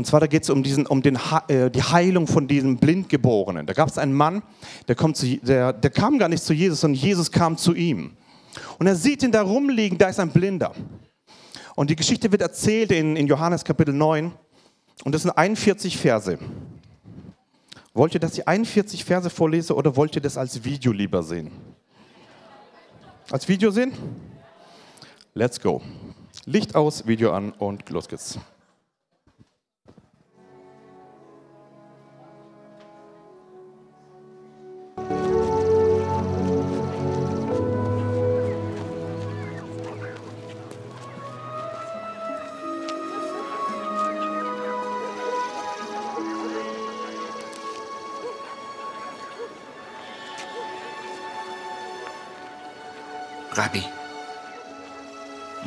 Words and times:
Und 0.00 0.06
zwar 0.06 0.20
da 0.20 0.26
geht 0.26 0.44
es 0.44 0.48
um, 0.48 0.62
diesen, 0.62 0.86
um 0.86 1.02
den, 1.02 1.18
äh, 1.48 1.70
die 1.70 1.82
Heilung 1.82 2.26
von 2.26 2.48
diesem 2.48 2.78
Blindgeborenen. 2.78 3.66
Da 3.66 3.74
gab 3.74 3.86
es 3.86 3.98
einen 3.98 4.14
Mann, 4.14 4.42
der, 4.88 4.94
kommt 4.94 5.18
zu, 5.18 5.36
der, 5.36 5.74
der 5.74 5.90
kam 5.90 6.18
gar 6.18 6.30
nicht 6.30 6.42
zu 6.42 6.54
Jesus, 6.54 6.80
sondern 6.80 6.98
Jesus 6.98 7.30
kam 7.30 7.58
zu 7.58 7.74
ihm. 7.74 8.16
Und 8.78 8.86
er 8.86 8.96
sieht 8.96 9.22
ihn 9.22 9.30
da 9.30 9.42
rumliegen, 9.42 9.98
da 9.98 10.08
ist 10.08 10.18
ein 10.18 10.30
Blinder. 10.30 10.72
Und 11.76 11.90
die 11.90 11.96
Geschichte 11.96 12.32
wird 12.32 12.40
erzählt 12.40 12.92
in, 12.92 13.14
in 13.14 13.26
Johannes 13.26 13.62
Kapitel 13.62 13.92
9. 13.92 14.32
Und 15.04 15.14
das 15.14 15.20
sind 15.20 15.32
41 15.32 15.98
Verse. 15.98 16.38
Wollt 17.92 18.14
ihr, 18.14 18.20
dass 18.20 18.38
ich 18.38 18.48
41 18.48 19.04
Verse 19.04 19.28
vorlese 19.28 19.74
oder 19.74 19.96
wollt 19.96 20.16
ihr 20.16 20.22
das 20.22 20.38
als 20.38 20.64
Video 20.64 20.92
lieber 20.92 21.22
sehen? 21.22 21.50
Als 23.30 23.46
Video 23.46 23.70
sehen? 23.70 23.92
Let's 25.34 25.60
go. 25.60 25.82
Licht 26.46 26.74
aus, 26.74 27.06
Video 27.06 27.32
an 27.34 27.52
und 27.52 27.90
los 27.90 28.08
geht's. 28.08 28.38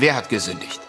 Wer 0.03 0.15
hat 0.17 0.27
gesündigt? 0.27 0.81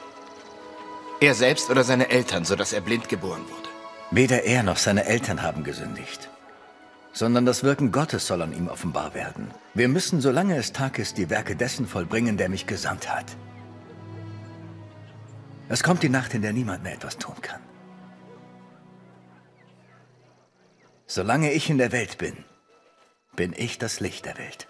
Er 1.20 1.34
selbst 1.34 1.70
oder 1.70 1.84
seine 1.84 2.08
Eltern, 2.10 2.44
sodass 2.44 2.72
er 2.72 2.80
blind 2.80 3.08
geboren 3.08 3.44
wurde? 3.48 3.68
Weder 4.10 4.42
er 4.42 4.64
noch 4.64 4.76
seine 4.76 5.04
Eltern 5.04 5.40
haben 5.40 5.62
gesündigt, 5.62 6.28
sondern 7.12 7.46
das 7.46 7.62
Wirken 7.62 7.92
Gottes 7.92 8.26
soll 8.26 8.42
an 8.42 8.52
ihm 8.52 8.66
offenbar 8.66 9.14
werden. 9.14 9.52
Wir 9.72 9.86
müssen, 9.86 10.20
solange 10.20 10.56
es 10.56 10.72
Tag 10.72 10.98
ist, 10.98 11.16
die 11.16 11.30
Werke 11.30 11.54
dessen 11.54 11.86
vollbringen, 11.86 12.36
der 12.36 12.48
mich 12.48 12.66
gesandt 12.66 13.08
hat. 13.08 13.36
Es 15.68 15.84
kommt 15.84 16.02
die 16.02 16.14
Nacht, 16.18 16.34
in 16.34 16.42
der 16.42 16.52
niemand 16.52 16.82
mehr 16.82 16.94
etwas 16.94 17.16
tun 17.16 17.40
kann. 17.40 17.62
Solange 21.06 21.52
ich 21.52 21.70
in 21.70 21.78
der 21.78 21.92
Welt 21.92 22.18
bin, 22.18 22.44
bin 23.36 23.54
ich 23.56 23.78
das 23.78 24.00
Licht 24.00 24.26
der 24.26 24.38
Welt. 24.38 24.66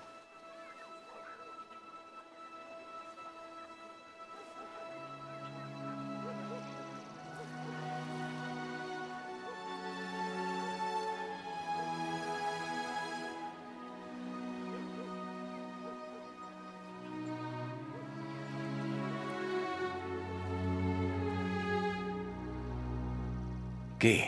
Geh 24.05 24.25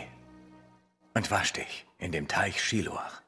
und 1.13 1.29
wasch 1.29 1.53
dich 1.53 1.85
in 1.99 2.11
dem 2.11 2.27
Teich 2.27 2.63
Shiloach. 2.63 3.21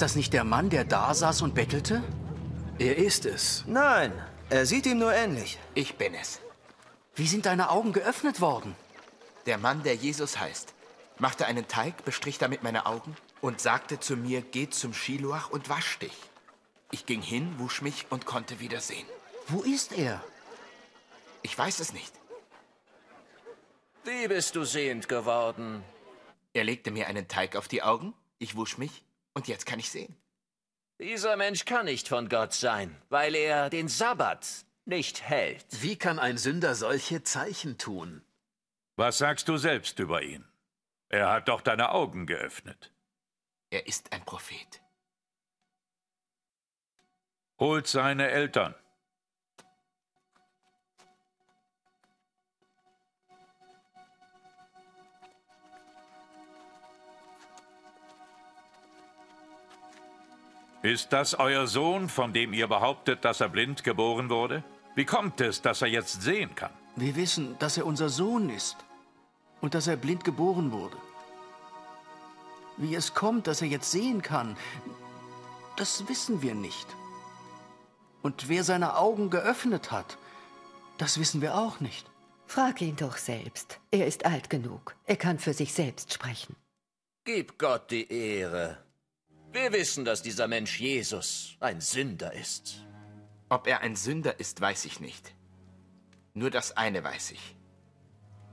Ist 0.00 0.12
das 0.12 0.16
nicht 0.16 0.32
der 0.32 0.44
Mann, 0.44 0.70
der 0.70 0.84
da 0.86 1.12
saß 1.12 1.42
und 1.42 1.54
bettelte? 1.54 2.02
Er 2.78 2.96
ist 2.96 3.26
es. 3.26 3.64
Nein, 3.66 4.10
er 4.48 4.64
sieht 4.64 4.86
ihm 4.86 4.98
nur 4.98 5.12
ähnlich. 5.12 5.58
Ich 5.74 5.96
bin 5.96 6.14
es. 6.14 6.40
Wie 7.14 7.26
sind 7.26 7.44
deine 7.44 7.68
Augen 7.68 7.92
geöffnet 7.92 8.40
worden? 8.40 8.74
Der 9.44 9.58
Mann, 9.58 9.82
der 9.82 9.94
Jesus 9.96 10.38
heißt, 10.38 10.72
machte 11.18 11.44
einen 11.44 11.68
Teig, 11.68 12.02
bestrich 12.06 12.38
damit 12.38 12.62
meine 12.62 12.86
Augen 12.86 13.14
und 13.42 13.60
sagte 13.60 14.00
zu 14.00 14.16
mir, 14.16 14.40
geh 14.40 14.70
zum 14.70 14.94
Schiloach 14.94 15.50
und 15.50 15.68
wasch 15.68 15.98
dich. 15.98 16.16
Ich 16.90 17.04
ging 17.04 17.20
hin, 17.20 17.56
wusch 17.58 17.82
mich 17.82 18.06
und 18.08 18.24
konnte 18.24 18.58
wieder 18.58 18.80
sehen. 18.80 19.06
Wo 19.48 19.60
ist 19.60 19.92
er? 19.92 20.24
Ich 21.42 21.58
weiß 21.58 21.78
es 21.78 21.92
nicht. 21.92 22.14
Wie 24.04 24.28
bist 24.28 24.56
du 24.56 24.64
sehend 24.64 25.10
geworden? 25.10 25.84
Er 26.54 26.64
legte 26.64 26.90
mir 26.90 27.06
einen 27.06 27.28
Teig 27.28 27.54
auf 27.54 27.68
die 27.68 27.82
Augen, 27.82 28.14
ich 28.38 28.56
wusch 28.56 28.78
mich 28.78 29.04
und 29.34 29.48
jetzt 29.48 29.66
kann 29.66 29.78
ich 29.78 29.90
sehen. 29.90 30.16
Dieser 30.98 31.36
Mensch 31.36 31.64
kann 31.64 31.86
nicht 31.86 32.08
von 32.08 32.28
Gott 32.28 32.52
sein, 32.52 32.94
weil 33.08 33.34
er 33.34 33.70
den 33.70 33.88
Sabbat 33.88 34.46
nicht 34.84 35.22
hält. 35.22 35.64
Wie 35.82 35.96
kann 35.96 36.18
ein 36.18 36.36
Sünder 36.36 36.74
solche 36.74 37.22
Zeichen 37.22 37.78
tun? 37.78 38.22
Was 38.96 39.18
sagst 39.18 39.48
du 39.48 39.56
selbst 39.56 39.98
über 39.98 40.22
ihn? 40.22 40.44
Er 41.08 41.30
hat 41.30 41.48
doch 41.48 41.62
deine 41.62 41.90
Augen 41.90 42.26
geöffnet. 42.26 42.92
Er 43.70 43.86
ist 43.86 44.12
ein 44.12 44.24
Prophet. 44.24 44.82
Holt 47.58 47.86
seine 47.86 48.30
Eltern. 48.30 48.74
Ist 60.82 61.12
das 61.12 61.34
euer 61.34 61.66
Sohn, 61.66 62.08
von 62.08 62.32
dem 62.32 62.54
ihr 62.54 62.66
behauptet, 62.66 63.24
dass 63.26 63.42
er 63.42 63.50
blind 63.50 63.84
geboren 63.84 64.30
wurde? 64.30 64.64
Wie 64.94 65.04
kommt 65.04 65.40
es, 65.42 65.60
dass 65.60 65.82
er 65.82 65.88
jetzt 65.88 66.22
sehen 66.22 66.54
kann? 66.54 66.72
Wir 66.96 67.16
wissen, 67.16 67.58
dass 67.58 67.76
er 67.76 67.84
unser 67.84 68.08
Sohn 68.08 68.48
ist 68.48 68.76
und 69.60 69.74
dass 69.74 69.88
er 69.88 69.96
blind 69.96 70.24
geboren 70.24 70.72
wurde. 70.72 70.96
Wie 72.78 72.94
es 72.94 73.12
kommt, 73.12 73.46
dass 73.46 73.60
er 73.60 73.68
jetzt 73.68 73.90
sehen 73.90 74.22
kann, 74.22 74.56
das 75.76 76.08
wissen 76.08 76.40
wir 76.40 76.54
nicht. 76.54 76.86
Und 78.22 78.48
wer 78.48 78.64
seine 78.64 78.96
Augen 78.96 79.28
geöffnet 79.28 79.92
hat, 79.92 80.16
das 80.96 81.20
wissen 81.20 81.42
wir 81.42 81.56
auch 81.56 81.80
nicht. 81.80 82.10
Frag 82.46 82.80
ihn 82.80 82.96
doch 82.96 83.18
selbst. 83.18 83.80
Er 83.90 84.06
ist 84.06 84.24
alt 84.24 84.48
genug. 84.48 84.96
Er 85.04 85.16
kann 85.16 85.38
für 85.38 85.52
sich 85.52 85.74
selbst 85.74 86.12
sprechen. 86.12 86.56
Gib 87.24 87.58
Gott 87.58 87.90
die 87.90 88.10
Ehre. 88.10 88.78
Wir 89.52 89.72
wissen, 89.72 90.04
dass 90.04 90.22
dieser 90.22 90.46
Mensch 90.46 90.78
Jesus 90.78 91.56
ein 91.58 91.80
Sünder 91.80 92.32
ist. 92.32 92.86
Ob 93.48 93.66
er 93.66 93.80
ein 93.80 93.96
Sünder 93.96 94.38
ist, 94.38 94.60
weiß 94.60 94.84
ich 94.84 95.00
nicht. 95.00 95.34
Nur 96.34 96.50
das 96.50 96.76
eine 96.76 97.02
weiß 97.02 97.32
ich. 97.32 97.56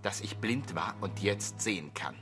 Dass 0.02 0.22
ich 0.22 0.38
blind 0.38 0.74
war 0.74 0.96
und 1.02 1.20
jetzt 1.20 1.62
sehen 1.62 1.94
kann. 1.94 2.16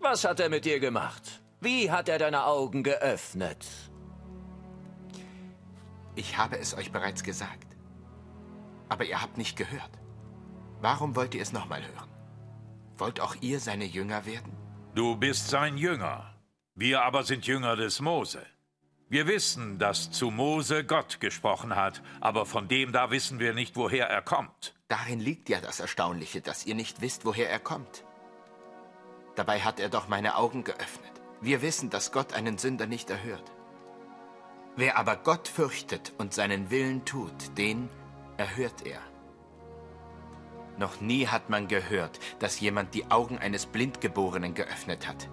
Was 0.00 0.24
hat 0.24 0.40
er 0.40 0.48
mit 0.48 0.64
dir 0.64 0.80
gemacht? 0.80 1.42
Wie 1.60 1.90
hat 1.90 2.08
er 2.08 2.18
deine 2.18 2.46
Augen 2.46 2.82
geöffnet? 2.82 3.66
Ich 6.14 6.38
habe 6.38 6.58
es 6.58 6.74
euch 6.74 6.90
bereits 6.90 7.22
gesagt. 7.22 7.76
Aber 8.88 9.04
ihr 9.04 9.20
habt 9.20 9.36
nicht 9.36 9.56
gehört. 9.56 9.98
Warum 10.80 11.14
wollt 11.16 11.34
ihr 11.34 11.42
es 11.42 11.52
nochmal 11.52 11.82
hören? 11.82 12.10
Wollt 12.96 13.20
auch 13.20 13.36
ihr 13.40 13.60
seine 13.60 13.84
Jünger 13.84 14.24
werden? 14.24 14.56
Du 14.94 15.16
bist 15.16 15.48
sein 15.48 15.76
Jünger. 15.76 16.31
Wir 16.74 17.02
aber 17.02 17.22
sind 17.22 17.46
Jünger 17.46 17.76
des 17.76 18.00
Mose. 18.00 18.46
Wir 19.10 19.26
wissen, 19.26 19.78
dass 19.78 20.10
zu 20.10 20.30
Mose 20.30 20.84
Gott 20.84 21.20
gesprochen 21.20 21.76
hat, 21.76 22.02
aber 22.22 22.46
von 22.46 22.66
dem 22.66 22.92
da 22.92 23.10
wissen 23.10 23.38
wir 23.38 23.52
nicht, 23.52 23.76
woher 23.76 24.08
er 24.08 24.22
kommt. 24.22 24.74
Darin 24.88 25.20
liegt 25.20 25.50
ja 25.50 25.60
das 25.60 25.80
Erstaunliche, 25.80 26.40
dass 26.40 26.64
ihr 26.64 26.74
nicht 26.74 27.02
wisst, 27.02 27.26
woher 27.26 27.50
er 27.50 27.58
kommt. 27.58 28.04
Dabei 29.34 29.60
hat 29.60 29.80
er 29.80 29.90
doch 29.90 30.08
meine 30.08 30.36
Augen 30.36 30.64
geöffnet. 30.64 31.12
Wir 31.42 31.60
wissen, 31.60 31.90
dass 31.90 32.10
Gott 32.10 32.32
einen 32.32 32.56
Sünder 32.56 32.86
nicht 32.86 33.10
erhört. 33.10 33.52
Wer 34.74 34.96
aber 34.96 35.16
Gott 35.16 35.48
fürchtet 35.48 36.14
und 36.16 36.32
seinen 36.32 36.70
Willen 36.70 37.04
tut, 37.04 37.58
den 37.58 37.90
erhört 38.38 38.86
er. 38.86 39.00
Noch 40.78 41.02
nie 41.02 41.26
hat 41.26 41.50
man 41.50 41.68
gehört, 41.68 42.18
dass 42.38 42.60
jemand 42.60 42.94
die 42.94 43.10
Augen 43.10 43.36
eines 43.36 43.66
Blindgeborenen 43.66 44.54
geöffnet 44.54 45.06
hat. 45.06 45.28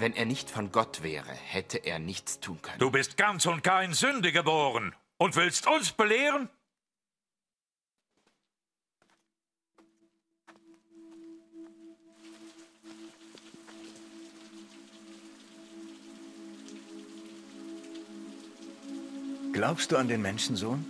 Wenn 0.00 0.14
er 0.14 0.24
nicht 0.24 0.48
von 0.48 0.72
Gott 0.72 1.02
wäre, 1.02 1.30
hätte 1.30 1.76
er 1.76 1.98
nichts 1.98 2.40
tun 2.40 2.62
können. 2.62 2.78
Du 2.78 2.90
bist 2.90 3.18
ganz 3.18 3.44
und 3.44 3.62
gar 3.62 3.84
in 3.84 3.92
Sünde 3.92 4.32
geboren 4.32 4.94
und 5.18 5.36
willst 5.36 5.66
uns 5.66 5.92
belehren? 5.92 6.48
Glaubst 19.52 19.92
du 19.92 19.98
an 19.98 20.08
den 20.08 20.22
Menschensohn? 20.22 20.89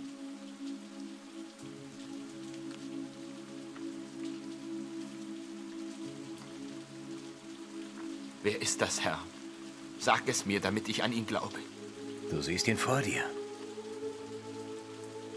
Wer 8.43 8.61
ist 8.61 8.81
das, 8.81 9.01
Herr? 9.01 9.19
Sag 9.99 10.27
es 10.27 10.45
mir, 10.45 10.59
damit 10.59 10.89
ich 10.89 11.03
an 11.03 11.13
ihn 11.13 11.27
glaube. 11.27 11.59
Du 12.29 12.41
siehst 12.41 12.67
ihn 12.67 12.77
vor 12.77 13.01
dir. 13.01 13.23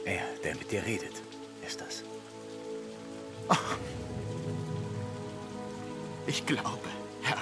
Er, 0.04 0.22
der 0.42 0.54
mit 0.56 0.70
dir 0.70 0.84
redet, 0.84 1.22
ist 1.66 1.80
das. 1.80 2.02
Ich 6.26 6.46
glaube, 6.46 6.88
Herr. 7.22 7.38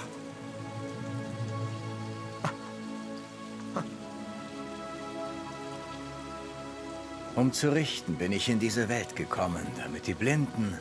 Um 7.36 7.52
zu 7.52 7.72
richten 7.72 8.16
bin 8.16 8.32
ich 8.32 8.48
in 8.48 8.58
diese 8.58 8.88
Welt 8.88 9.14
gekommen, 9.14 9.66
damit 9.76 10.06
die 10.08 10.14
Blinden 10.14 10.78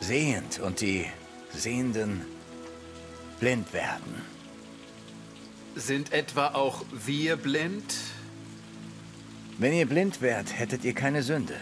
sehend 0.00 0.60
und 0.60 0.80
die 0.80 1.06
Sehenden 1.54 2.22
blind 3.40 3.72
werden. 3.72 4.22
Sind 5.74 6.12
etwa 6.12 6.48
auch 6.48 6.84
wir 6.92 7.36
blind? 7.36 7.94
Wenn 9.58 9.72
ihr 9.72 9.86
blind 9.86 10.20
wärt, 10.20 10.58
hättet 10.58 10.84
ihr 10.84 10.94
keine 10.94 11.22
Sünde. 11.22 11.54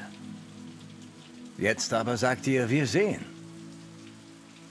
Jetzt 1.59 1.93
aber 1.93 2.17
sagt 2.17 2.47
ihr, 2.47 2.71
wir 2.71 2.87
sehen. 2.87 3.25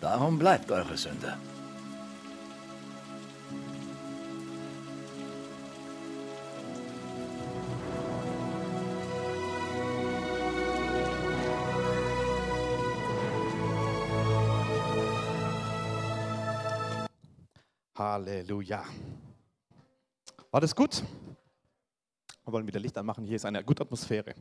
Darum 0.02 0.40
bleibt 0.40 0.72
eure 0.72 0.98
Sünde. 0.98 1.38
Halleluja. 18.20 18.84
War 20.52 20.60
das 20.60 20.76
gut? 20.76 21.02
Wir 22.44 22.52
wollen 22.52 22.68
wieder 22.68 22.82
Licht 22.82 22.98
anmachen. 22.98 23.24
Hier 23.24 23.38
ist 23.38 23.46
eine 23.46 23.64
gute 23.64 23.84
Atmosphäre. 23.84 24.36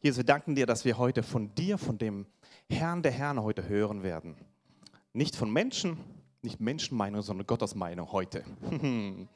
Jesus, 0.00 0.18
wir 0.18 0.24
danken 0.24 0.54
dir, 0.54 0.64
dass 0.64 0.84
wir 0.84 0.96
heute 0.96 1.24
von 1.24 1.52
dir, 1.56 1.76
von 1.76 1.98
dem 1.98 2.24
Herrn 2.70 3.02
der 3.02 3.10
Herren 3.10 3.42
heute 3.42 3.68
hören 3.68 4.04
werden. 4.04 4.36
Nicht 5.12 5.34
von 5.34 5.52
Menschen, 5.52 5.98
nicht 6.42 6.60
Menschenmeinung, 6.60 7.22
sondern 7.22 7.48
Gottes 7.48 7.74
Meinung 7.74 8.12
heute. 8.12 8.44
Und 8.70 9.28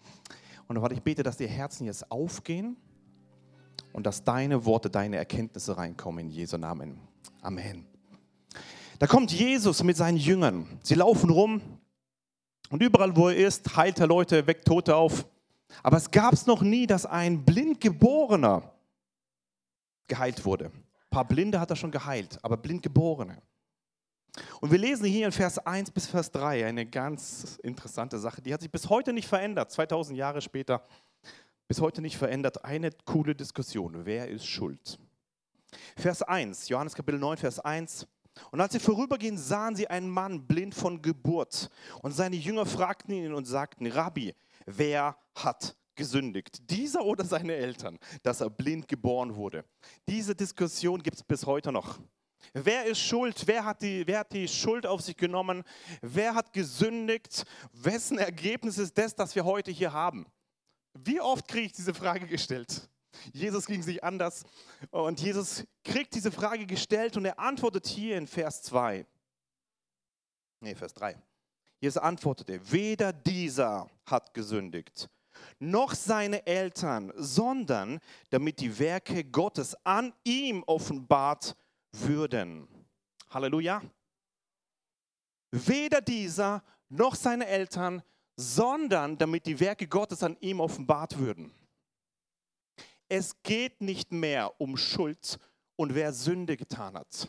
Vater, 0.69 0.95
ich 0.95 1.03
bete, 1.03 1.25
dass 1.25 1.37
die 1.37 1.49
Herzen 1.49 1.85
jetzt 1.85 2.13
aufgehen 2.13 2.77
und 3.93 4.07
dass 4.07 4.23
deine 4.23 4.67
Worte, 4.67 4.89
deine 4.89 5.17
Erkenntnisse 5.17 5.77
reinkommen 5.77 6.27
in 6.27 6.31
Jesu 6.31 6.59
Namen. 6.59 7.01
Amen. 7.43 7.87
Da 9.01 9.09
kommt 9.09 9.33
Jesus 9.33 9.83
mit 9.83 9.97
seinen 9.97 10.19
Jüngern. 10.19 10.79
Sie 10.85 10.95
laufen 10.95 11.31
rum 11.31 11.78
und 12.71 12.83
überall, 12.83 13.17
wo 13.17 13.29
er 13.29 13.37
ist, 13.37 13.77
heilt 13.77 13.99
er 14.01 14.07
Leute, 14.07 14.47
weckt 14.47 14.67
Tote 14.67 14.95
auf. 14.95 15.27
Aber 15.83 15.97
es 15.97 16.11
gab 16.11 16.33
es 16.33 16.47
noch 16.47 16.63
nie, 16.63 16.87
dass 16.87 17.07
ein 17.07 17.45
Blindgeborener 17.45 18.73
geheilt 20.07 20.45
wurde. 20.45 20.67
Ein 20.67 21.11
paar 21.11 21.27
Blinde 21.27 21.61
hat 21.61 21.71
er 21.71 21.77
schon 21.77 21.91
geheilt, 21.91 22.39
aber 22.43 22.57
Blindgeborene. 22.57 23.41
Und 24.61 24.71
wir 24.71 24.79
lesen 24.79 25.07
hier 25.07 25.27
in 25.27 25.33
Vers 25.33 25.59
1 25.59 25.91
bis 25.91 26.07
Vers 26.07 26.31
3 26.31 26.67
eine 26.67 26.87
ganz 26.87 27.59
interessante 27.63 28.19
Sache. 28.19 28.43
Die 28.43 28.53
hat 28.53 28.61
sich 28.61 28.71
bis 28.71 28.89
heute 28.89 29.13
nicht 29.13 29.29
verändert, 29.29 29.71
2000 29.71 30.17
Jahre 30.17 30.41
später, 30.41 30.85
bis 31.67 31.81
heute 31.81 32.01
nicht 32.01 32.17
verändert. 32.17 32.65
Eine 32.65 32.91
coole 33.05 33.35
Diskussion. 33.35 34.05
Wer 34.05 34.29
ist 34.29 34.47
schuld? 34.47 34.99
Vers 35.97 36.23
1, 36.23 36.69
Johannes 36.69 36.95
Kapitel 36.95 37.19
9, 37.19 37.37
Vers 37.39 37.61
1. 37.61 38.07
Und 38.51 38.61
als 38.61 38.73
sie 38.73 38.81
vorübergehen, 38.81 39.39
sahen 39.39 39.77
sie 39.77 39.89
einen 39.89 40.09
Mann 40.09 40.47
blind 40.47 40.75
von 40.75 41.03
Geburt. 41.03 41.71
Und 42.03 42.13
seine 42.13 42.37
Jünger 42.37 42.67
fragten 42.67 43.13
ihn 43.15 43.35
und 43.35 43.47
sagten, 43.47 43.87
Rabbi, 43.87 44.35
wer 44.67 45.17
hat 45.35 45.77
gesündigt? 45.95 46.59
Dieser 46.71 47.05
oder 47.05 47.25
seine 47.25 47.55
Eltern, 47.55 47.99
dass 48.23 48.41
er 48.41 48.51
blind 48.51 48.89
geboren 48.89 49.35
wurde? 49.35 49.65
Diese 50.09 50.35
Diskussion 50.35 51.03
gibt 51.03 51.17
es 51.17 51.23
bis 51.23 51.45
heute 51.45 51.73
noch. 51.73 51.99
Wer 52.53 52.87
ist 52.87 53.01
schuld? 53.01 53.47
Wer 53.47 53.65
hat, 53.65 53.83
die, 53.83 54.07
wer 54.07 54.21
hat 54.21 54.33
die 54.33 54.49
Schuld 54.49 54.87
auf 54.87 55.03
sich 55.03 55.17
genommen? 55.17 55.65
Wer 56.01 56.35
hat 56.35 56.53
gesündigt? 56.53 57.45
Wessen 57.73 58.19
Ergebnis 58.19 58.79
ist 58.79 58.97
das, 58.97 59.15
das 59.15 59.35
wir 59.35 59.45
heute 59.45 59.71
hier 59.71 59.93
haben? 59.93 60.27
Wie 60.95 61.21
oft 61.21 61.47
kriege 61.47 61.67
ich 61.67 61.73
diese 61.73 61.95
Frage 61.95 62.27
gestellt? 62.27 62.89
Jesus 63.33 63.67
ging 63.67 63.83
sich 63.83 64.03
anders 64.03 64.45
und 64.91 65.21
Jesus 65.21 65.65
kriegt 65.85 66.15
diese 66.15 66.31
Frage 66.31 66.67
gestellt 66.67 67.17
und 67.17 67.25
er 67.25 67.39
antwortet 67.39 67.87
hier 67.87 68.17
in 68.17 68.27
Vers 68.27 68.63
2. 68.63 69.07
Nee, 70.61 70.75
Vers 70.75 70.95
3. 70.95 71.17
Jesus 71.81 72.03
antwortete, 72.03 72.61
weder 72.73 73.13
dieser 73.13 73.89
hat 74.05 74.35
gesündigt, 74.35 75.09
noch 75.61 75.95
seine 75.95 76.45
Eltern, 76.47 77.13
sondern 77.17 78.01
damit 78.31 78.61
die 78.61 78.79
Werke 78.79 79.25
Gottes 79.25 79.77
an 79.85 80.13
ihm 80.25 80.65
offenbart 80.65 81.57
würden. 81.93 82.67
Halleluja. 83.31 83.83
Weder 85.51 86.01
dieser 86.01 86.63
noch 86.89 87.15
seine 87.15 87.47
Eltern, 87.47 88.03
sondern 88.37 89.17
damit 89.19 89.47
die 89.47 89.59
Werke 89.59 89.87
Gottes 89.87 90.23
an 90.23 90.37
ihm 90.41 90.61
offenbart 90.61 91.19
würden. 91.19 91.53
Es 93.09 93.43
geht 93.43 93.81
nicht 93.81 94.13
mehr 94.13 94.53
um 94.61 94.77
Schuld 94.77 95.39
und 95.77 95.95
wer 95.95 96.13
Sünde 96.13 96.57
getan 96.57 96.95
hat. 96.95 97.29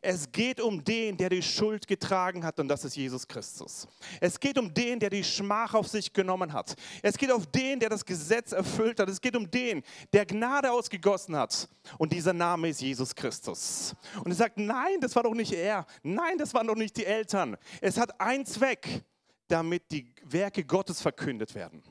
Es 0.00 0.30
geht 0.30 0.60
um 0.60 0.82
den, 0.84 1.16
der 1.16 1.28
die 1.28 1.42
Schuld 1.42 1.86
getragen 1.86 2.44
hat 2.44 2.60
und 2.60 2.68
das 2.68 2.84
ist 2.84 2.96
Jesus 2.96 3.26
Christus. 3.26 3.88
Es 4.20 4.38
geht 4.38 4.58
um 4.58 4.72
den, 4.72 5.00
der 5.00 5.10
die 5.10 5.24
Schmach 5.24 5.74
auf 5.74 5.88
sich 5.88 6.12
genommen 6.12 6.52
hat. 6.52 6.74
Es 7.02 7.16
geht 7.16 7.32
um 7.32 7.44
den, 7.52 7.80
der 7.80 7.88
das 7.88 8.04
Gesetz 8.04 8.52
erfüllt 8.52 9.00
hat. 9.00 9.08
Es 9.08 9.20
geht 9.20 9.34
um 9.34 9.50
den, 9.50 9.82
der 10.12 10.26
Gnade 10.26 10.70
ausgegossen 10.70 11.36
hat 11.36 11.68
und 11.96 12.12
dieser 12.12 12.32
Name 12.32 12.68
ist 12.68 12.80
Jesus 12.80 13.14
Christus. 13.14 13.94
Und 14.22 14.30
er 14.30 14.36
sagt, 14.36 14.58
nein, 14.58 15.00
das 15.00 15.16
war 15.16 15.22
doch 15.22 15.34
nicht 15.34 15.52
er. 15.52 15.86
Nein, 16.02 16.38
das 16.38 16.54
waren 16.54 16.66
doch 16.66 16.76
nicht 16.76 16.96
die 16.96 17.06
Eltern. 17.06 17.56
Es 17.80 17.98
hat 17.98 18.20
einen 18.20 18.46
Zweck, 18.46 19.02
damit 19.48 19.90
die 19.90 20.12
Werke 20.24 20.64
Gottes 20.64 21.00
verkündet 21.00 21.54
werden. 21.54 21.82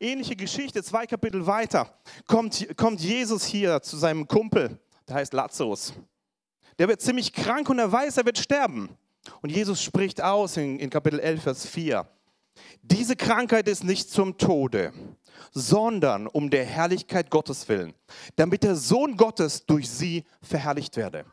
Ähnliche 0.00 0.36
Geschichte, 0.36 0.82
zwei 0.82 1.06
Kapitel 1.06 1.46
weiter, 1.46 1.98
kommt, 2.26 2.66
kommt 2.76 3.00
Jesus 3.00 3.44
hier 3.44 3.80
zu 3.82 3.96
seinem 3.96 4.26
Kumpel, 4.26 4.78
der 5.08 5.16
heißt 5.16 5.32
Lazarus. 5.32 5.94
Der 6.78 6.88
wird 6.88 7.00
ziemlich 7.00 7.32
krank 7.32 7.68
und 7.68 7.78
er 7.78 7.90
weiß, 7.90 8.18
er 8.18 8.26
wird 8.26 8.38
sterben. 8.38 8.96
Und 9.42 9.50
Jesus 9.50 9.82
spricht 9.82 10.20
aus 10.22 10.56
in, 10.56 10.78
in 10.78 10.90
Kapitel 10.90 11.18
11, 11.20 11.42
Vers 11.42 11.66
4. 11.66 12.06
Diese 12.82 13.16
Krankheit 13.16 13.68
ist 13.68 13.84
nicht 13.84 14.10
zum 14.10 14.38
Tode, 14.38 14.92
sondern 15.52 16.26
um 16.26 16.50
der 16.50 16.64
Herrlichkeit 16.64 17.30
Gottes 17.30 17.68
willen, 17.68 17.94
damit 18.36 18.62
der 18.62 18.76
Sohn 18.76 19.16
Gottes 19.16 19.64
durch 19.66 19.88
sie 19.88 20.24
verherrlicht 20.42 20.96
werde. 20.96 21.24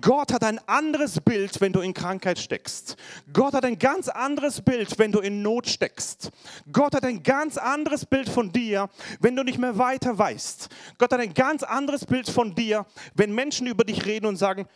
Gott 0.00 0.32
hat 0.32 0.44
ein 0.44 0.60
anderes 0.66 1.20
Bild, 1.20 1.60
wenn 1.60 1.72
du 1.72 1.80
in 1.80 1.94
Krankheit 1.94 2.38
steckst. 2.38 2.96
Gott 3.32 3.54
hat 3.54 3.64
ein 3.64 3.78
ganz 3.78 4.08
anderes 4.08 4.60
Bild, 4.60 4.98
wenn 4.98 5.12
du 5.12 5.20
in 5.20 5.42
Not 5.42 5.68
steckst. 5.68 6.30
Gott 6.72 6.94
hat 6.94 7.04
ein 7.04 7.22
ganz 7.22 7.56
anderes 7.56 8.04
Bild 8.06 8.28
von 8.28 8.52
dir, 8.52 8.88
wenn 9.20 9.36
du 9.36 9.42
nicht 9.42 9.58
mehr 9.58 9.78
weiter 9.78 10.18
weißt. 10.18 10.68
Gott 10.98 11.12
hat 11.12 11.20
ein 11.20 11.34
ganz 11.34 11.62
anderes 11.62 12.04
Bild 12.04 12.28
von 12.28 12.54
dir, 12.54 12.86
wenn 13.14 13.34
Menschen 13.34 13.66
über 13.66 13.84
dich 13.84 14.06
reden 14.06 14.26
und 14.26 14.36
sagen, 14.36 14.66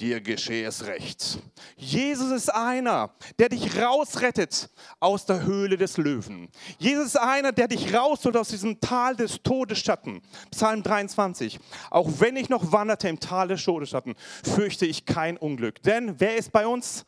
dir 0.00 0.20
geschehe 0.20 0.66
es 0.66 0.86
recht. 0.86 1.38
Jesus 1.76 2.30
ist 2.30 2.48
einer, 2.48 3.10
der 3.38 3.50
dich 3.50 3.76
rausrettet 3.80 4.70
aus 4.98 5.26
der 5.26 5.42
Höhle 5.42 5.76
des 5.76 5.96
Löwen. 5.98 6.48
Jesus 6.78 7.06
ist 7.06 7.16
einer, 7.16 7.52
der 7.52 7.68
dich 7.68 7.94
rausholt 7.94 8.36
aus 8.36 8.48
diesem 8.48 8.80
Tal 8.80 9.14
des 9.14 9.42
Todesschatten. 9.42 10.22
Psalm 10.50 10.82
23. 10.82 11.60
Auch 11.90 12.08
wenn 12.18 12.36
ich 12.36 12.48
noch 12.48 12.72
wanderte 12.72 13.08
im 13.08 13.20
Tal 13.20 13.48
des 13.48 13.62
Todesschatten, 13.62 14.14
fürchte 14.42 14.86
ich 14.86 15.04
kein 15.04 15.36
Unglück. 15.36 15.82
Denn 15.82 16.18
wer 16.18 16.36
ist 16.36 16.50
bei 16.50 16.66
uns? 16.66 17.04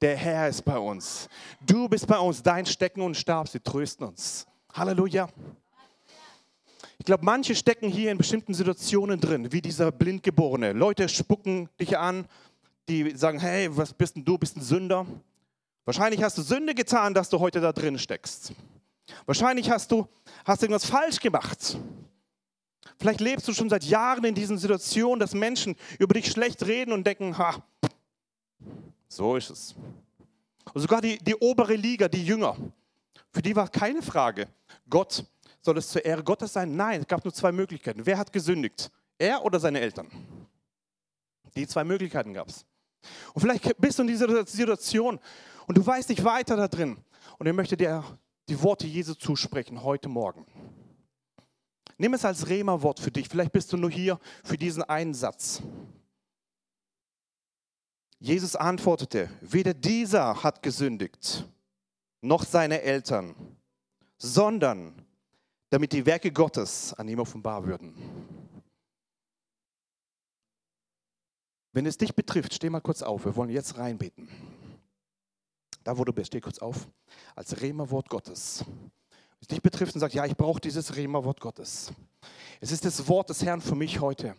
Der 0.00 0.16
Herr 0.16 0.48
ist 0.48 0.64
bei 0.64 0.78
uns. 0.78 1.28
Du 1.64 1.88
bist 1.88 2.06
bei 2.06 2.18
uns. 2.18 2.42
Dein 2.42 2.66
Stecken 2.66 3.00
und 3.00 3.16
Stab, 3.16 3.48
sie 3.48 3.60
trösten 3.60 4.06
uns. 4.06 4.46
Halleluja. 4.72 5.28
Ich 7.04 7.06
glaube, 7.06 7.26
manche 7.26 7.54
stecken 7.54 7.90
hier 7.90 8.10
in 8.10 8.16
bestimmten 8.16 8.54
Situationen 8.54 9.20
drin, 9.20 9.52
wie 9.52 9.60
dieser 9.60 9.92
Blindgeborene. 9.92 10.72
Leute 10.72 11.06
spucken 11.10 11.68
dich 11.78 11.98
an, 11.98 12.24
die 12.88 13.10
sagen, 13.10 13.38
hey, 13.38 13.68
was 13.76 13.92
bist 13.92 14.16
denn 14.16 14.24
du, 14.24 14.38
bist 14.38 14.56
ein 14.56 14.62
Sünder. 14.62 15.04
Wahrscheinlich 15.84 16.22
hast 16.22 16.38
du 16.38 16.40
Sünde 16.42 16.74
getan, 16.74 17.12
dass 17.12 17.28
du 17.28 17.40
heute 17.40 17.60
da 17.60 17.74
drin 17.74 17.98
steckst. 17.98 18.54
Wahrscheinlich 19.26 19.68
hast 19.70 19.92
du 19.92 20.08
hast 20.46 20.62
irgendwas 20.62 20.86
falsch 20.86 21.20
gemacht. 21.20 21.76
Vielleicht 22.96 23.20
lebst 23.20 23.46
du 23.48 23.52
schon 23.52 23.68
seit 23.68 23.84
Jahren 23.84 24.24
in 24.24 24.34
diesen 24.34 24.56
Situationen, 24.56 25.20
dass 25.20 25.34
Menschen 25.34 25.76
über 25.98 26.14
dich 26.14 26.30
schlecht 26.30 26.64
reden 26.66 26.90
und 26.90 27.06
denken, 27.06 27.36
ha, 27.36 27.62
so 29.08 29.36
ist 29.36 29.50
es. 29.50 29.74
Und 30.72 30.80
sogar 30.80 31.02
die, 31.02 31.18
die 31.18 31.34
obere 31.34 31.74
Liga, 31.74 32.08
die 32.08 32.24
Jünger, 32.24 32.56
für 33.30 33.42
die 33.42 33.54
war 33.54 33.68
keine 33.68 34.00
Frage, 34.00 34.48
Gott 34.88 35.22
soll 35.64 35.78
es 35.78 35.88
zur 35.88 36.04
Ehre 36.04 36.22
Gottes 36.22 36.52
sein? 36.52 36.76
Nein, 36.76 37.00
es 37.00 37.06
gab 37.06 37.24
nur 37.24 37.32
zwei 37.32 37.50
Möglichkeiten. 37.50 38.04
Wer 38.04 38.18
hat 38.18 38.32
gesündigt? 38.32 38.90
Er 39.18 39.44
oder 39.44 39.58
seine 39.58 39.80
Eltern? 39.80 40.10
Die 41.56 41.66
zwei 41.66 41.84
Möglichkeiten 41.84 42.34
gab 42.34 42.48
es. 42.48 42.66
Und 43.32 43.40
vielleicht 43.40 43.78
bist 43.78 43.98
du 43.98 44.02
in 44.02 44.08
dieser 44.08 44.46
Situation 44.46 45.18
und 45.66 45.76
du 45.78 45.86
weißt 45.86 46.08
nicht 46.10 46.24
weiter 46.24 46.56
da 46.56 46.68
drin. 46.68 46.98
Und 47.38 47.46
er 47.46 47.52
möchte 47.52 47.76
dir 47.76 48.04
die 48.48 48.62
Worte 48.62 48.86
Jesu 48.86 49.14
zusprechen 49.14 49.82
heute 49.82 50.08
Morgen. 50.08 50.46
Nimm 51.96 52.12
es 52.12 52.24
als 52.24 52.48
Rema-Wort 52.48 53.00
für 53.00 53.10
dich. 53.10 53.28
Vielleicht 53.28 53.52
bist 53.52 53.72
du 53.72 53.76
nur 53.76 53.90
hier 53.90 54.18
für 54.42 54.58
diesen 54.58 54.82
einen 54.82 55.14
Satz. 55.14 55.62
Jesus 58.18 58.56
antwortete, 58.56 59.30
weder 59.40 59.74
dieser 59.74 60.42
hat 60.42 60.62
gesündigt, 60.62 61.46
noch 62.20 62.44
seine 62.44 62.82
Eltern, 62.82 63.34
sondern 64.18 65.03
damit 65.74 65.90
die 65.90 66.06
Werke 66.06 66.30
Gottes 66.30 66.94
an 66.94 67.08
ihm 67.08 67.18
offenbar 67.18 67.66
würden. 67.66 67.92
Wenn 71.72 71.84
es 71.84 71.98
dich 71.98 72.14
betrifft, 72.14 72.54
steh 72.54 72.70
mal 72.70 72.78
kurz 72.78 73.02
auf. 73.02 73.24
Wir 73.24 73.34
wollen 73.34 73.50
jetzt 73.50 73.76
reinbeten. 73.76 74.28
Da, 75.82 75.98
wo 75.98 76.04
du 76.04 76.12
bist, 76.12 76.28
steh 76.28 76.40
kurz 76.40 76.60
auf. 76.60 76.86
Als 77.34 77.60
Rema-Wort 77.60 78.08
Gottes. 78.08 78.64
Wenn 78.64 79.40
es 79.40 79.48
dich 79.48 79.62
betrifft 79.62 79.96
und 79.96 80.00
sagt, 80.00 80.14
ja, 80.14 80.24
ich 80.24 80.36
brauche 80.36 80.60
dieses 80.60 80.94
Rema-Wort 80.94 81.40
Gottes. 81.40 81.92
Es 82.60 82.70
ist 82.70 82.84
das 82.84 83.08
Wort 83.08 83.30
des 83.30 83.44
Herrn 83.44 83.60
für 83.60 83.74
mich 83.74 83.98
heute. 83.98 84.36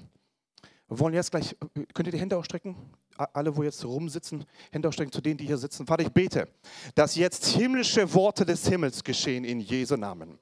Wir 0.88 1.00
wollen 1.00 1.14
jetzt 1.14 1.32
gleich, 1.32 1.58
könnt 1.94 2.08
ihr 2.08 2.14
die 2.14 2.20
Hände 2.20 2.38
ausstrecken? 2.38 2.78
Alle, 3.18 3.56
wo 3.56 3.64
jetzt 3.64 3.84
rumsitzen, 3.86 4.46
Hände 4.72 4.88
ausstrecken 4.88 5.12
zu 5.12 5.22
denen, 5.22 5.38
die 5.38 5.46
hier 5.46 5.58
sitzen. 5.58 5.86
Vater, 5.86 6.04
ich 6.04 6.12
bete, 6.12 6.48
dass 6.96 7.16
jetzt 7.16 7.46
himmlische 7.48 8.14
Worte 8.14 8.46
des 8.46 8.68
Himmels 8.68 9.04
geschehen 9.04 9.46
in 9.46 9.60
Jesu 9.60 9.96
Namen. 9.96 10.38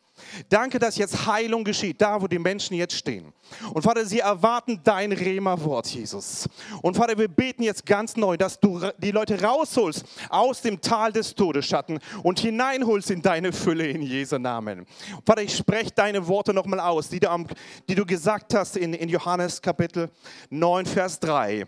Danke, 0.50 0.78
dass 0.80 0.98
jetzt 0.98 1.26
Heilung 1.26 1.64
geschieht, 1.64 2.00
da 2.00 2.22
wo 2.22 2.28
die 2.28 2.38
Menschen 2.38 2.76
jetzt 2.76 2.96
stehen. 2.96 3.34
Und 3.74 3.82
Vater, 3.82 4.06
sie 4.06 4.20
erwarten 4.20 4.80
dein 4.84 5.12
Rema-Wort, 5.12 5.88
Jesus. 5.88 6.48
Und 6.82 6.96
Vater, 6.96 7.18
wir 7.18 7.28
beten 7.28 7.64
jetzt 7.64 7.86
ganz 7.86 8.16
neu, 8.16 8.38
dass 8.38 8.60
du 8.60 8.80
die 9.00 9.12
Leute 9.12 9.42
rausholst 9.42 10.06
aus 10.30 10.62
dem 10.62 10.80
Tal 10.80 11.12
des 11.12 11.34
Todesschatten 11.34 12.00
und 12.22 12.40
hineinholst 12.40 13.12
in 13.12 13.22
deine 13.22 13.52
Fülle 13.52 13.88
in 13.88 14.02
Jesu 14.02 14.38
Namen. 14.38 14.86
Vater, 15.26 15.42
ich 15.42 15.56
spreche 15.56 15.92
deine 15.92 16.28
Worte 16.28 16.54
nochmal 16.54 16.80
aus, 16.80 17.10
die 17.10 17.20
du, 17.20 17.28
die 17.90 17.96
du 17.96 18.06
gesagt 18.06 18.54
hast 18.54 18.78
in, 18.78 18.94
in 18.94 19.10
Johannes 19.10 19.62
Kapitel 19.62 20.10
9, 20.50 20.86
Vers 20.86 21.20
3. 21.20 21.66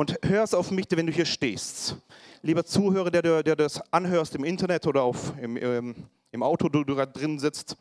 Und 0.00 0.18
hörst 0.22 0.54
auf 0.54 0.70
mich, 0.70 0.86
wenn 0.92 1.06
du 1.06 1.12
hier 1.12 1.26
stehst. 1.26 1.94
Lieber 2.40 2.64
Zuhörer, 2.64 3.10
der, 3.10 3.42
der, 3.42 3.54
das 3.54 3.82
anhörst 3.92 4.34
im 4.34 4.44
Internet 4.44 4.86
oder 4.86 5.02
auf, 5.02 5.34
im, 5.38 5.58
im 5.58 5.94
im 6.32 6.42
Auto, 6.42 6.66
wo 6.66 6.84
du 6.84 6.94
gerade 6.94 7.12
drin 7.12 7.38
sitzt. 7.38 7.76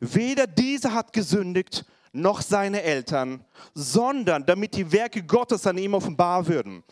Weder 0.00 0.46
dieser 0.46 0.94
hat 0.94 1.12
gesündigt, 1.12 1.84
noch 2.12 2.42
seine 2.42 2.82
Eltern, 2.82 3.44
sondern 3.74 4.46
damit 4.46 4.76
die 4.76 4.92
Werke 4.92 5.22
Gottes 5.22 5.66
an 5.66 5.78
ihm 5.78 5.94
offenbar 5.94 6.46
würden. 6.46 6.84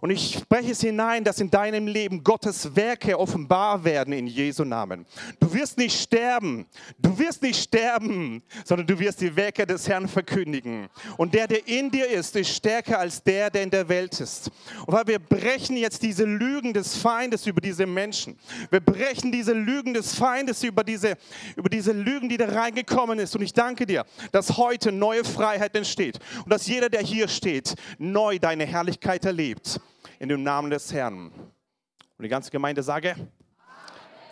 Und 0.00 0.10
ich 0.10 0.34
spreche 0.34 0.72
es 0.72 0.80
hinein, 0.80 1.24
dass 1.24 1.40
in 1.40 1.50
deinem 1.50 1.86
Leben 1.86 2.22
Gottes 2.22 2.74
Werke 2.76 3.18
offenbar 3.18 3.82
werden 3.84 4.12
in 4.12 4.26
Jesu 4.26 4.64
Namen. 4.64 5.06
Du 5.40 5.52
wirst 5.52 5.76
nicht 5.76 6.00
sterben, 6.00 6.66
du 6.98 7.18
wirst 7.18 7.42
nicht 7.42 7.60
sterben, 7.60 8.42
sondern 8.64 8.86
du 8.86 8.98
wirst 8.98 9.20
die 9.20 9.34
Werke 9.34 9.66
des 9.66 9.88
Herrn 9.88 10.08
verkündigen. 10.08 10.88
Und 11.16 11.34
der, 11.34 11.48
der 11.48 11.66
in 11.66 11.90
dir 11.90 12.08
ist, 12.08 12.36
ist 12.36 12.54
stärker 12.54 12.98
als 12.98 13.22
der, 13.22 13.50
der 13.50 13.64
in 13.64 13.70
der 13.70 13.88
Welt 13.88 14.20
ist. 14.20 14.50
Und 14.86 14.94
weil 14.94 15.06
wir 15.06 15.18
brechen 15.18 15.76
jetzt 15.76 16.02
diese 16.02 16.24
Lügen 16.24 16.72
des 16.72 16.96
Feindes 16.96 17.46
über 17.46 17.60
diese 17.60 17.86
Menschen. 17.86 18.38
Wir 18.70 18.80
brechen 18.80 19.32
diese 19.32 19.52
Lügen 19.52 19.94
des 19.94 20.14
Feindes 20.14 20.62
über 20.62 20.84
diese, 20.84 21.16
über 21.56 21.68
diese 21.68 21.92
Lügen, 21.92 22.28
die 22.28 22.36
da 22.36 22.46
reingekommen 22.46 23.18
ist. 23.18 23.34
Und 23.34 23.42
ich 23.42 23.52
danke 23.52 23.86
dir, 23.86 24.04
dass 24.32 24.56
heute 24.56 24.92
neue 24.92 25.24
Freiheit 25.24 25.74
entsteht 25.74 26.18
und 26.44 26.52
dass 26.52 26.66
jeder, 26.66 26.88
der 26.88 27.02
hier 27.02 27.28
steht, 27.28 27.74
neu 27.98 28.38
deine 28.38 28.64
Herrlichkeit 28.64 29.24
erlebt 29.24 29.80
in 30.18 30.28
dem 30.28 30.42
Namen 30.42 30.70
des 30.70 30.92
Herrn. 30.92 31.30
Und 31.30 32.22
die 32.22 32.28
ganze 32.28 32.50
Gemeinde 32.50 32.82
sage, 32.82 33.14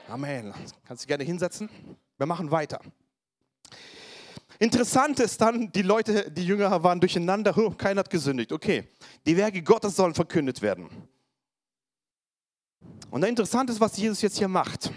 Amen. 0.08 0.52
Amen. 0.52 0.54
Kannst 0.84 1.04
du 1.04 1.08
gerne 1.08 1.24
hinsetzen? 1.24 1.68
Wir 2.16 2.26
machen 2.26 2.50
weiter. 2.50 2.80
Interessant 4.58 5.20
ist 5.20 5.40
dann, 5.40 5.70
die 5.72 5.82
Leute, 5.82 6.30
die 6.30 6.46
Jünger 6.46 6.82
waren 6.82 6.98
durcheinander, 6.98 7.56
oh, 7.58 7.70
keiner 7.70 8.00
hat 8.00 8.10
gesündigt. 8.10 8.52
Okay, 8.52 8.88
die 9.26 9.36
Werke 9.36 9.62
Gottes 9.62 9.96
sollen 9.96 10.14
verkündet 10.14 10.62
werden. 10.62 10.88
Und 13.10 13.22
interessant 13.24 13.68
ist, 13.70 13.80
was 13.80 13.96
Jesus 13.96 14.22
jetzt 14.22 14.38
hier 14.38 14.48
macht. 14.48 14.90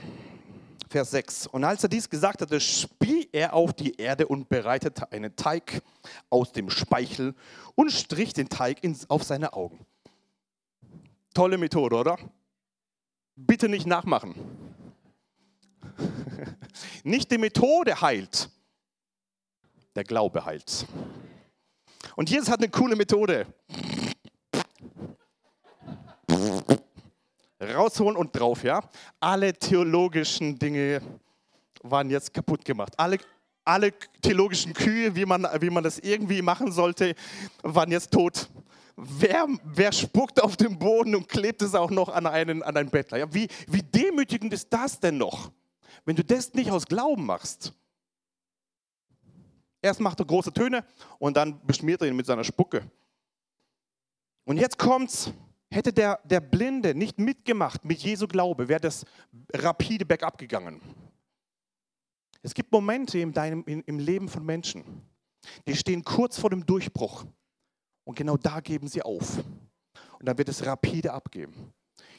Vers 0.89 1.12
6. 1.12 1.48
Und 1.48 1.63
als 1.63 1.84
er 1.84 1.89
dies 1.89 2.10
gesagt 2.10 2.41
hatte, 2.41 2.60
spie 2.60 3.29
er 3.31 3.53
auf 3.53 3.74
die 3.74 3.96
Erde 3.96 4.27
und 4.27 4.50
bereitete 4.50 5.12
einen 5.12 5.36
Teig 5.36 5.84
aus 6.29 6.51
dem 6.51 6.69
Speichel 6.69 7.36
und 7.75 7.91
strich 7.91 8.34
den 8.34 8.50
Teig 8.50 8.79
auf 9.08 9.24
seine 9.24 9.53
Augen. 9.53 9.86
Tolle 11.33 11.57
Methode, 11.57 11.95
oder? 11.95 12.17
Bitte 13.36 13.69
nicht 13.69 13.86
nachmachen. 13.86 14.36
Nicht 17.03 17.31
die 17.31 17.38
Methode 17.38 18.01
heilt, 18.01 18.50
der 19.95 20.03
Glaube 20.03 20.45
heilt. 20.45 20.86
Und 22.15 22.29
Jesus 22.29 22.50
hat 22.50 22.59
eine 22.59 22.69
coole 22.69 22.95
Methode. 22.95 23.48
Rausholen 27.62 28.15
und 28.15 28.38
drauf, 28.38 28.63
ja? 28.63 28.81
Alle 29.19 29.53
theologischen 29.53 30.57
Dinge 30.57 31.01
waren 31.81 32.09
jetzt 32.09 32.33
kaputt 32.33 32.63
gemacht. 32.63 32.93
Alle, 32.98 33.17
alle 33.65 33.93
theologischen 34.21 34.74
Kühe, 34.74 35.15
wie 35.15 35.25
man, 35.25 35.48
wie 35.59 35.69
man 35.69 35.83
das 35.83 36.00
irgendwie 36.00 36.41
machen 36.41 36.71
sollte, 36.71 37.15
waren 37.62 37.91
jetzt 37.91 38.12
tot 38.12 38.50
wer, 39.01 39.48
wer 39.63 39.91
spuckt 39.91 40.41
auf 40.41 40.58
den 40.58 40.77
Boden 40.77 41.15
und 41.15 41.27
klebt 41.27 41.62
es 41.62 41.75
auch 41.75 41.91
noch 41.91 42.10
an 42.10 42.25
einen, 42.25 42.63
an 42.63 42.75
einen 42.75 42.89
Bettler? 42.89 43.18
Ja, 43.20 43.34
wie, 43.34 43.48
wie 43.68 43.84
demütigend 43.84 44.53
ist 44.53 44.72
das 44.72 45.00
denn 45.00 45.18
noch, 45.18 45.51
wenn 46.06 46.15
du 46.15 46.24
das 46.24 46.53
nicht 46.53 46.72
aus 46.72 46.86
Glauben 46.86 47.25
machst? 47.25 47.74
Erst 49.82 50.01
macht 50.01 50.20
er 50.20 50.25
große 50.25 50.51
Töne 50.51 50.86
und 51.20 51.38
dann 51.38 51.65
beschmiert 51.65 52.01
er 52.01 52.08
ihn 52.08 52.15
mit 52.15 52.25
seiner 52.25 52.44
Spucke. 52.44 52.89
Und 54.46 54.58
jetzt 54.58 54.77
kommt's. 54.77 55.32
Hätte 55.72 55.94
der, 55.94 56.20
der 56.24 56.39
Blinde 56.39 56.96
nicht 56.96 57.20
mitgemacht 57.20 57.86
mit 57.86 58.00
Jesu 58.00 58.27
Glaube, 58.27 58.68
wäre 58.68 58.79
das 58.79 59.06
rapide 59.53 60.03
bergab 60.03 60.39
gegangen. 60.39 60.82
Es 62.41 62.56
gibt 62.56 62.72
Momente 62.72 63.20
in 63.20 63.34
deinem, 63.34 63.63
in, 63.65 63.82
im 63.82 64.00
Leben 64.00 64.29
von 64.29 64.44
Menschen, 64.44 64.84
die 65.68 65.75
stehen 65.75 66.03
kurz 66.03 66.39
vor 66.39 66.50
dem 66.50 66.65
Durchbruch. 66.65 67.25
Und 68.03 68.15
genau 68.15 68.38
da 68.38 68.60
geben 68.60 68.88
sie 68.88 69.01
auf. 69.01 69.38
Und 70.20 70.25
dann 70.25 70.38
wird 70.38 70.50
es 70.50 70.65
rapide 70.65 71.13
abgeben. 71.13 71.74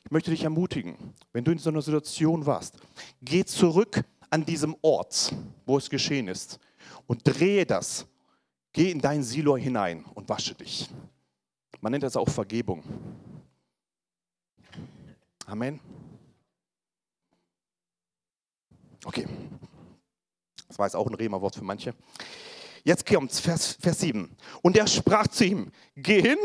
Ich 0.04 0.10
möchte 0.10 0.30
dich 0.30 0.44
ermutigen, 0.44 1.14
wenn 1.32 1.44
du 1.44 1.52
in 1.52 1.58
so 1.58 1.70
einer 1.70 1.82
Situation 1.82 2.46
warst, 2.46 2.78
geh 3.20 3.44
zurück 3.44 4.02
an 4.30 4.44
diesem 4.44 4.76
Ort, 4.82 5.34
wo 5.66 5.76
es 5.76 5.90
geschehen 5.90 6.28
ist, 6.28 6.58
und 7.06 7.20
drehe 7.24 7.66
das. 7.66 8.06
Geh 8.72 8.90
in 8.90 9.00
dein 9.00 9.22
Silo 9.22 9.56
hinein 9.56 10.04
und 10.14 10.28
wasche 10.28 10.54
dich. 10.54 10.88
Man 11.80 11.92
nennt 11.92 12.04
das 12.04 12.16
auch 12.16 12.28
Vergebung. 12.28 12.84
Amen. 15.46 15.80
Okay. 19.04 19.26
Das 20.68 20.78
war 20.78 20.86
jetzt 20.86 20.94
auch 20.94 21.06
ein 21.08 21.14
Rema-Wort 21.14 21.56
für 21.56 21.64
manche. 21.64 21.94
Jetzt 22.84 23.06
kommt 23.06 23.32
Vers, 23.32 23.76
Vers 23.80 24.00
7. 24.00 24.36
Und 24.62 24.76
er 24.76 24.86
sprach 24.86 25.26
zu 25.26 25.44
ihm: 25.44 25.70
Geh 25.96 26.20
hin, 26.22 26.38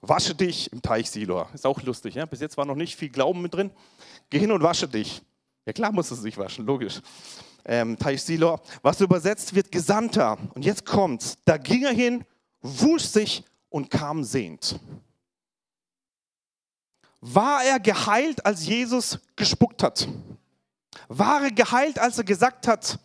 wasche 0.00 0.34
dich 0.34 0.72
im 0.72 0.82
Teich 0.82 1.10
Siloa. 1.10 1.48
Ist 1.54 1.66
auch 1.66 1.80
lustig, 1.82 2.14
ja? 2.14 2.26
bis 2.26 2.40
jetzt 2.40 2.56
war 2.56 2.64
noch 2.64 2.74
nicht 2.74 2.96
viel 2.96 3.08
Glauben 3.08 3.42
mit 3.42 3.54
drin. 3.54 3.70
Geh 4.30 4.38
hin 4.38 4.52
und 4.52 4.62
wasche 4.62 4.88
dich. 4.88 5.22
Ja, 5.66 5.72
klar 5.72 5.92
muss 5.92 6.10
es 6.10 6.20
sich 6.20 6.36
waschen, 6.36 6.66
logisch. 6.66 7.00
Ähm, 7.64 7.98
Teich 7.98 8.22
Siloa. 8.22 8.60
Was 8.82 9.00
übersetzt 9.00 9.54
wird, 9.54 9.72
Gesandter. 9.72 10.38
Und 10.54 10.64
jetzt 10.64 10.84
kommt's. 10.84 11.36
Da 11.44 11.56
ging 11.56 11.84
er 11.84 11.92
hin, 11.92 12.24
wusch 12.60 13.04
sich 13.04 13.44
und 13.70 13.90
kam 13.90 14.22
sehend. 14.22 14.78
War 17.20 17.64
er 17.64 17.80
geheilt, 17.80 18.44
als 18.44 18.66
Jesus 18.66 19.18
gespuckt 19.34 19.82
hat? 19.82 20.06
War 21.08 21.44
er 21.44 21.50
geheilt, 21.50 21.98
als 21.98 22.18
er 22.18 22.24
gesagt 22.24 22.68
hat, 22.68 22.98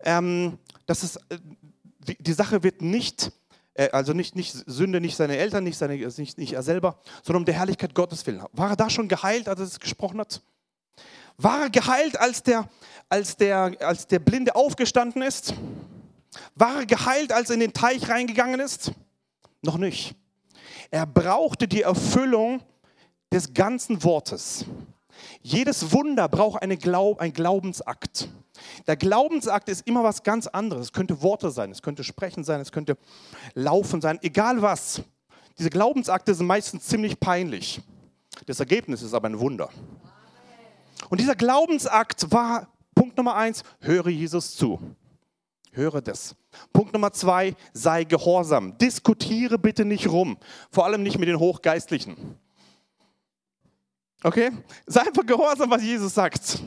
ähm, 0.00 0.58
dass 0.86 1.04
es, 1.04 1.16
äh, 1.16 1.38
die, 2.06 2.16
die, 2.22 2.32
Sache 2.32 2.62
wird 2.62 2.82
nicht, 2.82 3.32
äh, 3.74 3.90
also 3.90 4.12
nicht, 4.12 4.36
nicht 4.36 4.52
Sünde, 4.66 5.00
nicht 5.00 5.16
seine 5.16 5.36
Eltern, 5.36 5.64
nicht, 5.64 5.78
seine, 5.78 5.96
nicht, 5.96 6.38
nicht 6.38 6.52
er 6.52 6.62
selber, 6.62 6.98
sondern 7.22 7.42
um 7.42 7.44
der 7.46 7.54
Herrlichkeit 7.54 7.94
Gottes 7.94 8.26
willen. 8.26 8.42
War 8.52 8.70
er 8.70 8.76
da 8.76 8.90
schon 8.90 9.08
geheilt, 9.08 9.48
als 9.48 9.60
er 9.60 9.66
es 9.66 9.80
gesprochen 9.80 10.20
hat? 10.20 10.42
War 11.36 11.62
er 11.62 11.70
geheilt, 11.70 12.18
als 12.18 12.42
der, 12.42 12.68
als 13.08 13.36
der, 13.36 13.74
als 13.80 14.06
der 14.06 14.18
Blinde 14.18 14.54
aufgestanden 14.54 15.22
ist? 15.22 15.54
War 16.54 16.80
er 16.80 16.86
geheilt, 16.86 17.32
als 17.32 17.50
er 17.50 17.54
in 17.54 17.60
den 17.60 17.72
Teich 17.72 18.08
reingegangen 18.08 18.60
ist? 18.60 18.92
Noch 19.62 19.76
nicht. 19.76 20.14
Er 20.90 21.06
brauchte 21.06 21.66
die 21.66 21.82
Erfüllung 21.82 22.62
des 23.32 23.54
ganzen 23.54 24.02
Wortes. 24.02 24.66
Jedes 25.42 25.92
Wunder 25.92 26.28
braucht 26.28 26.62
eine 26.62 26.76
Glaub, 26.76 27.20
einen 27.20 27.32
Glaubensakt. 27.32 28.28
Der 28.86 28.96
Glaubensakt 28.96 29.68
ist 29.68 29.86
immer 29.86 30.04
was 30.04 30.22
ganz 30.22 30.46
anderes. 30.46 30.86
Es 30.86 30.92
könnte 30.92 31.20
Worte 31.22 31.50
sein, 31.50 31.70
es 31.70 31.82
könnte 31.82 32.04
Sprechen 32.04 32.44
sein, 32.44 32.60
es 32.60 32.70
könnte 32.70 32.96
Laufen 33.54 34.00
sein, 34.00 34.18
egal 34.22 34.62
was. 34.62 35.02
Diese 35.58 35.70
Glaubensakte 35.70 36.34
sind 36.34 36.46
meistens 36.46 36.84
ziemlich 36.84 37.18
peinlich. 37.18 37.80
Das 38.46 38.60
Ergebnis 38.60 39.02
ist 39.02 39.14
aber 39.14 39.28
ein 39.28 39.38
Wunder. 39.38 39.68
Und 41.10 41.20
dieser 41.20 41.34
Glaubensakt 41.34 42.30
war 42.30 42.68
Punkt 42.94 43.16
Nummer 43.16 43.34
eins, 43.34 43.62
höre 43.80 44.08
Jesus 44.08 44.54
zu. 44.56 44.80
Höre 45.72 46.02
das. 46.02 46.36
Punkt 46.72 46.92
Nummer 46.92 47.12
zwei, 47.12 47.54
sei 47.72 48.04
gehorsam. 48.04 48.76
Diskutiere 48.78 49.58
bitte 49.58 49.84
nicht 49.84 50.08
rum. 50.08 50.36
Vor 50.70 50.84
allem 50.84 51.02
nicht 51.02 51.18
mit 51.18 51.28
den 51.28 51.38
Hochgeistlichen. 51.38 52.38
Okay? 54.22 54.50
Sei 54.86 55.00
einfach 55.02 55.26
gehorsam, 55.26 55.70
was 55.70 55.82
Jesus 55.82 56.14
sagt. 56.14 56.62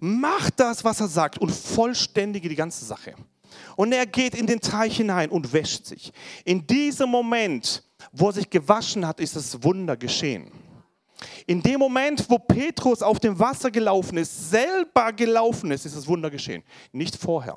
Mach 0.00 0.50
das, 0.50 0.82
was 0.82 1.00
er 1.00 1.08
sagt 1.08 1.38
und 1.38 1.52
vollständige 1.52 2.48
die 2.48 2.56
ganze 2.56 2.84
Sache. 2.84 3.14
Und 3.76 3.92
er 3.92 4.06
geht 4.06 4.34
in 4.34 4.46
den 4.46 4.60
Teich 4.60 4.96
hinein 4.96 5.30
und 5.30 5.52
wäscht 5.52 5.86
sich. 5.86 6.12
In 6.44 6.66
diesem 6.66 7.08
Moment, 7.08 7.84
wo 8.10 8.28
er 8.28 8.32
sich 8.32 8.50
gewaschen 8.50 9.06
hat, 9.06 9.20
ist 9.20 9.36
das 9.36 9.62
Wunder 9.62 9.96
geschehen. 9.96 10.50
In 11.46 11.62
dem 11.62 11.78
Moment, 11.78 12.28
wo 12.28 12.38
Petrus 12.38 13.02
auf 13.02 13.20
dem 13.20 13.38
Wasser 13.38 13.70
gelaufen 13.70 14.18
ist, 14.18 14.50
selber 14.50 15.12
gelaufen 15.12 15.70
ist, 15.70 15.86
ist 15.86 15.96
das 15.96 16.06
Wunder 16.06 16.30
geschehen. 16.30 16.62
Nicht 16.90 17.16
vorher. 17.16 17.56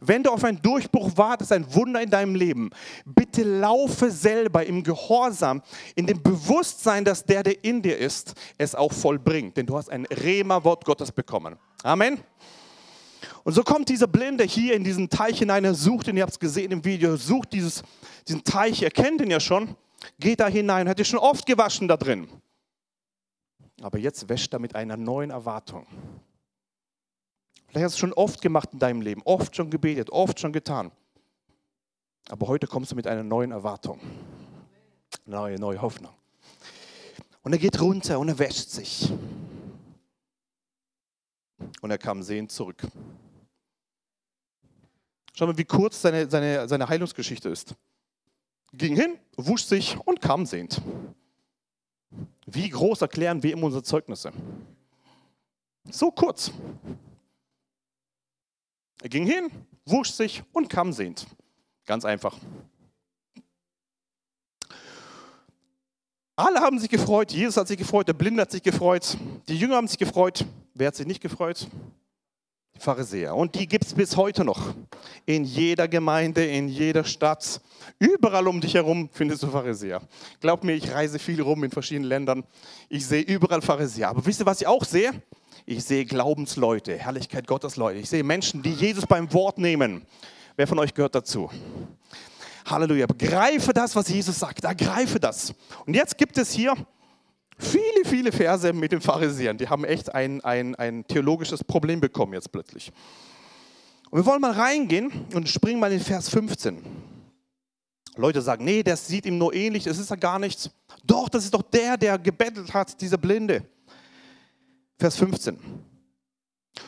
Wenn 0.00 0.22
du 0.22 0.30
auf 0.30 0.44
einen 0.44 0.60
Durchbruch 0.60 1.16
wartest, 1.16 1.52
ein 1.52 1.72
Wunder 1.74 2.02
in 2.02 2.10
deinem 2.10 2.34
Leben, 2.34 2.70
bitte 3.04 3.42
laufe 3.42 4.10
selber 4.10 4.64
im 4.66 4.82
Gehorsam, 4.82 5.62
in 5.94 6.06
dem 6.06 6.22
Bewusstsein, 6.22 7.04
dass 7.04 7.24
der, 7.24 7.42
der 7.42 7.64
in 7.64 7.82
dir 7.82 7.98
ist, 7.98 8.34
es 8.58 8.74
auch 8.74 8.92
vollbringt. 8.92 9.56
Denn 9.56 9.66
du 9.66 9.76
hast 9.76 9.90
ein 9.90 10.06
Rema-Wort 10.06 10.84
Gottes 10.84 11.12
bekommen. 11.12 11.56
Amen. 11.82 12.20
Und 13.44 13.52
so 13.52 13.62
kommt 13.62 13.88
dieser 13.88 14.06
Blinde 14.06 14.44
hier 14.44 14.74
in 14.74 14.84
diesen 14.84 15.10
Teich 15.10 15.38
hinein, 15.38 15.64
er 15.64 15.74
sucht 15.74 16.08
ihn, 16.08 16.16
ihr 16.16 16.22
habt 16.22 16.32
es 16.32 16.38
gesehen 16.38 16.72
im 16.72 16.84
Video, 16.84 17.16
sucht 17.16 17.52
dieses, 17.52 17.82
diesen 18.26 18.42
Teich, 18.42 18.82
er 18.82 18.90
kennt 18.90 19.20
ihn 19.20 19.30
ja 19.30 19.40
schon, 19.40 19.76
geht 20.18 20.40
da 20.40 20.48
hinein, 20.48 20.88
hat 20.88 20.98
sich 20.98 21.08
schon 21.08 21.18
oft 21.18 21.44
gewaschen 21.44 21.88
da 21.88 21.96
drin. 21.96 22.28
Aber 23.82 23.98
jetzt 23.98 24.28
wäscht 24.28 24.52
er 24.54 24.58
mit 24.58 24.74
einer 24.74 24.96
neuen 24.96 25.30
Erwartung. 25.30 25.86
Vielleicht 27.74 27.86
hast 27.86 27.94
du 27.94 27.96
es 27.96 27.98
schon 27.98 28.12
oft 28.12 28.40
gemacht 28.40 28.68
in 28.72 28.78
deinem 28.78 29.00
Leben, 29.00 29.20
oft 29.24 29.56
schon 29.56 29.68
gebetet, 29.68 30.08
oft 30.10 30.38
schon 30.38 30.52
getan. 30.52 30.92
Aber 32.28 32.46
heute 32.46 32.68
kommst 32.68 32.92
du 32.92 32.94
mit 32.94 33.08
einer 33.08 33.24
neuen 33.24 33.50
Erwartung, 33.50 33.98
neue, 35.26 35.58
neue 35.58 35.82
Hoffnung. 35.82 36.14
Und 37.42 37.52
er 37.52 37.58
geht 37.58 37.80
runter 37.80 38.20
und 38.20 38.28
er 38.28 38.38
wäscht 38.38 38.68
sich. 38.68 39.12
Und 41.80 41.90
er 41.90 41.98
kam 41.98 42.22
sehend 42.22 42.52
zurück. 42.52 42.80
Schau 45.34 45.48
mal, 45.48 45.58
wie 45.58 45.64
kurz 45.64 46.00
seine, 46.00 46.30
seine, 46.30 46.68
seine 46.68 46.88
Heilungsgeschichte 46.88 47.48
ist. 47.48 47.74
Ging 48.72 48.94
hin, 48.94 49.18
wusch 49.36 49.64
sich 49.64 49.98
und 50.06 50.20
kam 50.20 50.46
sehend. 50.46 50.80
Wie 52.46 52.68
groß 52.68 53.02
erklären 53.02 53.42
wir 53.42 53.50
ihm 53.50 53.64
unsere 53.64 53.82
Zeugnisse? 53.82 54.32
So 55.90 56.12
kurz. 56.12 56.52
Er 59.04 59.10
ging 59.10 59.26
hin, 59.26 59.50
wusch 59.84 60.12
sich 60.12 60.42
und 60.54 60.70
kam 60.70 60.90
sehend. 60.94 61.26
Ganz 61.84 62.06
einfach. 62.06 62.38
Alle 66.36 66.60
haben 66.60 66.78
sich 66.78 66.88
gefreut, 66.88 67.30
Jesus 67.30 67.58
hat 67.58 67.68
sich 67.68 67.76
gefreut, 67.76 68.08
der 68.08 68.14
Blinde 68.14 68.40
hat 68.40 68.50
sich 68.50 68.62
gefreut, 68.62 69.18
die 69.46 69.58
Jünger 69.58 69.76
haben 69.76 69.88
sich 69.88 69.98
gefreut. 69.98 70.46
Wer 70.72 70.86
hat 70.86 70.96
sich 70.96 71.06
nicht 71.06 71.20
gefreut? 71.20 71.68
Die 72.74 72.80
Pharisäer. 72.80 73.36
Und 73.36 73.54
die 73.54 73.66
gibt 73.66 73.84
es 73.84 73.92
bis 73.92 74.16
heute 74.16 74.42
noch. 74.42 74.74
In 75.26 75.44
jeder 75.44 75.86
Gemeinde, 75.86 76.42
in 76.46 76.68
jeder 76.68 77.04
Stadt, 77.04 77.60
überall 77.98 78.48
um 78.48 78.62
dich 78.62 78.72
herum 78.72 79.10
findest 79.12 79.42
du 79.42 79.48
Pharisäer. 79.48 80.00
Glaub 80.40 80.64
mir, 80.64 80.72
ich 80.72 80.90
reise 80.90 81.18
viel 81.18 81.42
rum 81.42 81.62
in 81.62 81.70
verschiedenen 81.70 82.08
Ländern. 82.08 82.42
Ich 82.88 83.06
sehe 83.06 83.22
überall 83.22 83.60
Pharisäer. 83.60 84.08
Aber 84.08 84.24
wisst 84.24 84.40
ihr, 84.40 84.46
was 84.46 84.62
ich 84.62 84.66
auch 84.66 84.82
sehe? 84.82 85.12
Ich 85.66 85.82
sehe 85.84 86.04
Glaubensleute, 86.04 86.98
Herrlichkeit 86.98 87.46
Gottes 87.46 87.76
Leute. 87.76 87.98
Ich 87.98 88.10
sehe 88.10 88.22
Menschen, 88.22 88.62
die 88.62 88.72
Jesus 88.72 89.06
beim 89.06 89.32
Wort 89.32 89.56
nehmen. 89.56 90.04
Wer 90.56 90.66
von 90.66 90.78
euch 90.78 90.92
gehört 90.92 91.14
dazu? 91.14 91.50
Halleluja. 92.66 93.06
Begreife 93.06 93.72
das, 93.72 93.96
was 93.96 94.08
Jesus 94.08 94.38
sagt. 94.38 94.64
Ergreife 94.64 95.18
das. 95.18 95.54
Und 95.86 95.94
jetzt 95.94 96.18
gibt 96.18 96.36
es 96.36 96.52
hier 96.52 96.74
viele, 97.56 98.04
viele 98.04 98.30
Verse 98.30 98.74
mit 98.74 98.92
den 98.92 99.00
Pharisäern. 99.00 99.56
Die 99.56 99.66
haben 99.66 99.86
echt 99.86 100.14
ein, 100.14 100.42
ein, 100.42 100.74
ein 100.74 101.06
theologisches 101.06 101.64
Problem 101.64 101.98
bekommen 101.98 102.34
jetzt 102.34 102.52
plötzlich. 102.52 102.92
Und 104.10 104.18
wir 104.18 104.26
wollen 104.26 104.42
mal 104.42 104.52
reingehen 104.52 105.10
und 105.32 105.48
springen 105.48 105.80
mal 105.80 105.92
in 105.92 106.00
Vers 106.00 106.28
15. 106.28 106.84
Leute 108.16 108.42
sagen, 108.42 108.66
nee, 108.66 108.82
das 108.82 109.06
sieht 109.06 109.24
ihm 109.24 109.38
nur 109.38 109.54
ähnlich, 109.54 109.84
das 109.84 109.96
ist 109.96 110.10
ja 110.10 110.16
gar 110.16 110.38
nichts. 110.38 110.70
Doch, 111.04 111.30
das 111.30 111.44
ist 111.44 111.54
doch 111.54 111.62
der, 111.62 111.96
der 111.96 112.18
gebettelt 112.18 112.74
hat, 112.74 113.00
dieser 113.00 113.16
Blinde. 113.16 113.64
Vers 115.04 115.16
15. 115.16 115.58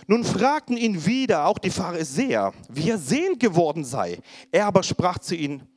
Nun 0.07 0.25
fragten 0.25 0.79
ihn 0.79 1.05
wieder 1.05 1.45
auch 1.45 1.59
die 1.59 1.69
Pharisäer, 1.69 2.55
wie 2.71 2.89
er 2.89 2.97
sehend 2.97 3.41
geworden 3.41 3.85
sei. 3.85 4.23
Er 4.51 4.65
aber 4.65 4.83
sprach 4.83 5.19
zu 5.19 5.37
ihnen, 5.37 5.69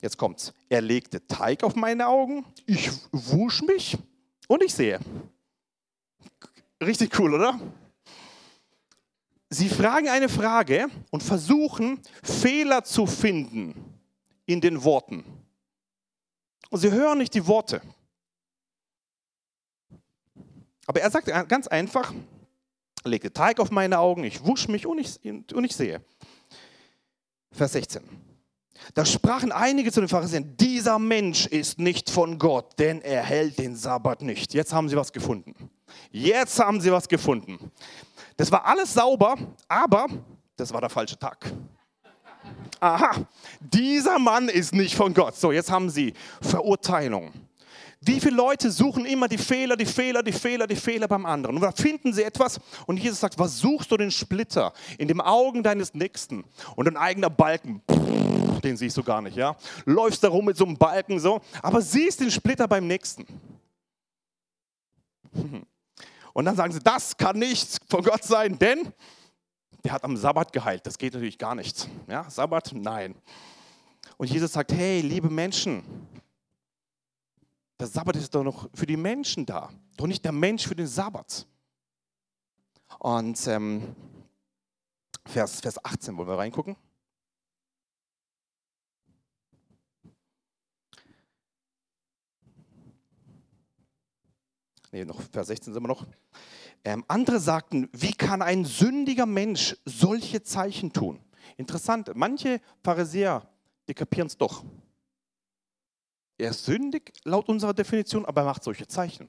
jetzt 0.00 0.16
kommt's, 0.16 0.54
er 0.70 0.80
legte 0.80 1.26
Teig 1.26 1.62
auf 1.62 1.74
meine 1.74 2.06
Augen, 2.06 2.46
ich 2.64 2.90
wusch 3.12 3.60
mich 3.60 3.98
und 4.48 4.62
ich 4.62 4.72
sehe. 4.72 4.98
Richtig 6.82 7.18
cool, 7.18 7.34
oder? 7.34 7.60
Sie 9.50 9.68
fragen 9.68 10.08
eine 10.08 10.30
Frage 10.30 10.86
und 11.10 11.22
versuchen 11.22 12.00
Fehler 12.22 12.84
zu 12.84 13.04
finden 13.04 13.74
in 14.46 14.62
den 14.62 14.84
Worten. 14.84 15.22
Und 16.70 16.78
sie 16.80 16.90
hören 16.90 17.18
nicht 17.18 17.34
die 17.34 17.46
Worte. 17.46 17.82
Aber 20.86 21.00
er 21.00 21.10
sagt 21.10 21.26
ganz 21.48 21.66
einfach, 21.66 22.12
legte 23.04 23.32
Teig 23.32 23.60
auf 23.60 23.70
meine 23.70 23.98
Augen, 23.98 24.24
ich 24.24 24.44
wusch 24.44 24.68
mich 24.68 24.86
und 24.86 24.98
ich, 24.98 25.18
und 25.24 25.64
ich 25.64 25.74
sehe. 25.76 26.02
Vers 27.52 27.72
16. 27.72 28.02
Da 28.92 29.04
sprachen 29.04 29.52
einige 29.52 29.90
zu 29.92 30.00
den 30.00 30.08
Pharisäern, 30.08 30.56
dieser 30.56 30.98
Mensch 30.98 31.46
ist 31.46 31.78
nicht 31.78 32.10
von 32.10 32.38
Gott, 32.38 32.78
denn 32.78 33.00
er 33.00 33.22
hält 33.22 33.58
den 33.58 33.76
Sabbat 33.76 34.22
nicht. 34.22 34.52
Jetzt 34.52 34.72
haben 34.72 34.88
sie 34.88 34.96
was 34.96 35.12
gefunden. 35.12 35.70
Jetzt 36.10 36.58
haben 36.58 36.80
sie 36.80 36.92
was 36.92 37.08
gefunden. 37.08 37.70
Das 38.36 38.50
war 38.50 38.66
alles 38.66 38.92
sauber, 38.92 39.36
aber 39.68 40.06
das 40.56 40.72
war 40.72 40.80
der 40.80 40.90
falsche 40.90 41.18
Tag. 41.18 41.50
Aha, 42.80 43.26
dieser 43.60 44.18
Mann 44.18 44.48
ist 44.48 44.74
nicht 44.74 44.94
von 44.94 45.14
Gott. 45.14 45.36
So, 45.36 45.52
jetzt 45.52 45.70
haben 45.70 45.88
sie 45.88 46.12
Verurteilung. 46.42 47.32
Wie 48.06 48.20
viele 48.20 48.36
Leute 48.36 48.70
suchen 48.70 49.06
immer 49.06 49.28
die 49.28 49.38
Fehler, 49.38 49.76
die 49.76 49.86
Fehler, 49.86 50.22
die 50.22 50.32
Fehler, 50.32 50.66
die 50.66 50.76
Fehler 50.76 51.08
beim 51.08 51.24
anderen? 51.24 51.56
Und 51.56 51.62
da 51.62 51.72
finden 51.72 52.12
sie 52.12 52.22
etwas 52.22 52.60
und 52.86 52.98
Jesus 52.98 53.20
sagt, 53.20 53.38
was 53.38 53.58
suchst 53.58 53.90
du 53.90 53.96
den 53.96 54.10
Splitter 54.10 54.74
in 54.98 55.08
dem 55.08 55.22
Augen 55.22 55.62
deines 55.62 55.94
Nächsten 55.94 56.44
und 56.76 56.86
ein 56.86 56.98
eigener 56.98 57.30
Balken? 57.30 57.80
Den 58.62 58.76
siehst 58.76 58.96
du 58.98 59.02
gar 59.02 59.22
nicht, 59.22 59.36
ja? 59.36 59.56
Läufst 59.86 60.22
da 60.22 60.28
rum 60.28 60.44
mit 60.44 60.56
so 60.56 60.66
einem 60.66 60.76
Balken 60.76 61.18
so, 61.18 61.40
aber 61.62 61.80
siehst 61.80 62.20
den 62.20 62.30
Splitter 62.30 62.68
beim 62.68 62.86
Nächsten. 62.86 63.26
Und 66.34 66.44
dann 66.46 66.56
sagen 66.56 66.72
sie, 66.72 66.80
das 66.80 67.16
kann 67.16 67.38
nicht 67.38 67.78
von 67.88 68.02
Gott 68.02 68.24
sein, 68.24 68.58
denn 68.58 68.92
der 69.84 69.92
hat 69.92 70.02
am 70.02 70.16
Sabbat 70.16 70.52
geheilt. 70.52 70.84
Das 70.84 70.98
geht 70.98 71.14
natürlich 71.14 71.38
gar 71.38 71.54
nicht. 71.54 71.88
Ja, 72.08 72.28
Sabbat, 72.28 72.72
nein. 72.74 73.14
Und 74.16 74.30
Jesus 74.30 74.52
sagt, 74.52 74.72
hey, 74.72 75.00
liebe 75.00 75.30
Menschen, 75.30 75.84
der 77.78 77.86
Sabbat 77.86 78.16
ist 78.16 78.34
doch 78.34 78.44
noch 78.44 78.68
für 78.74 78.86
die 78.86 78.96
Menschen 78.96 79.46
da, 79.46 79.70
doch 79.96 80.06
nicht 80.06 80.24
der 80.24 80.32
Mensch 80.32 80.66
für 80.66 80.76
den 80.76 80.86
Sabbat. 80.86 81.46
Und 82.98 83.46
ähm, 83.46 83.94
Vers, 85.26 85.60
Vers 85.60 85.84
18 85.84 86.16
wollen 86.16 86.28
wir 86.28 86.38
reingucken. 86.38 86.76
Nee, 94.92 95.04
noch 95.04 95.20
Vers 95.20 95.48
16 95.48 95.74
sind 95.74 95.82
wir 95.82 95.88
noch. 95.88 96.06
Ähm, 96.84 97.04
andere 97.08 97.40
sagten, 97.40 97.88
wie 97.92 98.12
kann 98.12 98.42
ein 98.42 98.64
sündiger 98.64 99.26
Mensch 99.26 99.76
solche 99.84 100.42
Zeichen 100.42 100.92
tun? 100.92 101.18
Interessant, 101.56 102.12
manche 102.14 102.60
Pharisäer, 102.84 103.48
die 103.88 103.94
kapieren 103.94 104.28
es 104.28 104.36
doch. 104.36 104.62
Er 106.38 106.50
ist 106.50 106.64
sündig 106.64 107.12
laut 107.24 107.48
unserer 107.48 107.74
Definition, 107.74 108.24
aber 108.24 108.42
er 108.42 108.46
macht 108.46 108.64
solche 108.64 108.86
Zeichen. 108.86 109.28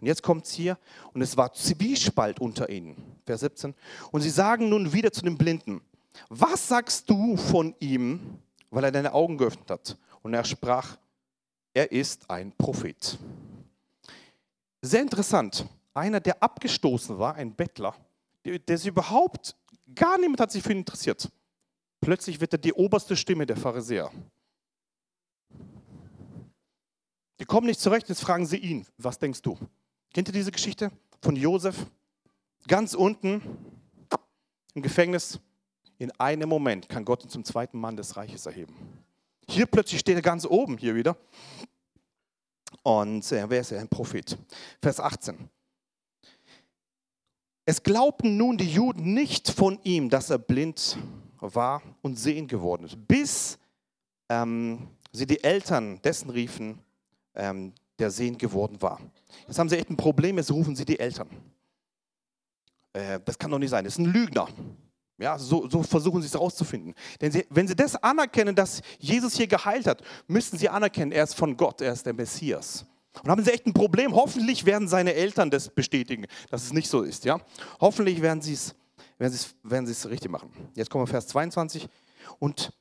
Und 0.00 0.06
jetzt 0.06 0.22
kommt 0.22 0.46
es 0.46 0.52
hier, 0.52 0.78
und 1.12 1.20
es 1.20 1.36
war 1.36 1.52
Zwiespalt 1.52 2.40
unter 2.40 2.70
ihnen. 2.70 2.96
Vers 3.26 3.40
17. 3.40 3.74
Und 4.10 4.22
sie 4.22 4.30
sagen 4.30 4.68
nun 4.68 4.92
wieder 4.92 5.12
zu 5.12 5.22
dem 5.22 5.36
Blinden, 5.36 5.82
was 6.28 6.68
sagst 6.68 7.10
du 7.10 7.36
von 7.36 7.74
ihm, 7.78 8.38
weil 8.70 8.84
er 8.84 8.92
deine 8.92 9.12
Augen 9.12 9.36
geöffnet 9.36 9.70
hat? 9.70 9.98
Und 10.22 10.32
er 10.32 10.44
sprach, 10.44 10.96
er 11.74 11.92
ist 11.92 12.30
ein 12.30 12.52
Prophet. 12.56 13.18
Sehr 14.80 15.02
interessant 15.02 15.66
einer, 15.96 16.20
der 16.20 16.42
abgestoßen 16.42 17.18
war, 17.18 17.34
ein 17.34 17.54
Bettler, 17.54 17.94
der, 18.44 18.58
der 18.58 18.78
sich 18.78 18.88
überhaupt, 18.88 19.56
gar 19.94 20.18
niemand 20.18 20.40
hat 20.40 20.52
sich 20.52 20.62
für 20.62 20.72
ihn 20.72 20.78
interessiert. 20.78 21.30
Plötzlich 22.00 22.40
wird 22.40 22.52
er 22.52 22.58
die 22.58 22.72
oberste 22.72 23.16
Stimme 23.16 23.46
der 23.46 23.56
Pharisäer. 23.56 24.10
Die 27.46 27.48
kommen 27.48 27.68
nicht 27.68 27.78
zurecht, 27.78 28.08
jetzt 28.08 28.22
fragen 28.22 28.44
sie 28.44 28.56
ihn, 28.56 28.84
was 28.98 29.20
denkst 29.20 29.40
du? 29.40 29.56
Kennt 30.12 30.28
ihr 30.28 30.32
diese 30.32 30.50
Geschichte 30.50 30.90
von 31.22 31.36
Josef? 31.36 31.76
Ganz 32.66 32.92
unten 32.92 33.40
im 34.74 34.82
Gefängnis, 34.82 35.38
in 35.96 36.10
einem 36.18 36.48
Moment 36.48 36.88
kann 36.88 37.04
Gott 37.04 37.22
ihn 37.22 37.30
zum 37.30 37.44
zweiten 37.44 37.78
Mann 37.78 37.96
des 37.96 38.16
Reiches 38.16 38.46
erheben. 38.46 38.74
Hier 39.48 39.66
plötzlich 39.66 40.00
steht 40.00 40.16
er 40.16 40.22
ganz 40.22 40.44
oben, 40.44 40.76
hier 40.76 40.96
wieder. 40.96 41.16
Und 42.82 43.30
äh, 43.30 43.48
wer 43.48 43.60
ist 43.60 43.70
er? 43.70 43.78
Ein 43.78 43.88
Prophet. 43.88 44.36
Vers 44.82 44.98
18. 44.98 45.48
Es 47.64 47.80
glaubten 47.80 48.36
nun 48.36 48.58
die 48.58 48.72
Juden 48.72 49.14
nicht 49.14 49.52
von 49.52 49.78
ihm, 49.84 50.10
dass 50.10 50.30
er 50.30 50.38
blind 50.38 50.98
war 51.38 51.80
und 52.02 52.18
sehend 52.18 52.50
geworden 52.50 52.86
ist, 52.86 52.96
bis 53.06 53.56
ähm, 54.30 54.88
sie 55.12 55.26
die 55.26 55.44
Eltern 55.44 56.02
dessen 56.02 56.30
riefen, 56.30 56.82
ähm, 57.36 57.72
der 57.98 58.10
sehend 58.10 58.38
geworden 58.38 58.80
war. 58.80 59.00
Jetzt 59.46 59.58
haben 59.58 59.68
sie 59.68 59.76
echt 59.76 59.90
ein 59.90 59.96
Problem, 59.96 60.36
jetzt 60.38 60.50
rufen 60.50 60.74
sie 60.76 60.84
die 60.84 60.98
Eltern. 60.98 61.28
Äh, 62.92 63.20
das 63.24 63.38
kann 63.38 63.50
doch 63.50 63.58
nicht 63.58 63.70
sein, 63.70 63.84
das 63.84 63.94
ist 63.94 63.98
ein 63.98 64.12
Lügner. 64.12 64.48
Ja, 65.18 65.38
so, 65.38 65.68
so 65.68 65.82
versuchen 65.82 66.20
sie 66.20 66.26
es 66.26 66.34
herauszufinden. 66.34 66.94
Denn 67.20 67.32
sie, 67.32 67.46
wenn 67.48 67.66
sie 67.66 67.74
das 67.74 67.96
anerkennen, 67.96 68.54
dass 68.54 68.82
Jesus 68.98 69.34
hier 69.34 69.46
geheilt 69.46 69.86
hat, 69.86 70.02
müssen 70.26 70.58
sie 70.58 70.68
anerkennen, 70.68 71.12
er 71.12 71.24
ist 71.24 71.34
von 71.34 71.56
Gott, 71.56 71.80
er 71.80 71.92
ist 71.92 72.04
der 72.04 72.12
Messias. 72.12 72.84
Und 73.22 73.30
haben 73.30 73.42
sie 73.42 73.50
echt 73.50 73.66
ein 73.66 73.72
Problem. 73.72 74.14
Hoffentlich 74.14 74.66
werden 74.66 74.88
seine 74.88 75.14
Eltern 75.14 75.50
das 75.50 75.70
bestätigen, 75.70 76.26
dass 76.50 76.64
es 76.64 76.72
nicht 76.74 76.88
so 76.88 77.02
ist. 77.02 77.24
Ja? 77.24 77.40
Hoffentlich 77.80 78.20
werden 78.20 78.42
sie 78.42 78.52
es 78.52 78.74
werden 79.18 79.32
werden 79.62 80.10
richtig 80.10 80.30
machen. 80.30 80.50
Jetzt 80.74 80.90
kommen 80.90 81.06
wir 81.06 81.10
Vers 81.10 81.28
22. 81.28 81.88
Und 82.38 82.72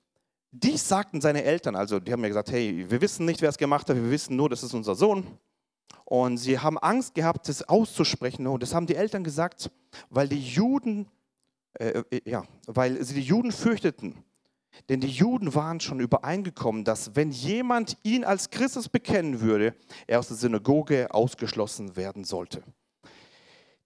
dies 0.63 0.87
sagten 0.87 1.21
seine 1.21 1.43
Eltern, 1.43 1.75
also 1.75 1.99
die 1.99 2.11
haben 2.11 2.21
mir 2.21 2.29
gesagt, 2.29 2.51
hey, 2.51 2.85
wir 2.87 3.01
wissen 3.01 3.25
nicht, 3.25 3.41
wer 3.41 3.49
es 3.49 3.57
gemacht 3.57 3.89
hat, 3.89 3.95
wir 3.95 4.09
wissen 4.09 4.35
nur, 4.35 4.49
das 4.49 4.63
ist 4.63 4.73
unser 4.73 4.95
Sohn. 4.95 5.25
Und 6.05 6.37
sie 6.37 6.59
haben 6.59 6.77
Angst 6.77 7.15
gehabt, 7.15 7.49
das 7.49 7.67
auszusprechen. 7.67 8.45
Und 8.47 8.61
das 8.63 8.73
haben 8.73 8.85
die 8.85 8.95
Eltern 8.95 9.23
gesagt, 9.23 9.71
weil 10.09 10.27
die 10.27 10.39
Juden, 10.39 11.07
äh, 11.73 12.03
äh 12.09 12.21
ja, 12.25 12.43
weil 12.67 13.03
sie 13.03 13.15
die 13.15 13.21
Juden 13.21 13.51
fürchteten, 13.51 14.23
denn 14.89 14.99
die 14.99 15.09
Juden 15.09 15.55
waren 15.55 15.79
schon 15.79 15.99
übereingekommen, 15.99 16.83
dass 16.83 17.15
wenn 17.15 17.31
jemand 17.31 17.97
ihn 18.03 18.23
als 18.23 18.49
Christus 18.49 18.87
bekennen 18.89 19.41
würde, 19.41 19.73
er 20.05 20.19
aus 20.19 20.27
der 20.27 20.37
Synagoge 20.37 21.13
ausgeschlossen 21.13 21.95
werden 21.95 22.23
sollte. 22.23 22.61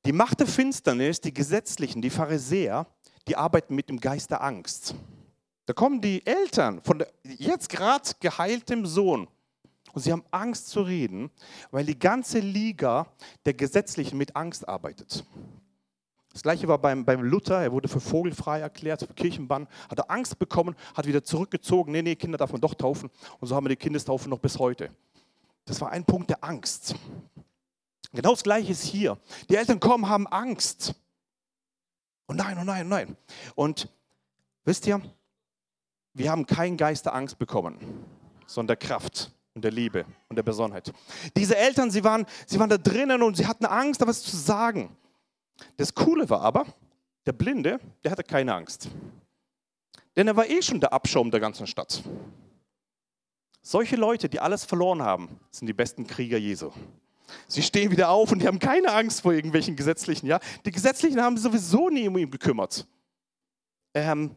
Die 0.06 0.14
Macht 0.14 0.40
der 0.40 0.48
Finsternis, 0.48 1.22
die 1.22 1.34
Gesetzlichen, 1.34 2.02
die 2.02 2.10
Pharisäer, 2.10 2.88
die 3.28 3.36
arbeiten 3.36 3.76
mit 3.76 3.90
dem 3.90 4.00
Geist 4.00 4.32
der 4.32 4.44
Angst. 4.44 4.96
Da 5.70 5.74
kommen 5.74 6.02
die 6.02 6.26
Eltern 6.26 6.82
von 6.82 7.06
jetzt 7.24 7.70
gerade 7.70 8.10
geheiltem 8.20 8.88
Sohn 8.88 9.28
und 9.94 10.02
sie 10.02 10.12
haben 10.12 10.24
Angst 10.32 10.70
zu 10.70 10.82
reden, 10.82 11.30
weil 11.70 11.86
die 11.86 12.00
ganze 12.00 12.40
Liga 12.40 13.06
der 13.46 13.54
Gesetzlichen 13.54 14.18
mit 14.18 14.36
Angst 14.36 14.68
arbeitet. 14.68 15.24
Das 16.34 16.42
gleiche 16.42 16.68
war 16.68 16.80
beim, 16.80 17.06
beim 17.06 17.22
Luther, 17.22 17.62
er 17.62 17.72
wurde 17.72 17.88
für 17.88 18.00
vogelfrei 18.00 18.62
erklärt, 18.62 19.02
für 19.02 19.14
Kirchenbann, 19.14 19.68
hat 19.88 20.00
er 20.00 20.10
Angst 20.10 20.40
bekommen, 20.40 20.76
hat 20.96 21.06
wieder 21.06 21.24
zurückgezogen, 21.24 21.92
nee, 21.92 22.02
nee, 22.02 22.16
Kinder 22.16 22.40
darf 22.40 22.52
man 22.52 22.62
doch 22.62 22.74
taufen. 22.74 23.12
Und 23.40 23.48
so 23.48 23.56
haben 23.56 23.66
wir 23.66 23.70
die 23.70 23.76
Kindestaufe 23.76 24.28
noch 24.28 24.40
bis 24.40 24.58
heute. 24.58 24.90
Das 25.66 25.80
war 25.82 25.92
ein 25.92 26.04
Punkt 26.04 26.32
der 26.32 26.44
Angst. 26.44 26.96
Genau 28.12 28.32
das 28.32 28.42
gleiche 28.42 28.72
ist 28.72 28.86
hier. 28.86 29.20
Die 29.52 29.56
Eltern 29.56 29.80
kommen, 29.80 30.10
haben 30.10 30.26
Angst. 30.26 30.96
Und 32.26 32.38
nein, 32.38 32.58
oh 32.60 32.64
nein, 32.64 32.88
oh 32.88 32.90
nein. 32.90 33.18
Und 33.54 33.88
wisst 34.66 34.88
ihr, 34.88 35.00
wir 36.20 36.30
haben 36.30 36.46
keinen 36.46 36.76
Geist 36.76 37.06
der 37.06 37.16
Angst 37.16 37.40
bekommen, 37.40 37.80
sondern 38.46 38.78
der 38.78 38.88
Kraft 38.88 39.32
und 39.54 39.64
der 39.64 39.72
Liebe 39.72 40.06
und 40.28 40.36
der 40.36 40.44
Besonnenheit. 40.44 40.92
Diese 41.38 41.56
Eltern, 41.56 41.90
sie 41.92 42.04
waren, 42.04 42.26
sie 42.46 42.60
waren 42.60 42.70
da 42.70 42.78
drinnen 42.78 43.24
und 43.24 43.38
sie 43.38 43.48
hatten 43.48 43.66
Angst, 43.66 44.02
da 44.02 44.06
was 44.06 44.22
zu 44.22 44.36
sagen. 44.36 44.96
Das 45.78 45.96
Coole 45.96 46.30
war 46.30 46.42
aber, 46.42 46.66
der 47.26 47.32
Blinde, 47.32 47.80
der 48.04 48.12
hatte 48.12 48.24
keine 48.24 48.54
Angst. 48.54 48.90
Denn 50.18 50.28
er 50.28 50.36
war 50.36 50.46
eh 50.46 50.62
schon 50.62 50.82
der 50.82 50.92
Abschaum 50.92 51.32
der 51.32 51.40
ganzen 51.40 51.66
Stadt. 51.68 52.04
Solche 53.62 53.96
Leute, 53.96 54.28
die 54.28 54.42
alles 54.42 54.66
verloren 54.66 55.02
haben, 55.02 55.40
sind 55.52 55.68
die 55.68 55.74
besten 55.74 56.06
Krieger 56.06 56.38
Jesu. 56.38 56.72
Sie 57.48 57.64
stehen 57.64 57.92
wieder 57.92 58.10
auf 58.10 58.34
und 58.34 58.42
die 58.42 58.48
haben 58.48 58.60
keine 58.60 58.92
Angst 58.92 59.22
vor 59.22 59.32
irgendwelchen 59.32 59.78
Gesetzlichen. 59.78 60.28
Ja? 60.28 60.42
Die 60.66 60.72
Gesetzlichen 60.72 61.22
haben 61.22 61.38
sowieso 61.38 61.90
nie 61.90 62.10
um 62.10 62.18
ihn 62.18 62.30
gekümmert. 62.30 62.86
Ähm, 63.94 64.36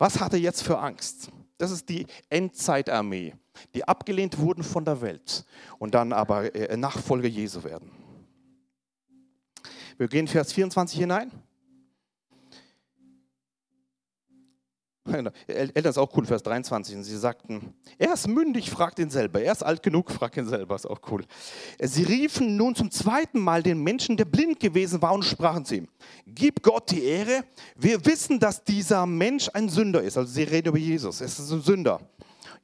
was 0.00 0.18
hat 0.18 0.32
er 0.32 0.38
jetzt 0.38 0.62
für 0.62 0.78
Angst? 0.78 1.30
Das 1.58 1.70
ist 1.70 1.88
die 1.90 2.06
Endzeitarmee, 2.30 3.34
die 3.74 3.86
abgelehnt 3.86 4.38
wurden 4.38 4.64
von 4.64 4.82
der 4.82 5.02
Welt 5.02 5.44
und 5.78 5.94
dann 5.94 6.14
aber 6.14 6.54
äh, 6.54 6.74
Nachfolger 6.74 7.28
Jesu 7.28 7.62
werden. 7.62 7.90
Wir 9.98 10.08
gehen 10.08 10.26
Vers 10.26 10.54
24 10.54 10.98
hinein. 10.98 11.30
Eltern 15.46 15.90
ist 15.90 15.98
auch 15.98 16.10
cool, 16.16 16.24
Vers 16.24 16.42
23. 16.42 16.96
Und 16.96 17.04
sie 17.04 17.16
sagten, 17.16 17.74
er 17.98 18.14
ist 18.14 18.28
mündig, 18.28 18.70
fragt 18.70 18.98
ihn 18.98 19.10
selber. 19.10 19.40
Er 19.40 19.52
ist 19.52 19.62
alt 19.62 19.82
genug, 19.82 20.10
fragt 20.10 20.36
ihn 20.36 20.46
selber. 20.46 20.74
Ist 20.74 20.86
auch 20.86 21.00
cool. 21.10 21.24
Sie 21.80 22.02
riefen 22.02 22.56
nun 22.56 22.74
zum 22.74 22.90
zweiten 22.90 23.40
Mal 23.40 23.62
den 23.62 23.82
Menschen, 23.82 24.16
der 24.16 24.24
blind 24.24 24.60
gewesen 24.60 25.00
war, 25.02 25.12
und 25.12 25.24
sprachen 25.24 25.64
zu 25.64 25.76
ihm: 25.76 25.88
Gib 26.26 26.62
Gott 26.62 26.90
die 26.90 27.04
Ehre. 27.04 27.44
Wir 27.76 28.04
wissen, 28.04 28.38
dass 28.38 28.64
dieser 28.64 29.06
Mensch 29.06 29.48
ein 29.52 29.68
Sünder 29.68 30.02
ist. 30.02 30.16
Also 30.16 30.32
sie 30.32 30.44
reden 30.44 30.68
über 30.68 30.78
Jesus. 30.78 31.20
Er 31.20 31.26
ist 31.26 31.38
ein 31.38 31.62
Sünder. 31.62 32.00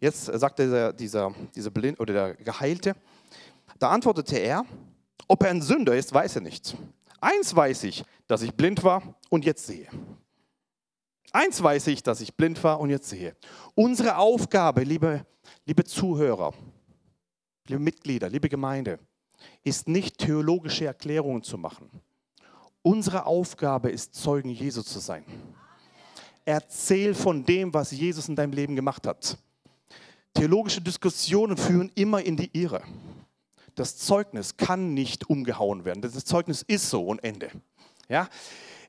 Jetzt 0.00 0.26
sagt 0.26 0.58
dieser, 0.58 0.92
dieser, 0.92 1.34
dieser 1.54 1.70
Blind 1.70 1.98
oder 2.00 2.12
der 2.12 2.34
Geheilte, 2.34 2.94
da 3.78 3.90
antwortete 3.90 4.36
er, 4.36 4.64
ob 5.28 5.42
er 5.42 5.50
ein 5.50 5.62
Sünder 5.62 5.96
ist, 5.96 6.12
weiß 6.12 6.36
er 6.36 6.42
nicht. 6.42 6.76
Eins 7.20 7.54
weiß 7.56 7.84
ich, 7.84 8.04
dass 8.26 8.42
ich 8.42 8.54
blind 8.54 8.84
war 8.84 9.02
und 9.30 9.44
jetzt 9.44 9.66
sehe. 9.66 9.88
Eins 11.36 11.62
weiß 11.62 11.88
ich, 11.88 12.02
dass 12.02 12.22
ich 12.22 12.34
blind 12.34 12.64
war 12.64 12.80
und 12.80 12.88
jetzt 12.88 13.10
sehe. 13.10 13.36
Unsere 13.74 14.16
Aufgabe, 14.16 14.84
liebe, 14.84 15.26
liebe 15.66 15.84
Zuhörer, 15.84 16.54
liebe 17.66 17.78
Mitglieder, 17.78 18.30
liebe 18.30 18.48
Gemeinde, 18.48 18.98
ist 19.62 19.86
nicht 19.86 20.16
theologische 20.16 20.86
Erklärungen 20.86 21.42
zu 21.42 21.58
machen. 21.58 21.90
Unsere 22.80 23.26
Aufgabe 23.26 23.90
ist, 23.90 24.14
Zeugen 24.14 24.48
Jesu 24.48 24.80
zu 24.80 24.98
sein. 24.98 25.26
Erzähl 26.46 27.12
von 27.14 27.44
dem, 27.44 27.74
was 27.74 27.90
Jesus 27.90 28.30
in 28.30 28.36
deinem 28.36 28.54
Leben 28.54 28.74
gemacht 28.74 29.06
hat. 29.06 29.36
Theologische 30.32 30.80
Diskussionen 30.80 31.58
führen 31.58 31.92
immer 31.96 32.22
in 32.22 32.38
die 32.38 32.48
Irre. 32.54 32.82
Das 33.74 33.98
Zeugnis 33.98 34.56
kann 34.56 34.94
nicht 34.94 35.28
umgehauen 35.28 35.84
werden. 35.84 36.00
Das 36.00 36.24
Zeugnis 36.24 36.62
ist 36.62 36.88
so 36.88 37.04
und 37.04 37.22
Ende. 37.22 37.50
Ja? 38.08 38.26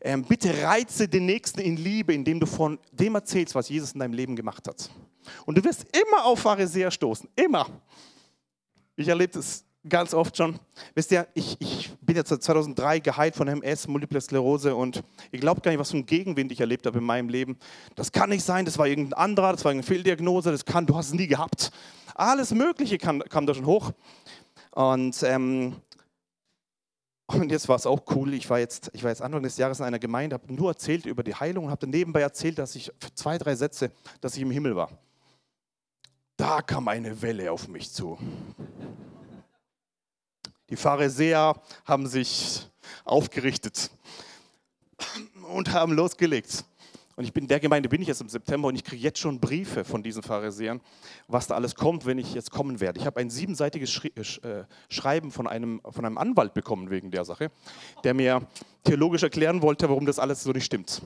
Ähm, 0.02 0.24
bitte 0.24 0.64
reize 0.64 1.08
den 1.08 1.26
Nächsten 1.26 1.60
in 1.60 1.78
Liebe, 1.78 2.14
indem 2.14 2.40
du 2.40 2.46
von 2.46 2.80
dem 2.92 3.16
erzählst, 3.16 3.56
was 3.56 3.70
Jesus 3.70 3.94
in 3.94 4.00
deinem 4.00 4.14
Leben 4.14 4.36
gemacht 4.36 4.68
hat. 4.68 4.90
Und 5.46 5.58
du 5.58 5.64
wirst 5.64 5.86
immer 5.98 6.26
auf 6.26 6.40
Pharisäer 6.40 6.92
stoßen. 6.92 7.30
Immer. 7.36 7.68
Ich 8.96 9.08
erlebe 9.08 9.34
das 9.34 9.66
ganz 9.88 10.14
oft 10.14 10.36
schon. 10.36 10.60
Wisst 10.96 11.12
ihr, 11.12 11.28
ich, 11.34 11.56
ich 11.60 11.92
bin 12.02 12.16
jetzt 12.16 12.30
seit 12.30 12.44
2003 12.44 13.00
geheilt 13.00 13.36
von 13.36 13.48
MS, 13.48 13.88
Multiple 13.88 14.20
Sklerose 14.20 14.76
und 14.76 15.04
ihr 15.32 15.40
glaubt 15.40 15.64
gar 15.64 15.72
nicht, 15.72 15.80
was 15.80 15.92
für 15.92 15.98
einen 15.98 16.06
Gegenwind 16.06 16.52
ich 16.52 16.60
erlebt 16.60 16.86
habe 16.86 16.98
in 16.98 17.04
meinem 17.04 17.30
Leben. 17.30 17.58
Das 17.96 18.12
kann 18.12 18.30
nicht 18.30 18.44
sein, 18.44 18.66
das 18.66 18.78
war 18.78 18.88
irgendein 18.88 19.14
anderer, 19.14 19.52
das 19.52 19.64
war 19.66 19.72
eine 19.72 19.84
Fehldiagnose, 19.84 20.52
das 20.52 20.66
kann, 20.66 20.86
du 20.86 20.96
hast 20.96 21.08
es 21.08 21.14
nie 21.14 21.28
gehabt. 21.28 21.72
Alles 22.16 22.52
Mögliche 22.54 22.98
kam, 22.98 23.20
kam 23.20 23.46
da 23.46 23.54
schon 23.54 23.66
hoch. 23.66 23.92
Und, 24.72 25.24
ähm, 25.24 25.76
und 27.28 27.52
jetzt 27.52 27.68
war 27.68 27.76
es 27.76 27.86
auch 27.86 28.04
cool, 28.16 28.34
ich 28.34 28.50
war, 28.50 28.60
jetzt, 28.60 28.90
ich 28.94 29.04
war 29.04 29.10
jetzt 29.10 29.22
Anfang 29.22 29.44
des 29.44 29.58
Jahres 29.58 29.80
in 29.80 29.86
einer 29.86 30.00
Gemeinde, 30.00 30.36
habe 30.36 30.54
nur 30.54 30.72
erzählt 30.72 31.06
über 31.06 31.24
die 31.24 31.36
Heilung 31.36 31.66
und 31.66 31.72
habe 31.72 31.82
dann 31.82 31.90
nebenbei 31.90 32.22
erzählt, 32.22 32.58
dass 32.58 32.76
ich 32.76 32.92
zwei, 33.16 33.38
drei 33.38 33.56
Sätze, 33.56 33.92
dass 34.22 34.36
ich 34.36 34.42
im 34.42 34.52
Himmel 34.52 34.76
war. 34.76 34.90
Da 36.38 36.62
kam 36.62 36.88
eine 36.88 37.22
Welle 37.22 37.52
auf 37.52 37.68
mich 37.68 37.92
zu. 37.92 38.18
Die 40.70 40.76
Pharisäer 40.76 41.62
haben 41.86 42.08
sich 42.08 42.70
aufgerichtet 43.04 43.92
und 45.50 45.74
haben 45.74 45.94
losgelegt. 45.94 46.63
Und 47.18 47.24
ich 47.24 47.34
bin 47.34 47.46
in 47.46 47.48
der 47.48 47.60
Gemeinde 47.60 47.90
bin 47.90 48.00
ich 48.00 48.08
jetzt 48.08 48.22
im 48.22 48.30
September 48.30 48.68
und 48.68 48.76
ich 48.76 48.84
kriege 48.84 49.02
jetzt 49.02 49.18
schon 49.18 49.40
Briefe 49.40 49.84
von 49.84 50.04
diesen 50.04 50.22
Pharisäern, 50.22 50.80
was 51.28 51.48
da 51.48 51.56
alles 51.56 51.74
kommt, 51.74 52.06
wenn 52.06 52.20
ich 52.20 52.36
jetzt 52.36 52.52
kommen 52.52 52.80
werde. 52.80 53.00
Ich 53.00 53.08
habe 53.08 53.20
ein 53.20 53.32
siebenseitiges 53.32 53.92
Schri 53.92 54.10
äh, 54.10 54.66
Schreiben 54.88 55.32
von 55.32 55.48
einem, 55.48 55.82
von 55.90 56.06
einem 56.06 56.20
Anwalt 56.20 56.54
bekommen 56.54 56.92
wegen 56.92 57.10
der 57.10 57.26
Sache, 57.26 57.50
der 58.04 58.14
mir 58.14 58.48
theologisch 58.84 59.24
erklären 59.24 59.64
wollte, 59.64 59.90
warum 59.90 60.06
das 60.06 60.20
alles 60.20 60.44
so 60.44 60.52
nicht 60.52 60.66
stimmt. 60.66 61.02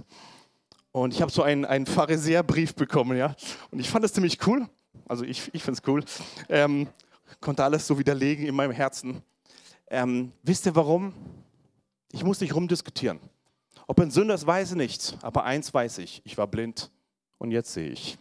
Und 0.91 1.13
ich 1.13 1.21
habe 1.21 1.31
so 1.31 1.43
einen, 1.43 1.63
einen 1.63 1.85
Pharisäerbrief 1.85 2.75
bekommen, 2.75 3.17
ja. 3.17 3.33
Und 3.71 3.79
ich 3.79 3.89
fand 3.89 4.03
das 4.03 4.11
ziemlich 4.11 4.45
cool. 4.45 4.67
Also 5.07 5.23
ich, 5.23 5.49
ich 5.53 5.63
finde 5.63 5.79
es 5.81 5.87
cool. 5.87 6.03
Ähm, 6.49 6.89
konnte 7.39 7.63
alles 7.63 7.87
so 7.87 7.97
widerlegen 7.97 8.45
in 8.45 8.53
meinem 8.53 8.73
Herzen. 8.73 9.23
Ähm, 9.89 10.33
wisst 10.43 10.65
ihr 10.65 10.75
warum? 10.75 11.13
Ich 12.11 12.25
muss 12.25 12.41
nicht 12.41 12.53
rumdiskutieren. 12.53 13.21
Ob 13.91 13.99
ein 13.99 14.09
Sünder 14.09 14.35
ist, 14.35 14.47
weiß 14.47 14.71
ich 14.71 14.77
nicht. 14.77 15.17
Aber 15.21 15.43
eins 15.43 15.73
weiß 15.73 15.97
ich, 15.97 16.21
ich 16.23 16.37
war 16.37 16.47
blind 16.47 16.89
und 17.39 17.51
jetzt 17.51 17.73
sehe 17.73 17.89
ich. 17.89 18.17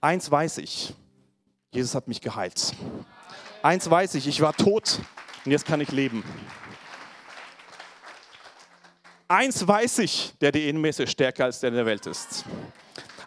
Eins 0.00 0.30
weiß 0.30 0.58
ich, 0.58 0.94
Jesus 1.72 1.96
hat 1.96 2.06
mich 2.06 2.20
geheilt. 2.20 2.72
Eins 3.60 3.90
weiß 3.90 4.14
ich, 4.14 4.28
ich 4.28 4.40
war 4.40 4.56
tot 4.56 5.00
und 5.44 5.50
jetzt 5.50 5.66
kann 5.66 5.80
ich 5.80 5.90
leben. 5.90 6.22
Eins 9.26 9.66
weiß 9.66 9.98
ich, 9.98 10.32
der 10.40 10.52
die 10.52 10.68
Innenmesse 10.68 11.02
ist 11.02 11.10
stärker 11.10 11.46
als 11.46 11.58
der 11.58 11.70
in 11.70 11.74
der 11.74 11.86
Welt 11.86 12.06
ist. 12.06 12.44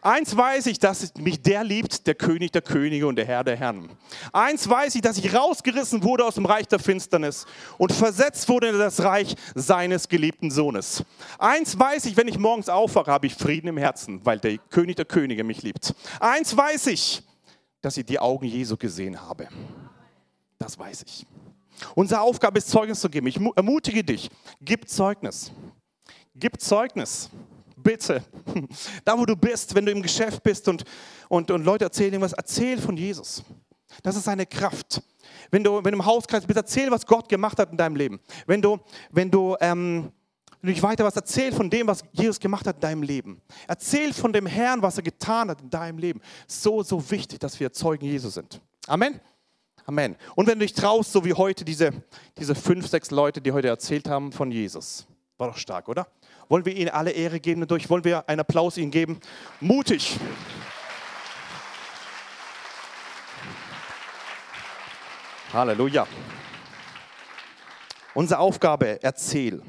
Eins 0.02 0.36
weiß 0.36 0.68
ich, 0.68 0.80
dass 0.80 1.14
mich 1.16 1.42
der 1.42 1.64
liebt, 1.64 2.08
der 2.08 2.16
König 2.16 2.52
der 2.52 2.62
Könige 2.62 3.08
und 3.08 3.16
der 3.16 3.26
Herr 3.26 3.44
der 3.44 3.58
Herren. 3.58 3.90
Eins 4.32 4.70
weiß 4.70 4.96
ich, 4.96 5.02
dass 5.02 5.18
ich 5.18 5.34
rausgerissen 5.34 6.04
wurde 6.04 6.26
aus 6.26 6.36
dem 6.36 6.46
Reich 6.46 6.68
der 6.68 6.80
Finsternis 6.80 7.46
und 7.78 7.92
versetzt 7.92 8.48
wurde 8.48 8.70
in 8.70 8.80
das 8.80 9.04
Reich 9.04 9.36
seines 9.56 10.08
geliebten 10.08 10.52
Sohnes. 10.52 11.04
Eins 11.38 11.78
weiß 11.78 12.06
ich, 12.06 12.16
wenn 12.16 12.28
ich 12.28 12.38
morgens 12.38 12.70
aufwache, 12.70 13.12
habe 13.12 13.28
ich 13.28 13.36
Frieden 13.36 13.68
im 13.68 13.78
Herzen, 13.78 14.26
weil 14.26 14.40
der 14.40 14.58
König 14.58 14.96
der 14.96 15.06
Könige 15.06 15.44
mich 15.44 15.64
liebt. 15.64 15.94
Eins 16.20 16.56
weiß 16.56 16.88
ich, 16.88 17.22
dass 17.82 17.98
ich 17.98 18.06
die 18.06 18.20
Augen 18.20 18.46
Jesu 18.46 18.78
gesehen 18.78 19.20
habe. 19.22 19.48
Das 20.58 20.78
weiß 20.78 21.04
ich. 21.04 21.26
Unsere 21.96 22.22
Aufgabe 22.22 22.58
ist, 22.58 22.70
Zeugnis 22.70 23.00
zu 23.00 23.10
geben. 23.10 23.28
Ich 23.28 23.40
ermutige 23.56 24.04
dich, 24.04 24.30
gib 24.62 24.88
Zeugnis. 24.90 25.52
Gib 26.36 26.60
Zeugnis 26.62 27.30
bitte, 27.84 28.24
da 29.06 29.18
wo 29.18 29.26
du 29.26 29.36
bist, 29.36 29.74
wenn 29.76 29.86
du 29.86 29.92
im 29.92 30.02
Geschäft 30.02 30.44
bist 30.44 30.68
und, 30.68 30.84
und, 31.28 31.50
und 31.52 31.64
Leute 31.64 31.86
erzählen 31.86 32.14
irgendwas, 32.14 32.34
erzähl 32.34 32.80
von 32.80 32.98
Jesus. 32.98 33.44
Das 34.04 34.16
ist 34.16 34.26
seine 34.26 34.46
Kraft. 34.46 35.02
Wenn 35.52 35.64
du, 35.64 35.78
wenn 35.78 35.92
du 35.92 36.00
im 36.00 36.06
Hauskreis 36.06 36.46
bist, 36.46 36.58
erzähl, 36.58 36.92
was 36.92 37.06
Gott 37.06 37.28
gemacht 37.28 37.58
hat 37.60 37.72
in 37.72 37.78
deinem 37.78 37.96
Leben. 37.96 38.20
Wenn 38.46 38.62
du, 38.62 38.80
wenn 39.12 39.32
du, 39.32 39.56
ähm, 39.60 40.12
wenn 40.62 40.82
weiter 40.84 41.06
was 41.06 41.16
erzähl 41.16 41.52
von 41.52 41.70
dem, 41.70 41.88
was 41.88 42.04
Jesus 42.12 42.40
gemacht 42.40 42.68
hat 42.68 42.76
in 42.76 42.82
deinem 42.82 43.04
Leben. 43.04 43.42
Erzähl 43.68 44.14
von 44.14 44.34
dem 44.34 44.46
Herrn, 44.46 44.82
was 44.82 44.98
er 44.98 45.04
getan 45.04 45.50
hat 45.50 45.62
in 45.62 45.70
deinem 45.70 45.98
Leben. 45.98 46.22
So, 46.48 46.84
so 46.84 47.10
wichtig, 47.12 47.40
dass 47.40 47.60
wir 47.60 47.72
Zeugen 47.72 48.06
Jesus 48.06 48.34
sind. 48.36 48.62
Amen. 48.88 49.20
Amen. 49.86 50.18
Und 50.36 50.48
wenn 50.48 50.60
du 50.60 50.66
dich 50.66 50.74
traust, 50.74 51.12
so 51.12 51.26
wie 51.26 51.34
heute 51.34 51.66
diese, 51.66 51.92
diese 52.38 52.54
fünf, 52.54 52.88
sechs 52.88 53.10
Leute, 53.10 53.42
die 53.42 53.52
heute 53.52 53.70
erzählt 53.70 54.08
haben 54.08 54.32
von 54.32 54.52
Jesus. 54.52 55.08
War 55.38 55.48
doch 55.48 55.58
stark, 55.58 55.88
oder? 55.88 56.08
Wollen 56.50 56.66
wir 56.66 56.76
ihnen 56.76 56.90
alle 56.90 57.12
Ehre 57.12 57.40
geben 57.40 57.62
dadurch? 57.62 57.88
Wollen 57.92 58.04
wir 58.04 58.28
einen 58.28 58.40
Applaus 58.40 58.76
ihnen 58.78 58.90
geben? 58.90 59.20
Mutig. 59.62 60.20
Halleluja. 65.54 66.08
Unsere 68.16 68.40
Aufgabe, 68.40 69.02
erzähl. 69.04 69.62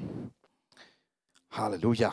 Halleluja. 1.50 2.12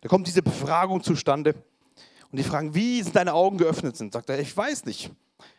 Da 0.00 0.08
kommt 0.08 0.26
diese 0.26 0.42
Befragung 0.42 1.02
zustande 1.02 1.54
und 2.32 2.38
die 2.38 2.42
fragen, 2.42 2.74
wie 2.74 3.02
sind 3.02 3.16
deine 3.16 3.34
Augen 3.34 3.58
geöffnet 3.58 3.98
sind. 3.98 4.14
Sagt 4.14 4.30
er, 4.30 4.38
ich 4.40 4.56
weiß 4.56 4.86
nicht. 4.86 5.10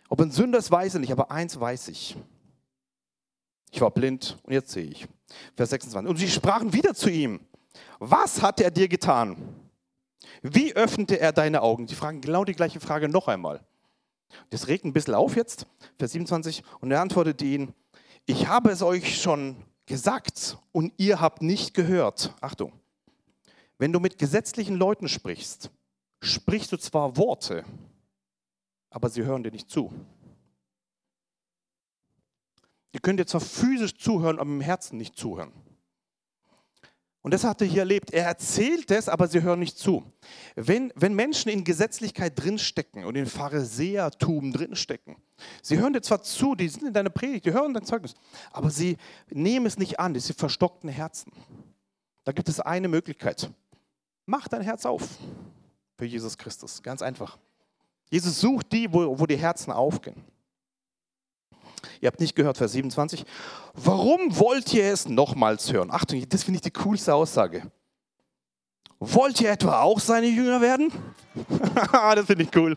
Ob 0.09 0.19
ein 0.19 0.31
Sünder 0.31 0.57
ist, 0.57 0.71
weiß 0.71 0.95
ich 0.95 1.01
nicht, 1.01 1.11
aber 1.11 1.29
eins 1.29 1.59
weiß 1.59 1.89
ich. 1.89 2.17
Ich 3.71 3.79
war 3.81 3.91
blind 3.91 4.39
und 4.43 4.53
jetzt 4.53 4.71
sehe 4.71 4.85
ich. 4.85 5.07
Vers 5.55 5.69
26. 5.69 6.09
Und 6.09 6.17
sie 6.17 6.27
sprachen 6.27 6.73
wieder 6.73 6.95
zu 6.95 7.09
ihm. 7.09 7.39
Was 8.03 8.41
hat 8.41 8.59
er 8.59 8.71
dir 8.71 8.87
getan? 8.87 9.37
Wie 10.41 10.73
öffnete 10.73 11.19
er 11.19 11.31
deine 11.31 11.61
Augen? 11.61 11.87
Sie 11.87 11.93
fragen 11.93 12.19
genau 12.19 12.43
die 12.43 12.55
gleiche 12.55 12.79
Frage 12.79 13.07
noch 13.07 13.27
einmal. 13.27 13.63
Das 14.49 14.67
regt 14.67 14.85
ein 14.85 14.93
bisschen 14.93 15.13
auf 15.13 15.35
jetzt, 15.35 15.67
Vers 15.99 16.13
27. 16.13 16.63
Und 16.79 16.89
er 16.89 16.99
antwortete 16.99 17.45
ihnen, 17.45 17.75
ich 18.25 18.47
habe 18.47 18.71
es 18.71 18.81
euch 18.81 19.21
schon 19.21 19.55
gesagt 19.85 20.57
und 20.71 20.93
ihr 20.97 21.21
habt 21.21 21.43
nicht 21.43 21.75
gehört. 21.75 22.33
Achtung, 22.41 22.73
wenn 23.77 23.93
du 23.93 23.99
mit 23.99 24.17
gesetzlichen 24.17 24.77
Leuten 24.77 25.07
sprichst, 25.07 25.69
sprichst 26.23 26.71
du 26.71 26.77
zwar 26.77 27.17
Worte, 27.17 27.63
aber 28.89 29.11
sie 29.11 29.25
hören 29.25 29.43
dir 29.43 29.51
nicht 29.51 29.69
zu. 29.69 29.93
Ihr 32.93 32.99
könnt 32.99 33.19
dir 33.19 33.27
zwar 33.27 33.41
physisch 33.41 33.95
zuhören, 33.95 34.39
aber 34.39 34.49
im 34.49 34.61
Herzen 34.61 34.97
nicht 34.97 35.15
zuhören. 35.15 35.53
Und 37.23 37.33
das 37.33 37.43
hat 37.43 37.61
er 37.61 37.67
hier 37.67 37.81
erlebt. 37.81 38.11
Er 38.11 38.25
erzählt 38.25 38.89
es, 38.89 39.07
aber 39.07 39.27
sie 39.27 39.43
hören 39.43 39.59
nicht 39.59 39.77
zu. 39.77 40.03
Wenn, 40.55 40.91
wenn 40.95 41.13
Menschen 41.13 41.49
in 41.49 41.63
Gesetzlichkeit 41.63 42.33
drinstecken 42.35 43.05
und 43.05 43.15
in 43.15 43.27
Pharisäertum 43.27 44.51
drinstecken, 44.51 45.17
sie 45.61 45.77
hören 45.77 45.93
dir 45.93 46.01
zwar 46.01 46.23
zu, 46.23 46.55
die 46.55 46.67
sind 46.67 46.87
in 46.87 46.93
deiner 46.93 47.11
Predigt, 47.11 47.45
die 47.45 47.53
hören 47.53 47.73
dein 47.73 47.85
Zeugnis, 47.85 48.15
aber 48.51 48.71
sie 48.71 48.97
nehmen 49.29 49.67
es 49.67 49.77
nicht 49.77 49.99
an, 49.99 50.13
diese 50.13 50.33
verstockten 50.33 50.89
Herzen. 50.89 51.31
Da 52.23 52.31
gibt 52.31 52.49
es 52.49 52.59
eine 52.59 52.87
Möglichkeit. 52.87 53.51
Mach 54.25 54.47
dein 54.47 54.61
Herz 54.61 54.85
auf 54.85 55.03
für 55.97 56.05
Jesus 56.05 56.37
Christus. 56.37 56.81
Ganz 56.81 57.01
einfach. 57.01 57.37
Jesus 58.09 58.41
sucht 58.41 58.71
die, 58.71 58.91
wo, 58.91 59.19
wo 59.19 59.25
die 59.25 59.37
Herzen 59.37 59.71
aufgehen. 59.71 60.23
Ihr 61.99 62.07
habt 62.07 62.19
nicht 62.19 62.35
gehört, 62.35 62.57
Vers 62.57 62.73
27. 62.73 63.25
Warum 63.73 64.37
wollt 64.37 64.73
ihr 64.73 64.85
es 64.85 65.07
nochmals 65.07 65.71
hören? 65.71 65.91
Achtung, 65.91 66.23
das 66.29 66.43
finde 66.43 66.57
ich 66.57 66.61
die 66.61 66.71
coolste 66.71 67.13
Aussage. 67.13 67.71
Wollt 69.03 69.41
ihr 69.41 69.49
etwa 69.49 69.81
auch 69.81 69.99
seine 69.99 70.27
Jünger 70.27 70.61
werden? 70.61 70.91
das 71.91 72.25
finde 72.27 72.43
ich 72.43 72.55
cool. 72.55 72.75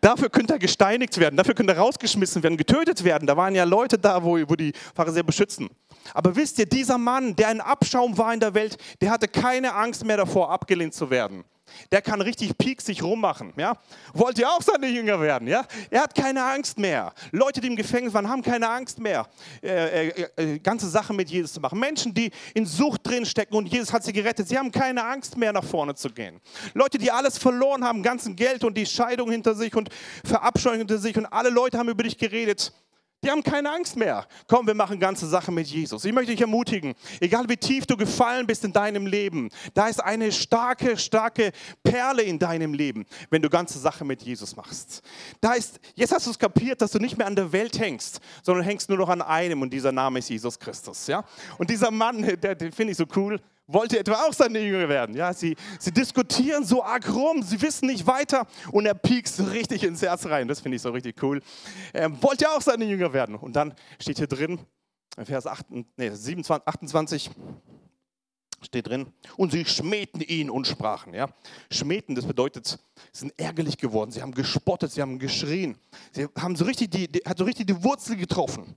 Dafür 0.00 0.30
könnt 0.30 0.50
ihr 0.50 0.58
gesteinigt 0.58 1.18
werden, 1.18 1.36
dafür 1.36 1.52
könnt 1.52 1.68
ihr 1.68 1.76
rausgeschmissen 1.76 2.42
werden, 2.42 2.56
getötet 2.56 3.04
werden. 3.04 3.26
Da 3.26 3.36
waren 3.36 3.54
ja 3.54 3.64
Leute 3.64 3.98
da, 3.98 4.24
wo, 4.24 4.38
wo 4.48 4.56
die 4.56 4.72
Pharisäer 4.94 5.24
beschützen. 5.24 5.68
Aber 6.14 6.34
wisst 6.34 6.58
ihr, 6.58 6.64
dieser 6.64 6.96
Mann, 6.96 7.36
der 7.36 7.48
ein 7.48 7.60
Abschaum 7.60 8.16
war 8.16 8.32
in 8.32 8.40
der 8.40 8.54
Welt, 8.54 8.78
der 9.02 9.10
hatte 9.10 9.28
keine 9.28 9.74
Angst 9.74 10.06
mehr 10.06 10.16
davor, 10.16 10.50
abgelehnt 10.50 10.94
zu 10.94 11.10
werden. 11.10 11.44
Der 11.90 12.02
kann 12.02 12.20
richtig 12.20 12.56
pieksig 12.58 13.02
rummachen. 13.02 13.52
Ja? 13.56 13.76
Wollt 14.12 14.38
ihr 14.38 14.48
auch 14.48 14.62
seine 14.62 14.88
Jünger 14.88 15.20
werden? 15.20 15.48
Ja? 15.48 15.64
Er 15.90 16.02
hat 16.02 16.14
keine 16.14 16.44
Angst 16.44 16.78
mehr. 16.78 17.12
Leute, 17.30 17.60
die 17.60 17.68
im 17.68 17.76
Gefängnis 17.76 18.14
waren, 18.14 18.28
haben 18.28 18.42
keine 18.42 18.68
Angst 18.68 18.98
mehr, 18.98 19.26
äh, 19.62 20.08
äh, 20.08 20.28
äh, 20.36 20.58
ganze 20.58 20.88
Sachen 20.88 21.16
mit 21.16 21.30
Jesus 21.30 21.52
zu 21.54 21.60
machen. 21.60 21.78
Menschen, 21.78 22.14
die 22.14 22.30
in 22.54 22.66
Sucht 22.66 23.06
drin 23.06 23.26
stecken 23.26 23.54
und 23.54 23.66
Jesus 23.66 23.92
hat 23.92 24.04
sie 24.04 24.12
gerettet, 24.12 24.48
sie 24.48 24.58
haben 24.58 24.70
keine 24.70 25.04
Angst 25.04 25.36
mehr, 25.36 25.52
nach 25.52 25.64
vorne 25.64 25.94
zu 25.94 26.10
gehen. 26.10 26.40
Leute, 26.74 26.98
die 26.98 27.10
alles 27.10 27.38
verloren 27.38 27.84
haben, 27.84 28.02
ganzen 28.02 28.36
Geld 28.36 28.64
und 28.64 28.76
die 28.76 28.86
Scheidung 28.86 29.30
hinter 29.30 29.54
sich 29.54 29.74
und 29.74 29.88
Verabscheuung 30.24 30.78
hinter 30.78 30.98
sich 30.98 31.16
und 31.16 31.26
alle 31.26 31.50
Leute 31.50 31.78
haben 31.78 31.88
über 31.88 32.02
dich 32.02 32.18
geredet. 32.18 32.72
Die 33.24 33.30
haben 33.30 33.42
keine 33.42 33.70
Angst 33.70 33.96
mehr. 33.96 34.26
Komm, 34.48 34.66
wir 34.66 34.74
machen 34.74 34.98
ganze 34.98 35.28
Sachen 35.28 35.54
mit 35.54 35.68
Jesus. 35.68 36.04
Ich 36.04 36.12
möchte 36.12 36.32
dich 36.32 36.40
ermutigen, 36.40 36.94
egal 37.20 37.48
wie 37.48 37.56
tief 37.56 37.86
du 37.86 37.96
gefallen 37.96 38.46
bist 38.48 38.64
in 38.64 38.72
deinem 38.72 39.06
Leben, 39.06 39.48
da 39.74 39.86
ist 39.86 40.02
eine 40.02 40.32
starke, 40.32 40.96
starke 40.96 41.52
Perle 41.84 42.22
in 42.22 42.38
deinem 42.38 42.74
Leben, 42.74 43.06
wenn 43.30 43.40
du 43.40 43.48
ganze 43.48 43.78
Sachen 43.78 44.08
mit 44.08 44.22
Jesus 44.22 44.56
machst. 44.56 45.02
Da 45.40 45.52
ist, 45.54 45.78
jetzt 45.94 46.12
hast 46.12 46.26
du 46.26 46.32
es 46.32 46.38
kapiert, 46.38 46.82
dass 46.82 46.90
du 46.90 46.98
nicht 46.98 47.16
mehr 47.16 47.28
an 47.28 47.36
der 47.36 47.52
Welt 47.52 47.78
hängst, 47.78 48.20
sondern 48.42 48.64
hängst 48.64 48.88
nur 48.88 48.98
noch 48.98 49.08
an 49.08 49.22
einem 49.22 49.62
und 49.62 49.72
dieser 49.72 49.92
Name 49.92 50.18
ist 50.18 50.28
Jesus 50.28 50.58
Christus. 50.58 51.06
Ja? 51.06 51.24
Und 51.58 51.70
dieser 51.70 51.92
Mann, 51.92 52.22
der, 52.42 52.56
den 52.56 52.72
finde 52.72 52.90
ich 52.90 52.98
so 52.98 53.04
cool, 53.14 53.40
wollte 53.66 53.98
etwa 53.98 54.14
auch 54.26 54.32
seine 54.32 54.60
Jünger 54.60 54.88
werden. 54.88 55.16
Ja, 55.16 55.32
sie, 55.32 55.56
sie 55.78 55.92
diskutieren 55.92 56.64
so 56.64 56.82
arg 56.82 57.12
rum, 57.12 57.42
sie 57.42 57.60
wissen 57.60 57.86
nicht 57.86 58.06
weiter 58.06 58.46
und 58.70 58.86
er 58.86 58.94
piekst 58.94 59.40
richtig 59.52 59.84
ins 59.84 60.02
Herz 60.02 60.26
rein. 60.26 60.48
Das 60.48 60.60
finde 60.60 60.76
ich 60.76 60.82
so 60.82 60.90
richtig 60.90 61.22
cool. 61.22 61.40
Er 61.92 62.22
wollte 62.22 62.50
auch 62.50 62.60
seine 62.60 62.84
Jünger 62.84 63.12
werden. 63.12 63.34
Und 63.34 63.54
dann 63.54 63.74
steht 64.00 64.18
hier 64.18 64.26
drin, 64.26 64.58
Vers 65.24 65.46
8, 65.46 65.66
nee, 65.96 66.10
27, 66.10 66.66
28 66.66 67.30
steht 68.64 68.86
drin, 68.86 69.12
und 69.36 69.52
sie 69.52 69.64
schmähten 69.64 70.20
ihn 70.20 70.48
und 70.48 70.66
sprachen. 70.66 71.14
Ja? 71.14 71.28
Schmähten, 71.70 72.14
das 72.14 72.26
bedeutet, 72.26 72.78
sie 73.12 73.20
sind 73.20 73.32
ärgerlich 73.36 73.76
geworden, 73.76 74.10
sie 74.10 74.22
haben 74.22 74.32
gespottet, 74.32 74.92
sie 74.92 75.02
haben 75.02 75.18
geschrien, 75.18 75.76
sie 76.12 76.28
haben 76.38 76.56
so 76.56 76.64
richtig 76.64 76.90
die, 76.90 77.08
die, 77.08 77.20
hat 77.26 77.38
so 77.38 77.44
richtig 77.44 77.66
die 77.66 77.82
Wurzel 77.82 78.16
getroffen. 78.16 78.76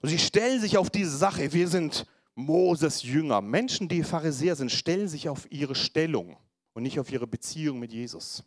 Und 0.00 0.08
sie 0.08 0.18
stellen 0.18 0.60
sich 0.60 0.78
auf 0.78 0.90
diese 0.90 1.16
Sache, 1.16 1.52
wir 1.52 1.68
sind 1.68 2.06
Moses 2.38 3.02
Jünger. 3.02 3.40
Menschen, 3.40 3.88
die 3.88 4.04
Pharisäer 4.04 4.54
sind, 4.54 4.70
stellen 4.70 5.08
sich 5.08 5.28
auf 5.28 5.50
ihre 5.50 5.74
Stellung 5.74 6.36
und 6.72 6.84
nicht 6.84 7.00
auf 7.00 7.10
ihre 7.10 7.26
Beziehung 7.26 7.80
mit 7.80 7.92
Jesus. 7.92 8.44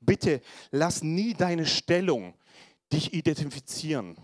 Bitte 0.00 0.40
lass 0.72 1.04
nie 1.04 1.34
deine 1.34 1.64
Stellung 1.64 2.34
dich 2.92 3.14
identifizieren, 3.14 4.16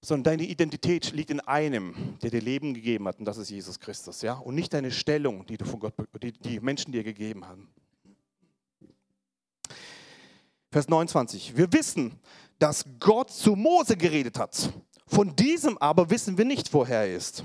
sondern 0.00 0.38
deine 0.38 0.44
Identität 0.44 1.10
liegt 1.12 1.30
in 1.30 1.40
einem, 1.40 2.16
der 2.22 2.30
dir 2.30 2.40
Leben 2.40 2.74
gegeben 2.74 3.08
hat, 3.08 3.18
und 3.18 3.24
das 3.24 3.38
ist 3.38 3.50
Jesus 3.50 3.80
Christus, 3.80 4.22
ja, 4.22 4.34
und 4.34 4.54
nicht 4.54 4.72
deine 4.72 4.92
Stellung, 4.92 5.44
die 5.46 5.56
du 5.56 5.64
von 5.64 5.80
Gott, 5.80 5.94
die, 6.22 6.30
die 6.30 6.60
Menschen 6.60 6.92
dir 6.92 7.02
gegeben 7.02 7.44
haben. 7.44 7.68
Vers 10.70 10.88
29. 10.88 11.56
Wir 11.56 11.72
wissen, 11.72 12.20
dass 12.60 12.84
Gott 13.00 13.32
zu 13.32 13.56
Mose 13.56 13.96
geredet 13.96 14.38
hat. 14.38 14.72
Von 15.08 15.34
diesem 15.34 15.76
aber 15.78 16.08
wissen 16.08 16.38
wir 16.38 16.44
nicht, 16.44 16.72
woher 16.72 17.00
er 17.00 17.16
ist. 17.16 17.44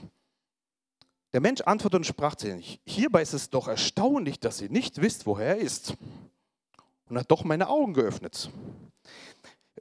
Der 1.33 1.41
Mensch 1.41 1.61
antwortete 1.61 1.97
und 1.97 2.05
sprach 2.05 2.35
zu 2.35 2.49
ihnen, 2.49 2.63
hierbei 2.85 3.21
ist 3.21 3.33
es 3.33 3.49
doch 3.49 3.67
erstaunlich, 3.67 4.39
dass 4.39 4.61
ihr 4.61 4.69
nicht 4.69 5.01
wisst, 5.01 5.25
woher 5.25 5.55
er 5.55 5.57
ist. 5.57 5.95
Und 7.07 7.17
hat 7.17 7.31
doch 7.31 7.43
meine 7.43 7.69
Augen 7.69 7.93
geöffnet. 7.93 8.49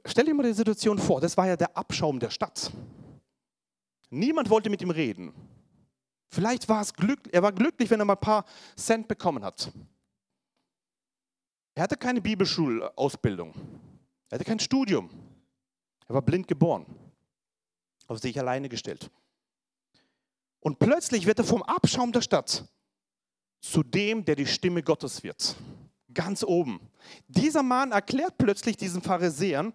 Stell 0.05 0.25
dir 0.25 0.33
mal 0.33 0.43
die 0.43 0.53
Situation 0.53 0.97
vor, 0.97 1.21
das 1.21 1.37
war 1.37 1.47
ja 1.47 1.57
der 1.57 1.75
Abschaum 1.75 2.19
der 2.19 2.29
Stadt. 2.29 2.71
Niemand 4.09 4.49
wollte 4.49 4.69
mit 4.69 4.81
ihm 4.81 4.89
reden. 4.89 5.33
Vielleicht 6.29 6.69
war 6.69 6.81
es 6.81 6.93
glücklich, 6.93 7.33
er 7.33 7.43
war 7.43 7.51
glücklich, 7.51 7.89
wenn 7.89 7.99
er 7.99 8.05
mal 8.05 8.13
ein 8.13 8.19
paar 8.19 8.45
Cent 8.75 9.07
bekommen 9.07 9.43
hat. 9.43 9.71
Er 11.75 11.83
hatte 11.83 11.97
keine 11.97 12.21
Bibelschulausbildung. 12.21 13.53
Er 14.29 14.35
hatte 14.35 14.45
kein 14.45 14.59
Studium. 14.59 15.09
Er 16.07 16.15
war 16.15 16.21
blind 16.21 16.47
geboren. 16.47 16.85
Auf 18.07 18.19
sich 18.19 18.37
alleine 18.39 18.69
gestellt. 18.69 19.09
Und 20.61 20.79
plötzlich 20.79 21.25
wird 21.25 21.39
er 21.39 21.45
vom 21.45 21.63
Abschaum 21.63 22.11
der 22.11 22.21
Stadt 22.21 22.63
zu 23.59 23.83
dem, 23.83 24.23
der 24.23 24.35
die 24.35 24.45
Stimme 24.45 24.81
Gottes 24.81 25.23
wird. 25.23 25.55
Ganz 26.13 26.43
oben. 26.43 26.79
Dieser 27.27 27.63
Mann 27.63 27.91
erklärt 27.91 28.37
plötzlich 28.37 28.77
diesen 28.77 29.01
Pharisäern 29.01 29.73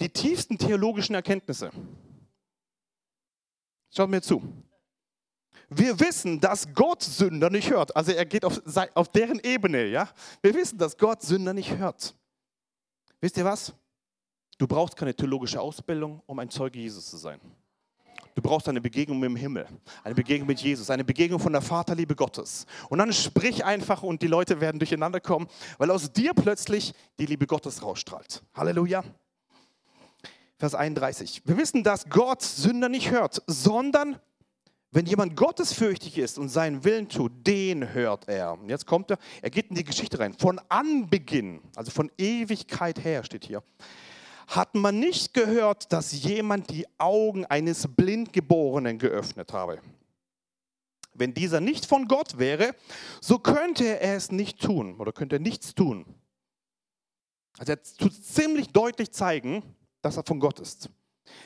die 0.00 0.08
tiefsten 0.08 0.58
theologischen 0.58 1.14
Erkenntnisse. 1.14 1.70
Schaut 3.94 4.10
mir 4.10 4.22
zu. 4.22 4.42
Wir 5.68 5.98
wissen, 5.98 6.40
dass 6.40 6.72
Gott 6.74 7.02
Sünder 7.02 7.50
nicht 7.50 7.70
hört. 7.70 7.94
Also 7.96 8.12
er 8.12 8.26
geht 8.26 8.44
auf, 8.44 8.60
auf 8.94 9.08
deren 9.08 9.40
Ebene, 9.40 9.86
ja. 9.86 10.08
Wir 10.42 10.54
wissen, 10.54 10.78
dass 10.78 10.96
Gott 10.98 11.22
Sünder 11.22 11.54
nicht 11.54 11.76
hört. 11.76 12.14
Wisst 13.20 13.36
ihr 13.36 13.44
was? 13.44 13.72
Du 14.58 14.66
brauchst 14.66 14.96
keine 14.96 15.14
theologische 15.14 15.60
Ausbildung, 15.60 16.22
um 16.26 16.38
ein 16.38 16.50
Zeuge 16.50 16.78
Jesus 16.78 17.08
zu 17.08 17.16
sein. 17.16 17.40
Du 18.34 18.42
brauchst 18.42 18.68
eine 18.68 18.80
Begegnung 18.80 19.20
mit 19.20 19.30
dem 19.30 19.36
Himmel, 19.36 19.66
eine 20.02 20.14
Begegnung 20.14 20.48
mit 20.48 20.60
Jesus, 20.60 20.90
eine 20.90 21.04
Begegnung 21.04 21.38
von 21.38 21.52
der 21.52 21.62
Vaterliebe 21.62 22.16
Gottes. 22.16 22.66
Und 22.88 22.98
dann 22.98 23.12
sprich 23.12 23.64
einfach 23.64 24.02
und 24.02 24.22
die 24.22 24.26
Leute 24.26 24.60
werden 24.60 24.78
durcheinander 24.78 25.20
kommen, 25.20 25.46
weil 25.78 25.90
aus 25.90 26.12
dir 26.12 26.34
plötzlich 26.34 26.94
die 27.18 27.26
Liebe 27.26 27.46
Gottes 27.46 27.82
rausstrahlt. 27.82 28.42
Halleluja. 28.54 29.04
Vers 30.58 30.74
31. 30.74 31.42
Wir 31.44 31.56
wissen, 31.56 31.84
dass 31.84 32.08
Gott 32.08 32.42
Sünder 32.42 32.88
nicht 32.88 33.10
hört, 33.10 33.42
sondern 33.46 34.18
wenn 34.90 35.06
jemand 35.06 35.36
gottesfürchtig 35.36 36.18
ist 36.18 36.38
und 36.38 36.48
seinen 36.48 36.84
Willen 36.84 37.08
tut, 37.08 37.32
den 37.46 37.92
hört 37.92 38.28
er. 38.28 38.56
Jetzt 38.68 38.86
kommt 38.86 39.10
er, 39.10 39.18
er 39.42 39.50
geht 39.50 39.68
in 39.70 39.74
die 39.74 39.84
Geschichte 39.84 40.20
rein. 40.20 40.34
Von 40.34 40.60
Anbeginn, 40.68 41.60
also 41.74 41.90
von 41.90 42.10
Ewigkeit 42.16 43.04
her 43.04 43.24
steht 43.24 43.44
hier, 43.44 43.62
hat 44.46 44.74
man 44.74 44.98
nicht 44.98 45.34
gehört, 45.34 45.92
dass 45.92 46.12
jemand 46.12 46.70
die 46.70 46.86
Augen 46.98 47.44
eines 47.46 47.86
Blindgeborenen 47.88 48.98
geöffnet 48.98 49.52
habe. 49.52 49.80
Wenn 51.14 51.32
dieser 51.32 51.60
nicht 51.60 51.86
von 51.86 52.08
Gott 52.08 52.38
wäre, 52.38 52.74
so 53.20 53.38
könnte 53.38 54.00
er 54.00 54.16
es 54.16 54.32
nicht 54.32 54.60
tun 54.60 54.96
oder 54.96 55.12
könnte 55.12 55.36
er 55.36 55.40
nichts 55.40 55.74
tun. 55.74 56.04
Also 57.58 57.72
er 57.72 57.82
tut 57.82 58.12
ziemlich 58.12 58.68
deutlich 58.68 59.12
zeigen, 59.12 59.62
dass 60.02 60.16
er 60.16 60.24
von 60.24 60.40
Gott 60.40 60.58
ist. 60.58 60.90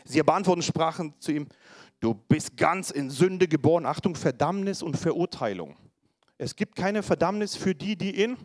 Sie 0.04 0.22
beantworten 0.22 0.62
sprachen 0.62 1.14
zu 1.20 1.32
ihm, 1.32 1.48
du 2.00 2.14
bist 2.14 2.56
ganz 2.56 2.90
in 2.90 3.11
Sünde 3.11 3.46
geboren. 3.46 3.87
Achtung, 3.87 4.16
Verdammnis 4.16 4.82
und 4.82 4.96
Verurteilung. 4.96 5.76
Es 6.38 6.56
gibt 6.56 6.76
keine 6.76 7.02
Verdammnis 7.02 7.56
für 7.56 7.74
die, 7.74 7.96
die 7.96 8.22
in 8.22 8.37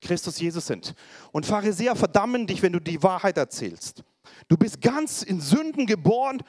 Christus 0.00 0.38
Jesus 0.40 0.66
sind. 0.66 0.94
Und 1.32 1.46
Pharisäer 1.46 1.94
verdammen 1.94 2.46
dich, 2.46 2.62
wenn 2.62 2.72
du 2.72 2.80
die 2.80 3.02
Wahrheit 3.02 3.36
erzählst. 3.36 4.02
Du 4.48 4.56
bist 4.56 4.80
ganz 4.80 5.22
in 5.22 5.40
Sünden 5.40 5.86
geboren 5.86 6.42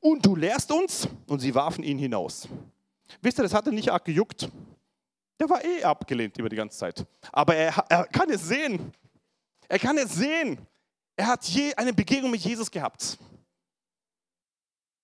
und 0.00 0.26
du 0.26 0.36
lehrst 0.36 0.70
uns. 0.72 1.08
Und 1.26 1.40
sie 1.40 1.54
warfen 1.54 1.84
ihn 1.84 1.98
hinaus. 1.98 2.48
Wisst 3.20 3.38
ihr, 3.38 3.42
das 3.42 3.54
hat 3.54 3.66
er 3.66 3.72
nicht 3.72 3.90
arg 3.90 4.04
gejuckt. 4.04 4.50
Der 5.38 5.48
war 5.48 5.64
eh 5.64 5.82
abgelehnt 5.82 6.36
über 6.38 6.48
die 6.48 6.56
ganze 6.56 6.78
Zeit. 6.78 7.06
Aber 7.30 7.54
er, 7.54 7.76
er 7.88 8.04
kann 8.06 8.30
es 8.30 8.46
sehen. 8.46 8.92
Er 9.68 9.78
kann 9.78 9.96
es 9.98 10.14
sehen. 10.14 10.58
Er 11.16 11.26
hat 11.26 11.44
je 11.44 11.74
eine 11.74 11.92
Begegnung 11.92 12.30
mit 12.30 12.42
Jesus 12.42 12.70
gehabt. 12.70 13.18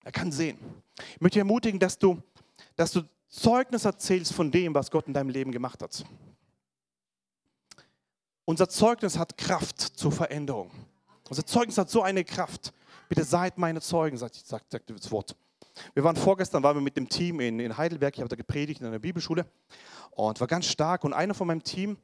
Er 0.05 0.13
kann 0.13 0.33
sehen. 0.33 0.59
Ich 1.15 1.21
möchte 1.21 1.35
dich 1.35 1.41
ermutigen, 1.41 1.79
dass 1.79 1.99
du, 1.99 2.21
dass 2.77 2.93
du 2.93 3.03
Zeugnis 3.29 3.85
erzählst 3.85 4.33
von 4.33 4.51
dem, 4.51 4.75
was 4.75 4.91
Gott 4.91 5.07
in 5.07 5.15
deinem 5.15 5.29
Leben 5.29 5.53
gemacht 5.53 5.83
hat. 5.83 6.05
Unser 8.49 8.67
Zeugnis 8.67 9.19
hat 9.19 9.37
Kraft 9.37 9.79
zur 9.79 10.11
Veränderung. 10.11 10.71
Unser 11.29 11.45
Zeugnis 11.45 11.77
hat 11.77 11.91
so 11.91 12.01
eine 12.01 12.25
Kraft. 12.25 12.73
Bitte 13.07 13.23
seid 13.23 13.59
meine 13.59 13.83
Zeugen, 13.83 14.17
sagt, 14.17 14.37
sagt, 14.37 14.71
sagt 14.73 14.89
das 14.89 15.13
Wort. 15.13 15.37
Wir 15.93 16.03
waren 16.03 16.17
vorgestern, 16.17 16.63
waren 16.63 16.75
wir 16.75 16.81
mit 16.81 16.97
dem 16.97 17.11
Team 17.11 17.41
in, 17.41 17.61
in 17.61 17.77
Heidelberg, 17.77 18.15
ich 18.15 18.21
habe 18.21 18.31
da 18.31 18.37
gepredigt 18.37 18.81
in 18.81 18.87
einer 18.87 19.01
Bibelschule 19.01 19.45
und 20.13 20.41
war 20.41 20.47
ganz 20.47 20.65
stark. 20.65 21.05
Und 21.05 21.13
einer 21.13 21.35
von 21.35 21.47
meinem 21.47 21.63
Team 21.63 21.99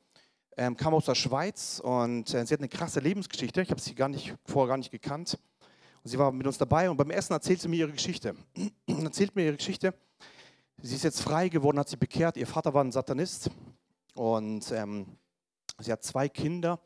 ähm, 0.59 0.77
kam 0.77 0.93
aus 0.93 1.07
der 1.07 1.15
Schweiz 1.15 1.81
und 1.83 2.35
äh, 2.35 2.45
sie 2.45 2.53
hat 2.53 2.61
eine 2.61 2.69
krasse 2.69 3.01
Lebensgeschichte. 3.01 3.63
Ich 3.63 3.71
habe 3.71 3.81
sie 3.81 3.95
gar 3.95 4.11
nicht, 4.11 4.35
vorher 4.45 4.69
gar 4.69 4.77
nicht 4.77 4.91
gekannt. 4.91 5.39
Und 6.03 6.11
sie 6.11 6.19
war 6.19 6.31
mit 6.31 6.47
uns 6.47 6.59
dabei 6.59 6.91
und 6.91 6.99
beim 6.99 7.11
Essen 7.11 7.33
erzählt 7.33 7.63
sie 7.63 7.69
mir 7.69 7.77
ihre 7.77 7.93
Geschichte. 7.93 8.37
erzählt 8.87 9.35
mir 9.35 9.47
ihre 9.47 9.57
Geschichte. 9.57 9.95
Sie 10.83 10.95
ist 10.95 11.05
jetzt 11.05 11.23
frei 11.23 11.49
geworden, 11.49 11.79
hat 11.79 11.89
sich 11.89 11.99
bekehrt. 11.99 12.37
Ihr 12.37 12.47
Vater 12.47 12.75
war 12.75 12.85
ein 12.85 12.93
Satanist 12.93 13.49
und 14.15 14.71
ähm, 14.73 15.07
Sie 15.79 15.93
hat 15.93 16.03
zwei 16.03 16.29
Kinder 16.29 16.81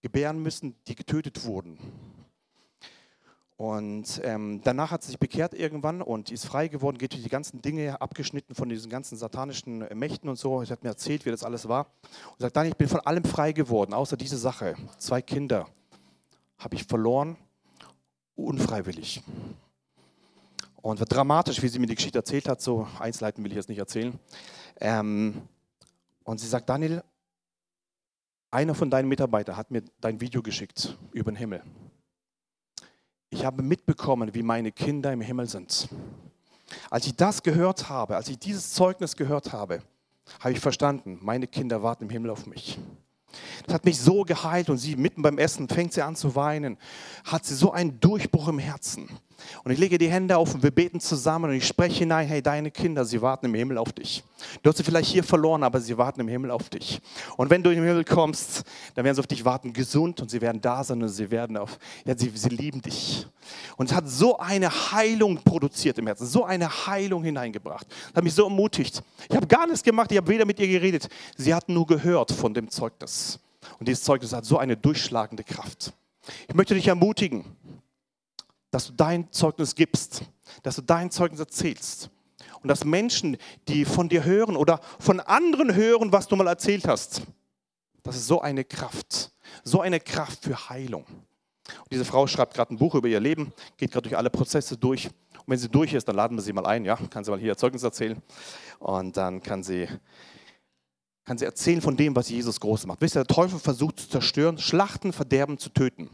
gebären 0.00 0.42
müssen, 0.42 0.76
die 0.86 0.94
getötet 0.94 1.44
wurden. 1.44 1.78
Und 3.60 4.22
ähm, 4.24 4.62
danach 4.64 4.90
hat 4.90 5.02
sie 5.02 5.08
sich 5.08 5.18
bekehrt 5.18 5.52
irgendwann 5.52 6.00
und 6.00 6.30
ist 6.30 6.46
frei 6.46 6.68
geworden, 6.68 6.96
geht 6.96 7.12
durch 7.12 7.22
die 7.22 7.28
ganzen 7.28 7.60
Dinge 7.60 8.00
abgeschnitten 8.00 8.54
von 8.54 8.70
diesen 8.70 8.90
ganzen 8.90 9.18
satanischen 9.18 9.80
Mächten 9.92 10.30
und 10.30 10.36
so. 10.36 10.64
Sie 10.64 10.72
hat 10.72 10.82
mir 10.82 10.88
erzählt, 10.88 11.26
wie 11.26 11.30
das 11.30 11.44
alles 11.44 11.68
war. 11.68 11.88
Und 12.30 12.40
sagt, 12.40 12.56
dann, 12.56 12.66
ich 12.66 12.76
bin 12.76 12.88
von 12.88 13.00
allem 13.00 13.24
frei 13.24 13.52
geworden, 13.52 13.92
außer 13.92 14.16
diese 14.16 14.38
Sache. 14.38 14.76
Zwei 14.96 15.20
Kinder 15.20 15.68
habe 16.56 16.74
ich 16.74 16.84
verloren, 16.84 17.36
unfreiwillig. 18.34 19.22
Und 20.80 20.98
war 20.98 21.06
dramatisch, 21.06 21.60
wie 21.62 21.68
sie 21.68 21.78
mir 21.78 21.86
die 21.86 21.96
Geschichte 21.96 22.18
erzählt 22.18 22.48
hat, 22.48 22.62
so 22.62 22.88
Einzelheiten 22.98 23.44
will 23.44 23.50
ich 23.50 23.56
jetzt 23.56 23.68
nicht 23.68 23.78
erzählen. 23.78 24.18
Ähm, 24.80 25.42
und 26.24 26.40
sie 26.40 26.46
sagt, 26.46 26.66
Daniel, 26.70 27.02
einer 28.50 28.74
von 28.74 28.90
deinen 28.90 29.08
Mitarbeitern 29.08 29.56
hat 29.56 29.70
mir 29.70 29.82
dein 30.00 30.20
Video 30.20 30.42
geschickt 30.42 30.98
über 31.12 31.30
den 31.30 31.36
Himmel. 31.36 31.62
Ich 33.30 33.44
habe 33.44 33.62
mitbekommen, 33.62 34.34
wie 34.34 34.42
meine 34.42 34.72
Kinder 34.72 35.12
im 35.12 35.20
Himmel 35.20 35.48
sind. 35.48 35.88
Als 36.90 37.06
ich 37.06 37.14
das 37.14 37.42
gehört 37.42 37.88
habe, 37.88 38.16
als 38.16 38.28
ich 38.28 38.38
dieses 38.38 38.72
Zeugnis 38.72 39.16
gehört 39.16 39.52
habe, 39.52 39.82
habe 40.40 40.52
ich 40.52 40.60
verstanden, 40.60 41.18
meine 41.22 41.46
Kinder 41.46 41.82
warten 41.82 42.04
im 42.04 42.10
Himmel 42.10 42.30
auf 42.30 42.46
mich. 42.46 42.78
Das 43.66 43.74
hat 43.74 43.84
mich 43.84 44.00
so 44.00 44.24
geheilt 44.24 44.70
und 44.70 44.78
sie 44.78 44.96
mitten 44.96 45.22
beim 45.22 45.38
Essen 45.38 45.68
fängt 45.68 45.92
sie 45.92 46.02
an 46.02 46.16
zu 46.16 46.34
weinen, 46.34 46.76
hat 47.24 47.44
sie 47.44 47.54
so 47.54 47.70
einen 47.70 48.00
Durchbruch 48.00 48.48
im 48.48 48.58
Herzen. 48.58 49.08
Und 49.64 49.70
ich 49.70 49.78
lege 49.78 49.98
die 49.98 50.08
Hände 50.08 50.36
auf 50.36 50.54
und 50.54 50.62
wir 50.62 50.70
beten 50.70 51.00
zusammen 51.00 51.50
und 51.50 51.56
ich 51.56 51.66
spreche 51.66 52.00
hinein, 52.00 52.26
hey, 52.26 52.42
deine 52.42 52.70
Kinder, 52.70 53.04
sie 53.04 53.20
warten 53.20 53.46
im 53.46 53.54
Himmel 53.54 53.78
auf 53.78 53.92
dich. 53.92 54.22
Du 54.62 54.70
hast 54.70 54.76
sie 54.76 54.84
vielleicht 54.84 55.10
hier 55.10 55.24
verloren, 55.24 55.62
aber 55.62 55.80
sie 55.80 55.96
warten 55.96 56.20
im 56.20 56.28
Himmel 56.28 56.50
auf 56.50 56.68
dich. 56.68 57.00
Und 57.36 57.50
wenn 57.50 57.62
du 57.62 57.70
im 57.70 57.84
Himmel 57.84 58.04
kommst, 58.04 58.64
dann 58.94 59.04
werden 59.04 59.14
sie 59.14 59.20
auf 59.20 59.26
dich 59.26 59.44
warten, 59.44 59.72
gesund 59.72 60.20
und 60.20 60.30
sie 60.30 60.40
werden 60.40 60.60
da 60.60 60.82
sein 60.82 61.02
und 61.02 61.08
sie 61.08 61.30
werden 61.30 61.56
auf, 61.56 61.78
ja, 62.04 62.16
sie, 62.16 62.30
sie 62.34 62.48
lieben 62.48 62.80
dich. 62.80 63.26
Und 63.76 63.90
es 63.90 63.96
hat 63.96 64.08
so 64.08 64.38
eine 64.38 64.70
Heilung 64.92 65.36
produziert 65.42 65.98
im 65.98 66.06
Herzen, 66.06 66.26
so 66.26 66.44
eine 66.44 66.68
Heilung 66.86 67.22
hineingebracht. 67.24 67.86
Das 67.88 68.16
hat 68.16 68.24
mich 68.24 68.34
so 68.34 68.44
ermutigt. 68.44 69.02
Ich 69.28 69.36
habe 69.36 69.46
gar 69.46 69.66
nichts 69.66 69.82
gemacht, 69.82 70.10
ich 70.12 70.18
habe 70.18 70.28
weder 70.28 70.44
mit 70.44 70.58
ihr 70.58 70.68
geredet. 70.68 71.08
Sie 71.36 71.54
hatten 71.54 71.74
nur 71.74 71.86
gehört 71.86 72.32
von 72.32 72.54
dem 72.54 72.68
Zeugnis. 72.70 73.38
Und 73.78 73.88
dieses 73.88 74.04
Zeugnis 74.04 74.32
hat 74.32 74.44
so 74.44 74.58
eine 74.58 74.76
durchschlagende 74.76 75.44
Kraft. 75.44 75.92
Ich 76.48 76.54
möchte 76.54 76.74
dich 76.74 76.86
ermutigen, 76.86 77.44
dass 78.70 78.86
du 78.86 78.92
dein 78.92 79.30
Zeugnis 79.32 79.74
gibst, 79.74 80.22
dass 80.62 80.76
du 80.76 80.82
dein 80.82 81.10
Zeugnis 81.10 81.40
erzählst. 81.40 82.10
Und 82.62 82.68
dass 82.68 82.84
Menschen, 82.84 83.38
die 83.68 83.84
von 83.84 84.08
dir 84.08 84.24
hören 84.24 84.56
oder 84.56 84.80
von 84.98 85.20
anderen 85.20 85.74
hören, 85.74 86.12
was 86.12 86.28
du 86.28 86.36
mal 86.36 86.46
erzählt 86.46 86.86
hast, 86.86 87.22
das 88.02 88.16
ist 88.16 88.26
so 88.26 88.40
eine 88.40 88.64
Kraft, 88.64 89.32
so 89.64 89.80
eine 89.80 90.00
Kraft 90.00 90.44
für 90.44 90.68
Heilung. 90.68 91.04
Und 91.04 91.92
diese 91.92 92.04
Frau 92.04 92.26
schreibt 92.26 92.54
gerade 92.54 92.74
ein 92.74 92.78
Buch 92.78 92.94
über 92.94 93.08
ihr 93.08 93.20
Leben, 93.20 93.52
geht 93.76 93.92
gerade 93.92 94.08
durch 94.08 94.16
alle 94.16 94.30
Prozesse 94.30 94.76
durch. 94.76 95.06
Und 95.06 95.44
wenn 95.46 95.58
sie 95.58 95.68
durch 95.68 95.92
ist, 95.94 96.08
dann 96.08 96.16
laden 96.16 96.36
wir 96.36 96.42
sie 96.42 96.52
mal 96.52 96.66
ein, 96.66 96.84
ja, 96.84 96.96
kann 96.96 97.24
sie 97.24 97.30
mal 97.30 97.38
hier 97.38 97.48
ihr 97.48 97.56
Zeugnis 97.56 97.82
erzählen. 97.82 98.20
Und 98.78 99.16
dann 99.16 99.42
kann 99.42 99.62
sie, 99.62 99.88
kann 101.24 101.38
sie 101.38 101.44
erzählen 101.44 101.80
von 101.80 101.96
dem, 101.96 102.14
was 102.16 102.28
Jesus 102.28 102.60
groß 102.60 102.86
macht. 102.86 103.00
Wisst 103.00 103.16
ihr, 103.16 103.24
der 103.24 103.34
Teufel 103.34 103.58
versucht 103.58 104.00
zu 104.00 104.08
zerstören, 104.08 104.58
schlachten, 104.58 105.12
verderben, 105.12 105.58
zu 105.58 105.70
töten. 105.70 106.10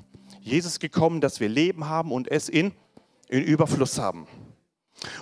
Jesus 0.47 0.79
gekommen, 0.79 1.21
dass 1.21 1.41
wir 1.41 1.49
Leben 1.49 1.89
haben 1.89 2.13
und 2.13 2.31
es 2.31 2.49
in, 2.49 2.73
in 3.29 3.43
Überfluss 3.43 3.99
haben. 3.99 4.29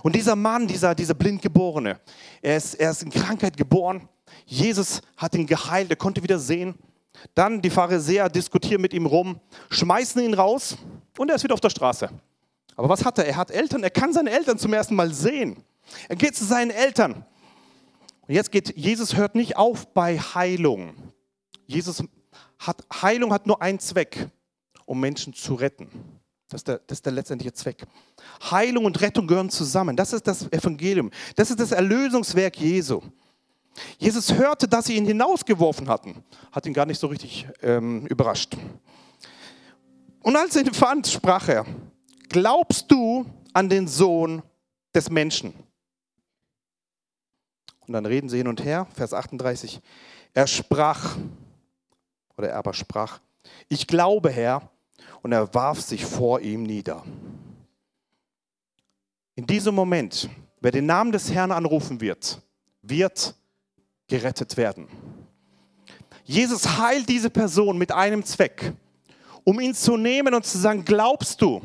Und 0.03 0.14
dieser 0.14 0.37
Mann, 0.37 0.66
dieser, 0.66 0.95
dieser 0.95 1.14
Blindgeborene, 1.14 1.99
er 2.43 2.57
ist, 2.59 2.75
er 2.75 2.91
ist 2.91 3.03
in 3.03 3.11
Krankheit 3.11 3.57
geboren. 3.57 4.07
Jesus 4.45 5.01
hat 5.16 5.35
ihn 5.35 5.47
geheilt, 5.47 5.89
er 5.89 5.97
konnte 5.97 6.22
wieder 6.22 6.39
sehen. 6.39 6.75
Dann 7.35 7.62
die 7.62 7.70
Pharisäer 7.70 8.29
diskutieren 8.29 8.83
mit 8.83 8.93
ihm 8.93 9.07
rum, 9.07 9.41
schmeißen 9.70 10.22
ihn 10.22 10.35
raus 10.35 10.77
und 11.16 11.31
er 11.31 11.37
ist 11.37 11.45
wieder 11.45 11.55
auf 11.55 11.61
der 11.61 11.70
Straße. 11.70 12.11
Aber 12.77 12.91
was 12.91 13.03
hat 13.03 13.16
er? 13.16 13.25
Er 13.25 13.37
hat 13.37 13.51
Eltern, 13.51 13.83
er 13.83 13.91
kann 13.91 14.12
seine 14.12 14.31
Eltern 14.31 14.59
zum 14.59 14.75
ersten 14.75 14.95
Mal 14.95 15.14
sehen. 15.14 15.57
Er 16.07 16.16
geht 16.16 16.37
zu 16.37 16.45
seinen 16.45 16.70
Eltern. 16.70 17.25
Und 18.29 18.35
jetzt 18.35 18.53
geht, 18.53 18.77
Jesus 18.77 19.16
hört 19.16 19.37
nicht 19.37 19.57
auf 19.57 19.87
bei 19.95 20.18
Heilung. 20.18 20.95
Jesus 21.66 22.05
hat, 22.59 22.85
Heilung 23.01 23.33
hat 23.33 23.47
nur 23.47 23.62
einen 23.62 23.79
Zweck, 23.79 24.29
um 24.85 25.01
Menschen 25.01 25.32
zu 25.32 25.55
retten. 25.55 25.89
Das 26.49 26.61
ist, 26.61 26.68
der, 26.68 26.80
das 26.87 26.99
ist 26.99 27.07
der 27.07 27.12
letztendliche 27.12 27.53
Zweck. 27.53 27.85
Heilung 28.51 28.85
und 28.85 29.01
Rettung 29.01 29.26
gehören 29.26 29.51
zusammen. 29.51 29.97
Das 29.97 30.12
ist 30.12 30.26
das 30.26 30.51
Evangelium. 30.53 31.11
Das 31.37 31.51
ist 31.51 31.59
das 31.59 31.72
Erlösungswerk 31.72 32.57
Jesu. 32.57 33.01
Jesus 33.99 34.32
hörte, 34.32 34.68
dass 34.68 34.87
sie 34.87 34.97
ihn 34.97 35.07
hinausgeworfen 35.07 35.89
hatten. 35.89 36.22
Hat 36.53 36.66
ihn 36.66 36.72
gar 36.72 36.87
nicht 36.87 37.01
so 37.01 37.09
richtig 37.09 37.49
ähm, 37.62 38.07
überrascht. 38.07 38.57
Und 40.20 40.37
als 40.37 40.55
er 40.57 40.64
ihn 40.64 40.74
fand, 40.74 41.07
sprach 41.07 41.49
er, 41.49 41.66
glaubst 42.28 42.91
du 42.91 43.26
an 43.53 43.68
den 43.68 43.89
Sohn 43.89 44.43
des 44.95 45.11
Menschen? 45.11 45.55
Und 47.87 47.93
dann 47.93 48.07
reden 48.07 48.28
sie 48.28 48.39
hin 48.39 48.49
und 48.49 48.64
her, 48.64 48.87
Vers 48.95 49.12
38. 49.12 49.80
Er 50.32 50.47
sprach, 50.47 51.16
oder 52.37 52.51
er 52.51 52.57
aber 52.57 52.74
sprach, 52.74 53.20
ich 53.68 53.87
glaube, 53.87 54.30
Herr, 54.30 54.70
und 55.25 55.33
er 55.33 55.53
warf 55.55 55.81
sich 55.81 56.05
vor 56.05 56.41
ihm 56.41 56.64
nieder. 56.64 57.03
In 59.35 59.47
diesem 59.47 59.75
Moment, 59.75 60.29
wer 60.61 60.70
den 60.70 60.85
Namen 60.85 61.12
des 61.12 61.33
Herrn 61.33 61.51
anrufen 61.51 62.03
wird, 62.03 62.43
wird 62.83 63.35
gerettet 64.07 64.59
werden. 64.59 64.87
Jesus 66.25 66.79
heilt 66.79 67.09
diese 67.09 67.31
Person 67.31 67.79
mit 67.79 67.91
einem 67.91 68.22
Zweck, 68.22 68.75
um 69.45 69.61
ihn 69.61 69.75
zu 69.75 69.97
nehmen 69.97 70.35
und 70.35 70.45
zu 70.45 70.59
sagen, 70.59 70.85
glaubst 70.85 71.41
du? 71.41 71.62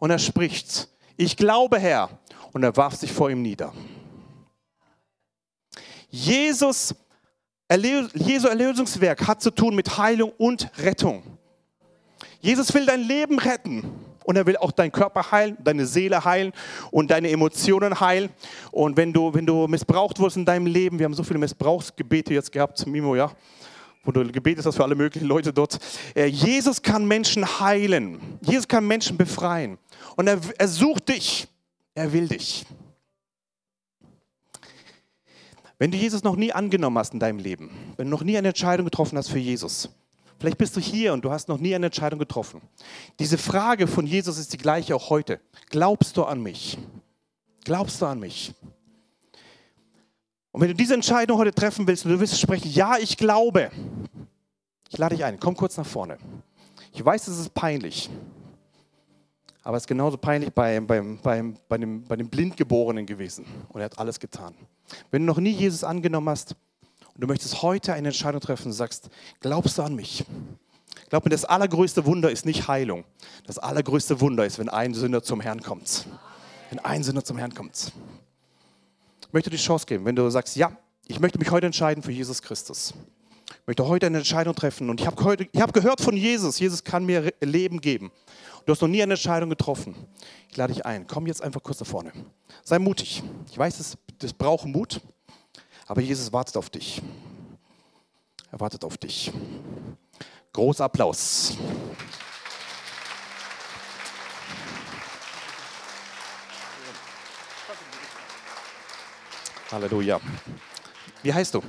Und 0.00 0.10
er 0.10 0.18
spricht, 0.18 0.88
ich 1.16 1.36
glaube, 1.36 1.78
Herr, 1.78 2.10
und 2.52 2.64
er 2.64 2.76
warf 2.76 2.96
sich 2.96 3.12
vor 3.12 3.30
ihm 3.30 3.40
nieder. 3.40 3.72
Jesus, 6.10 6.92
Jesu 7.70 8.48
Erlösungswerk 8.48 9.28
hat 9.28 9.42
zu 9.42 9.52
tun 9.52 9.76
mit 9.76 9.96
Heilung 9.96 10.32
und 10.38 10.70
Rettung. 10.78 11.38
Jesus 12.44 12.74
will 12.74 12.84
dein 12.84 13.00
Leben 13.00 13.38
retten 13.38 13.90
und 14.22 14.36
er 14.36 14.44
will 14.44 14.58
auch 14.58 14.70
deinen 14.70 14.92
Körper 14.92 15.32
heilen, 15.32 15.56
deine 15.64 15.86
Seele 15.86 16.26
heilen 16.26 16.52
und 16.90 17.10
deine 17.10 17.30
Emotionen 17.30 18.00
heilen. 18.00 18.28
Und 18.70 18.98
wenn 18.98 19.14
du, 19.14 19.32
wenn 19.32 19.46
du 19.46 19.66
missbraucht 19.66 20.18
wurdest 20.18 20.36
in 20.36 20.44
deinem 20.44 20.66
Leben, 20.66 20.98
wir 20.98 21.06
haben 21.06 21.14
so 21.14 21.22
viele 21.22 21.38
Missbrauchsgebete 21.38 22.34
jetzt 22.34 22.52
gehabt, 22.52 22.86
Mimo, 22.86 23.16
ja, 23.16 23.32
wo 24.02 24.12
du 24.12 24.30
gebetet 24.30 24.66
hast 24.66 24.76
für 24.76 24.84
alle 24.84 24.94
möglichen 24.94 25.26
Leute 25.26 25.54
dort. 25.54 25.78
Äh, 26.14 26.26
Jesus 26.26 26.82
kann 26.82 27.08
Menschen 27.08 27.60
heilen. 27.60 28.20
Jesus 28.42 28.68
kann 28.68 28.86
Menschen 28.86 29.16
befreien. 29.16 29.78
Und 30.14 30.26
er, 30.26 30.38
er 30.58 30.68
sucht 30.68 31.08
dich. 31.08 31.48
Er 31.94 32.12
will 32.12 32.28
dich. 32.28 32.66
Wenn 35.78 35.90
du 35.90 35.96
Jesus 35.96 36.22
noch 36.22 36.36
nie 36.36 36.52
angenommen 36.52 36.98
hast 36.98 37.14
in 37.14 37.20
deinem 37.20 37.38
Leben, 37.38 37.70
wenn 37.96 38.04
du 38.04 38.10
noch 38.10 38.22
nie 38.22 38.36
eine 38.36 38.48
Entscheidung 38.48 38.84
getroffen 38.84 39.16
hast 39.16 39.30
für 39.30 39.38
Jesus, 39.38 39.88
vielleicht 40.38 40.58
bist 40.58 40.76
du 40.76 40.80
hier 40.80 41.12
und 41.12 41.24
du 41.24 41.30
hast 41.30 41.48
noch 41.48 41.58
nie 41.58 41.74
eine 41.74 41.86
Entscheidung 41.86 42.18
getroffen. 42.18 42.60
Diese 43.18 43.38
Frage 43.38 43.86
von 43.86 44.06
Jesus 44.06 44.38
ist 44.38 44.52
die 44.52 44.58
gleiche 44.58 44.94
auch 44.94 45.10
heute. 45.10 45.40
Glaubst 45.70 46.16
du 46.16 46.24
an 46.24 46.42
mich? 46.42 46.78
Glaubst 47.64 48.00
du 48.02 48.06
an 48.06 48.20
mich? 48.20 48.54
Und 50.52 50.60
wenn 50.60 50.68
du 50.68 50.74
diese 50.74 50.94
Entscheidung 50.94 51.38
heute 51.38 51.52
treffen 51.52 51.86
willst 51.86 52.04
und 52.04 52.12
du 52.12 52.20
willst 52.20 52.38
sprechen, 52.38 52.70
ja, 52.70 52.96
ich 52.98 53.16
glaube, 53.16 53.70
ich 54.88 54.98
lade 54.98 55.16
dich 55.16 55.24
ein, 55.24 55.40
komm 55.40 55.56
kurz 55.56 55.76
nach 55.76 55.86
vorne. 55.86 56.18
Ich 56.92 57.04
weiß, 57.04 57.26
es 57.26 57.38
ist 57.38 57.52
peinlich, 57.54 58.08
aber 59.64 59.78
es 59.78 59.82
ist 59.82 59.88
genauso 59.88 60.16
peinlich 60.16 60.52
bei, 60.52 60.78
bei, 60.78 61.00
bei, 61.00 61.42
bei, 61.68 61.78
dem, 61.78 62.04
bei 62.04 62.16
dem 62.16 62.28
Blindgeborenen 62.28 63.06
gewesen. 63.06 63.46
Und 63.70 63.80
er 63.80 63.86
hat 63.86 63.98
alles 63.98 64.20
getan. 64.20 64.54
Wenn 65.10 65.22
du 65.22 65.26
noch 65.26 65.38
nie 65.38 65.50
Jesus 65.50 65.82
angenommen 65.82 66.28
hast 66.28 66.54
und 67.14 67.20
du 67.20 67.26
möchtest 67.26 67.62
heute 67.62 67.92
eine 67.92 68.08
Entscheidung 68.08 68.40
treffen 68.40 68.66
und 68.66 68.72
sagst, 68.72 69.08
glaubst 69.40 69.78
du 69.78 69.82
an 69.82 69.94
mich? 69.94 70.24
Glaub 71.08 71.24
mir, 71.24 71.30
das 71.30 71.44
allergrößte 71.44 72.06
Wunder 72.06 72.30
ist 72.30 72.46
nicht 72.46 72.68
Heilung. 72.68 73.04
Das 73.46 73.58
allergrößte 73.58 74.20
Wunder 74.20 74.46
ist, 74.46 74.58
wenn 74.58 74.68
ein 74.68 74.94
Sünder 74.94 75.22
zum 75.22 75.40
Herrn 75.40 75.62
kommt. 75.62 76.06
Wenn 76.70 76.78
ein 76.80 77.02
Sünder 77.02 77.24
zum 77.24 77.38
Herrn 77.38 77.54
kommt 77.54 77.92
möchte 79.34 79.50
dir 79.50 79.56
die 79.56 79.62
Chance 79.62 79.84
geben, 79.84 80.04
wenn 80.04 80.14
du 80.14 80.30
sagst, 80.30 80.54
ja, 80.54 80.70
ich 81.08 81.18
möchte 81.18 81.38
mich 81.38 81.50
heute 81.50 81.66
entscheiden 81.66 82.04
für 82.04 82.12
Jesus 82.12 82.40
Christus. 82.40 82.94
Ich 83.48 83.66
möchte 83.66 83.86
heute 83.86 84.06
eine 84.06 84.18
Entscheidung 84.18 84.54
treffen 84.54 84.88
und 84.88 85.00
ich 85.00 85.06
habe 85.08 85.46
hab 85.56 85.72
gehört 85.72 86.00
von 86.00 86.16
Jesus, 86.16 86.60
Jesus 86.60 86.84
kann 86.84 87.04
mir 87.04 87.32
Leben 87.40 87.80
geben. 87.80 88.12
Du 88.64 88.72
hast 88.72 88.80
noch 88.80 88.88
nie 88.88 89.02
eine 89.02 89.14
Entscheidung 89.14 89.50
getroffen. 89.50 89.96
Ich 90.48 90.56
lade 90.56 90.72
dich 90.72 90.86
ein, 90.86 91.08
komm 91.08 91.26
jetzt 91.26 91.42
einfach 91.42 91.62
kurz 91.62 91.80
nach 91.80 91.86
vorne. 91.86 92.12
Sei 92.62 92.78
mutig. 92.78 93.24
Ich 93.50 93.58
weiß, 93.58 93.78
das, 93.78 93.98
das 94.20 94.32
braucht 94.32 94.66
Mut, 94.66 95.00
aber 95.86 96.00
Jesus 96.00 96.32
wartet 96.32 96.56
auf 96.56 96.70
dich. 96.70 97.02
Er 98.50 98.60
wartet 98.60 98.84
auf 98.84 98.96
dich. 98.96 99.32
Großer 100.52 100.84
Applaus. 100.84 101.56
Halleluja. 109.70 110.20
Wie 111.22 111.32
heißt 111.32 111.54
du? 111.54 111.62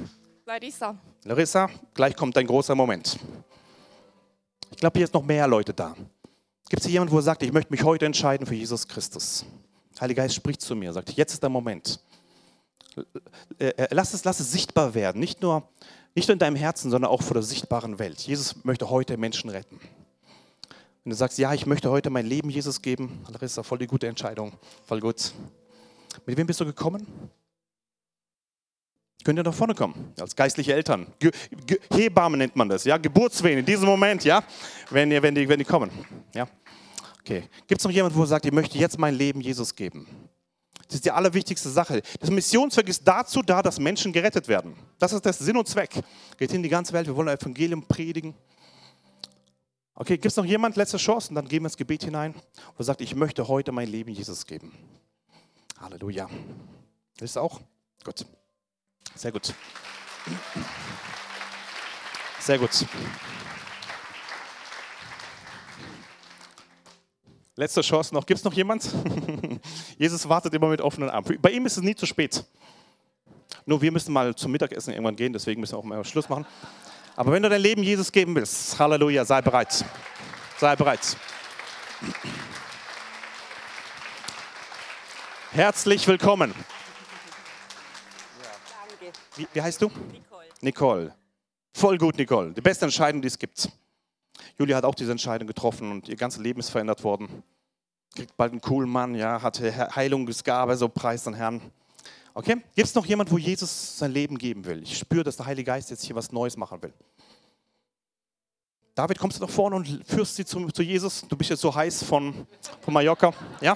Larissa. 0.46 0.96
Larissa, 1.24 1.70
gleich 1.96 2.16
kommt 2.16 2.38
ein 2.38 2.46
großer 2.46 2.76
Moment. 2.76 3.18
Ich 4.70 4.78
glaube, 4.78 5.00
hier 5.00 5.06
ist 5.06 5.14
noch 5.14 5.24
mehr 5.24 5.48
Leute 5.48 5.74
da. 5.74 5.96
Gibt 6.70 6.82
es 6.82 6.86
hier 6.86 6.94
jemanden, 6.94 7.14
wo 7.14 7.18
er 7.18 7.24
sagt, 7.24 7.42
ich 7.42 7.52
möchte 7.52 7.72
mich 7.72 7.84
heute 7.84 8.06
entscheiden 8.06 8.46
für 8.46 8.54
Jesus 8.54 8.88
Christus? 8.88 9.46
Heiliger 10.00 10.24
Geist 10.24 10.36
spricht 10.36 10.62
zu 10.62 10.76
mir, 10.76 10.94
sagt, 10.94 11.12
jetzt 11.14 11.34
ist 11.34 11.42
der 11.42 11.50
Moment. 11.50 12.00
Äh, 13.60 13.68
äh, 13.68 13.88
lass 13.92 14.14
es, 14.14 14.24
lass 14.24 14.40
es 14.40 14.52
sichtbar 14.52 14.94
werden, 14.94 15.20
nicht 15.20 15.42
nur, 15.42 15.68
nicht 16.14 16.28
nur 16.28 16.34
in 16.34 16.40
deinem 16.40 16.56
Herzen, 16.56 16.92
sondern 16.92 17.12
auch 17.12 17.22
vor 17.22 17.34
der 17.36 17.44
sichtbaren 17.44 18.00
Welt. 18.00 18.22
Jesus 18.22 18.64
möchte 18.64 18.90
heute 18.90 19.18
Menschen 19.18 19.50
retten. 19.50 19.80
Wenn 21.04 21.12
du 21.12 21.16
sagst, 21.16 21.38
ja, 21.38 21.54
ich 21.54 21.66
möchte 21.66 21.92
heute 21.92 22.10
mein 22.10 22.26
Leben 22.26 22.50
Jesus 22.50 22.82
geben, 22.82 23.24
Larissa, 23.30 23.64
voll 23.64 23.78
die 23.78 23.88
gute 23.88 24.08
Entscheidung, 24.08 24.54
voll 24.86 25.00
gut. 25.00 25.34
Mit 26.26 26.38
wem 26.38 26.48
bist 26.48 26.60
du 26.60 26.66
gekommen? 26.66 27.06
Könnt 29.24 29.40
ihr 29.40 29.44
nach 29.44 29.54
vorne 29.54 29.74
kommen, 29.74 30.14
als 30.20 30.36
geistliche 30.36 30.74
Eltern. 30.74 31.08
Ge 31.20 31.32
Ge 31.66 31.80
Hebammen 31.92 32.38
nennt 32.38 32.56
man 32.56 32.70
das, 32.70 32.84
ja, 32.84 32.98
Geburtswehen 32.98 33.60
in 33.60 33.66
diesem 33.66 33.86
Moment, 33.86 34.24
ja, 34.24 34.44
wenn, 34.92 35.12
ihr, 35.12 35.22
wenn, 35.22 35.34
die, 35.34 35.50
wenn 35.50 35.58
die 35.60 35.66
kommen. 35.66 35.90
Ja. 36.34 36.48
Okay. 37.22 37.50
Gibt 37.66 37.82
es 37.82 37.86
noch 37.86 37.92
jemanden, 37.92 38.18
wo 38.18 38.26
sagt, 38.26 38.46
ich 38.46 38.52
möchte 38.52 38.78
jetzt 38.78 39.00
mein 39.00 39.16
Leben 39.16 39.42
Jesus 39.42 39.76
geben? 39.76 40.08
Das 40.88 40.96
ist 40.96 41.06
die 41.06 41.12
allerwichtigste 41.12 41.70
Sache. 41.70 42.02
Das 42.20 42.30
Missionswerk 42.30 42.88
ist 42.88 43.08
dazu 43.08 43.42
da, 43.42 43.62
dass 43.62 43.80
Menschen 43.80 44.14
gerettet 44.14 44.48
werden. 44.48 44.76
Das 45.00 45.14
ist 45.14 45.26
der 45.26 45.34
Sinn 45.34 45.58
und 45.58 45.68
Zweck. 45.68 46.00
Geht 46.38 46.54
in 46.54 46.62
die 46.62 46.70
ganze 46.70 46.94
Welt, 46.94 47.08
wir 47.08 47.16
wollen 47.16 47.30
ein 47.30 47.38
Evangelium 47.38 47.84
predigen. 47.88 48.36
Okay, 49.96 50.16
gibt 50.16 50.26
es 50.26 50.36
noch 50.36 50.46
jemand, 50.46 50.76
letzte 50.76 50.98
Chance? 50.98 51.30
Und 51.30 51.36
dann 51.36 51.48
gehen 51.48 51.64
wir 51.64 51.68
ins 51.68 51.78
Gebet 51.78 52.04
hinein, 52.04 52.36
wo 52.78 52.84
sagt, 52.84 53.02
ich 53.02 53.16
möchte 53.16 53.48
heute 53.48 53.72
mein 53.72 53.88
Leben 53.88 54.12
Jesus 54.12 54.46
geben. 54.46 54.74
Halleluja. 55.80 56.30
Ist 57.20 57.38
auch? 57.38 57.62
Gut. 58.04 58.26
Sehr 59.16 59.32
gut. 59.32 59.54
Sehr 62.40 62.60
gut. 62.60 62.86
Letzte 67.58 67.82
Chance 67.82 68.14
noch. 68.14 68.26
Gibt 68.26 68.40
es 68.40 68.44
noch 68.44 68.54
jemand? 68.54 68.90
Jesus 69.98 70.28
wartet 70.28 70.54
immer 70.54 70.68
mit 70.68 70.82
offenen 70.82 71.10
Armen. 71.10 71.40
Bei 71.42 71.52
ihm 71.52 71.66
ist 71.66 71.78
es 71.78 71.84
nie 71.84 71.96
zu 71.96 72.06
spät. 72.06 72.44
Nur 73.66 73.82
wir 73.82 73.92
müssen 73.92 74.12
mal 74.12 74.36
zum 74.36 74.52
Mittagessen 74.52 74.92
irgendwann 74.92 75.16
gehen, 75.16 75.32
deswegen 75.32 75.62
müssen 75.62 75.74
wir 75.74 75.80
auch 75.80 75.84
mal 75.84 76.04
Schluss 76.04 76.28
machen. 76.28 76.46
Aber 77.16 77.32
wenn 77.32 77.42
du 77.42 77.50
dein 77.50 77.62
Leben 77.62 77.82
Jesus 77.82 78.12
geben 78.12 78.36
willst, 78.36 78.78
Halleluja, 78.78 79.24
sei 79.24 79.42
bereit. 79.42 79.86
Sei 80.60 80.76
bereit. 80.76 81.16
Herzlich 85.52 86.06
willkommen. 86.06 86.54
Wie, 89.38 89.48
wie 89.54 89.62
heißt 89.62 89.82
du? 89.82 89.88
Nicole. 89.88 90.48
Nicole. 90.62 91.16
Voll 91.74 91.98
gut, 91.98 92.18
Nicole. 92.18 92.52
Die 92.52 92.62
beste 92.62 92.84
Entscheidung, 92.84 93.22
die 93.22 93.30
es 93.30 93.40
gibt. 93.40 93.70
Julia 94.58 94.78
hat 94.78 94.86
auch 94.86 94.96
diese 94.96 95.12
Entscheidung 95.12 95.48
getroffen 95.48 95.92
und 95.92 96.10
ihr 96.10 96.16
ganzes 96.16 96.42
Leben 96.42 96.60
ist 96.60 96.70
verändert 96.70 97.04
worden. 97.04 97.44
Kriegt 98.16 98.36
bald 98.38 98.52
einen 98.52 98.62
coolen 98.62 98.90
Mann, 98.90 99.16
ja, 99.16 99.42
hatte 99.42 99.96
Heilungsgabe, 99.96 100.78
so 100.78 100.88
preis 100.88 101.24
den 101.24 101.34
Herrn. 101.34 101.62
Okay? 102.34 102.56
Gibt 102.76 102.88
es 102.88 102.96
noch 102.96 103.06
jemand, 103.06 103.32
wo 103.32 103.38
Jesus 103.38 103.98
sein 103.98 104.12
Leben 104.12 104.38
geben 104.38 104.66
will? 104.66 104.84
Ich 104.84 104.98
spüre, 104.98 105.24
dass 105.24 105.38
der 105.38 105.46
Heilige 105.46 105.68
Geist 105.68 105.90
jetzt 105.90 106.04
hier 106.04 106.16
was 106.16 106.32
Neues 106.32 106.58
machen 106.58 106.82
will. 106.82 106.94
David, 108.94 109.20
kommst 109.20 109.40
du 109.40 109.44
nach 109.44 109.50
vorne 109.50 109.76
und 109.76 110.04
führst 110.06 110.36
sie 110.36 110.46
zu, 110.46 110.68
zu 110.68 110.82
Jesus? 110.82 111.26
Du 111.28 111.36
bist 111.36 111.50
jetzt 111.50 111.62
so 111.62 111.74
heiß 111.74 112.04
von, 112.04 112.48
von 112.82 112.94
Mallorca. 112.94 113.34
Ja? 113.60 113.76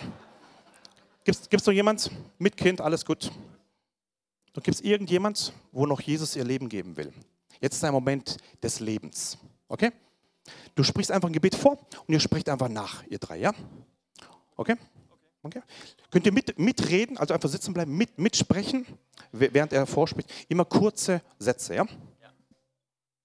Gibt 1.26 1.54
es 1.54 1.66
noch 1.66 1.74
jemand? 1.74 2.10
Mit 2.38 2.56
Kind, 2.56 2.80
alles 2.80 3.06
gut. 3.06 3.30
Und 4.56 4.64
gibt 4.64 4.76
es 4.76 4.82
irgendjemand, 4.82 5.54
wo 5.72 5.86
noch 5.86 6.02
Jesus 6.02 6.36
ihr 6.36 6.44
Leben 6.44 6.70
geben 6.70 6.98
will? 6.98 7.14
Jetzt 7.62 7.76
ist 7.76 7.84
ein 7.84 7.94
Moment 7.94 8.38
des 8.64 8.80
Lebens. 8.80 9.38
Okay? 9.68 9.92
Du 10.76 10.84
sprichst 10.84 11.12
einfach 11.12 11.30
ein 11.30 11.34
Gebet 11.34 11.56
vor 11.56 11.78
und 12.08 12.14
ihr 12.14 12.20
sprecht 12.20 12.50
einfach 12.50 12.70
nach, 12.70 13.04
ihr 13.08 13.20
drei, 13.20 13.38
ja? 13.38 13.54
Okay? 14.56 14.76
okay. 15.43 15.62
Könnt 16.12 16.26
ihr 16.26 16.32
mit, 16.32 16.58
mitreden, 16.60 17.18
also 17.18 17.34
einfach 17.34 17.50
sitzen 17.50 17.74
bleiben, 17.74 17.95
mit, 17.95 18.18
mitsprechen, 18.18 18.86
während 19.32 19.74
er 19.74 19.86
vorspricht? 19.86 20.30
Immer 20.47 20.66
kurze 20.66 21.22
Sätze, 21.38 21.76
ja? 21.76 21.86
ja. 22.22 22.30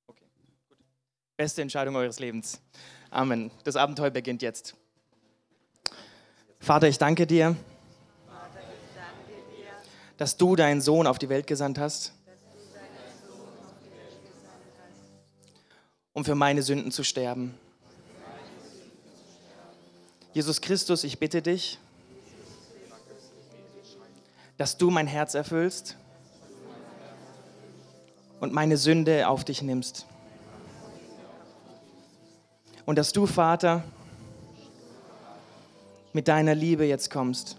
Okay, 0.07 0.25
gut. 0.69 0.79
Beste 1.37 1.63
Entscheidung 1.63 1.97
eures 1.97 2.19
Lebens. 2.19 2.61
Amen. 3.11 3.51
Das 3.65 3.77
Abenteuer 3.77 4.11
beginnt 4.11 4.43
jetzt. 4.43 4.75
Vater, 6.59 6.89
ich 6.89 6.99
danke 6.99 7.27
dir, 7.27 7.57
dass 10.17 10.37
du 10.37 10.57
deinen 10.57 10.81
Sohn 10.81 11.07
auf 11.07 11.19
die 11.19 11.29
Welt 11.29 11.47
gesandt 11.47 11.79
hast 11.79 12.15
um 16.15 16.25
für 16.25 16.35
meine 16.35 16.63
Sünden 16.63 16.91
zu 16.91 17.03
sterben. 17.03 17.55
Jesus 20.33 20.61
Christus, 20.61 21.05
ich 21.05 21.19
bitte 21.19 21.43
dich, 21.43 21.79
dass 24.57 24.79
du 24.79 24.91
mein 24.91 25.07
Herz 25.07 25.35
erfüllst 25.35 25.97
und 28.41 28.53
meine 28.53 28.77
Sünde 28.77 29.29
auf 29.29 29.45
dich 29.45 29.63
nimmst. 29.63 30.07
Und 32.87 32.97
dass 32.97 33.13
du, 33.13 33.27
Vater, 33.27 33.83
mit 36.13 36.29
deiner 36.29 36.55
Liebe 36.55 36.85
jetzt 36.85 37.11
kommst 37.11 37.57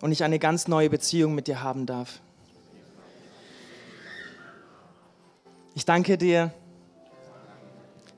und 0.00 0.12
ich 0.12 0.22
eine 0.22 0.38
ganz 0.38 0.68
neue 0.68 0.90
Beziehung 0.90 1.34
mit 1.34 1.48
dir 1.48 1.62
haben 1.62 1.86
darf. 1.86 2.20
Ich 5.78 5.84
danke 5.84 6.18
dir, 6.18 6.50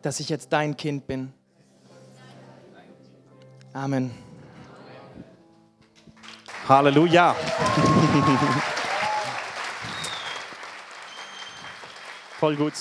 dass 0.01 0.19
ich 0.19 0.31
jetzt 0.31 0.51
dein 0.51 0.79
Kind 0.79 1.07
bin. 1.07 1.31
Amen. 3.75 4.11
Halleluja. 6.67 7.37
Voll 12.39 12.57
gut. 12.57 12.73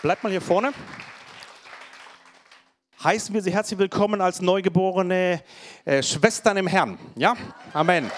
Bleibt 0.00 0.22
mal 0.22 0.30
hier 0.30 0.40
vorne. 0.40 0.72
Heißen 3.04 3.34
wir 3.34 3.42
Sie 3.42 3.52
herzlich 3.52 3.78
willkommen 3.78 4.22
als 4.22 4.40
neugeborene 4.40 5.42
äh, 5.84 6.02
Schwestern 6.02 6.56
im 6.56 6.66
Herrn. 6.66 6.98
Ja? 7.16 7.36
Amen. 7.74 8.10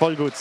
Voll 0.00 0.16
gut. 0.16 0.32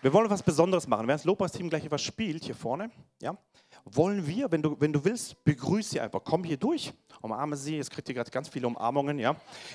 Wir 0.00 0.12
wollen 0.12 0.30
was 0.30 0.44
Besonderes 0.44 0.86
machen. 0.86 1.08
Während 1.08 1.22
das 1.22 1.24
Lobpreisteam 1.24 1.68
gleich 1.68 1.84
etwas 1.84 2.02
spielt 2.02 2.44
hier 2.44 2.54
vorne, 2.54 2.92
ja, 3.20 3.36
wollen 3.84 4.24
wir, 4.28 4.52
wenn 4.52 4.62
du, 4.62 4.80
wenn 4.80 4.92
du 4.92 5.04
willst, 5.04 5.42
begrüße 5.42 5.90
sie 5.90 6.00
einfach. 6.00 6.20
Komm 6.22 6.44
hier 6.44 6.56
durch, 6.56 6.92
umarme 7.20 7.56
sie. 7.56 7.78
Jetzt 7.78 7.90
kriegt 7.90 8.08
ihr 8.08 8.14
gerade 8.14 8.30
ganz 8.30 8.48
viele 8.48 8.68
Umarmungen. 8.68 9.18
Ja. 9.18 9.34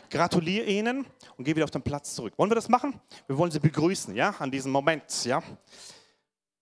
Gratuliere 0.09 0.67
ihnen 0.67 1.05
und 1.35 1.43
geh 1.43 1.53
wieder 1.53 1.65
auf 1.65 1.71
den 1.71 1.81
Platz 1.81 2.15
zurück. 2.15 2.35
Wollen 2.37 2.49
wir 2.49 2.55
das 2.55 2.69
machen? 2.69 2.97
Wir 3.27 3.37
wollen 3.37 3.51
sie 3.51 3.59
begrüßen, 3.59 4.15
ja, 4.15 4.33
an 4.39 4.49
diesem 4.49 4.71
Moment. 4.71 5.25
Ja. 5.25 5.43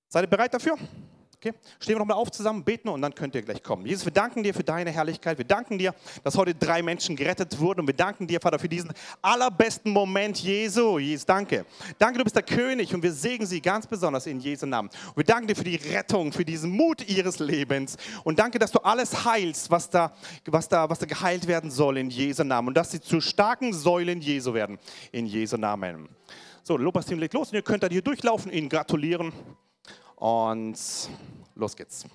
Seid 0.08 0.24
ihr 0.24 0.28
bereit 0.28 0.56
dafür? 0.56 0.76
Okay? 1.40 1.54
Stehen 1.80 1.94
wir 1.96 2.00
nochmal 2.00 2.18
auf 2.18 2.32
zusammen, 2.32 2.64
beten 2.64 2.90
und 2.90 3.00
dann 3.00 3.14
könnt 3.14 3.36
ihr 3.36 3.44
gleich 3.44 3.62
kommen. 3.62 3.86
Jesus, 3.86 4.04
wir 4.06 4.12
danken 4.12 4.42
dir 4.42 4.56
für 4.56 4.64
deine 4.64 4.90
Herrlichkeit. 4.90 5.38
Wir 5.38 5.46
danken 5.46 5.78
dir, 5.78 5.94
dass 6.24 6.36
heute 6.36 6.56
drei 6.56 6.82
Menschen 6.82 7.16
gerettet 7.16 7.60
wurden. 7.60 7.82
Und 7.82 7.88
wir 7.88 7.94
danken 7.94 8.26
dir, 8.26 8.42
Vater, 8.42 8.58
für 8.58 8.68
diesen 8.68 8.92
allerbesten 9.22 9.92
Moment 9.92 10.40
Jesu. 10.40 10.98
Jesus, 10.98 11.28
danke. 11.28 11.68
Danke, 12.00 12.18
du 12.18 12.24
bist 12.24 12.36
der 12.36 12.42
König 12.42 12.92
und 12.92 13.04
wir 13.04 13.12
segnen 13.14 13.46
sie 13.46 13.62
ganz 13.62 13.86
besonders 13.86 14.26
in 14.26 14.40
Jesu 14.40 14.66
Namen. 14.66 14.90
Und 15.10 15.18
wir 15.18 15.26
danken 15.26 15.48
dir 15.48 15.56
für 15.56 15.64
die 15.64 15.76
Rettung, 15.76 16.32
für 16.32 16.44
diesen 16.44 16.72
Mut 16.72 17.08
ihres 17.08 17.38
Lebens. 17.38 17.98
Und 18.24 18.40
danke, 18.40 18.58
dass 18.58 18.72
du 18.72 18.80
alles 18.80 19.24
heilst, 19.24 19.70
was 19.70 19.92
da, 19.92 20.14
was 20.48 20.68
da, 20.68 20.90
was 20.90 20.98
da 20.98 21.06
geheilt 21.06 21.48
werden 21.48 21.70
soll 21.70 22.00
in 22.00 22.10
Jesu 22.10 22.44
Namen. 22.46 22.70
Und 22.70 22.78
dass 22.78 22.90
sie 22.90 23.00
zu 23.00 23.22
starken 23.22 23.74
Säulen 23.74 24.22
Jesu 24.22 24.56
werden 24.56 24.80
in 25.12 25.28
Jesu 25.28 25.58
Namen. 25.58 26.10
So, 26.64 26.78
Lobpreisteam 26.78 27.20
legt 27.20 27.36
los 27.36 27.50
und 27.50 27.56
ihr 27.56 27.62
könnt 27.62 27.84
dann 27.84 27.92
hier 27.92 28.02
durchlaufen, 28.02 28.52
ihnen 28.52 28.70
gratulieren. 28.70 29.32
Und 30.18 30.78
los 31.56 31.76
geht's. 31.76 32.06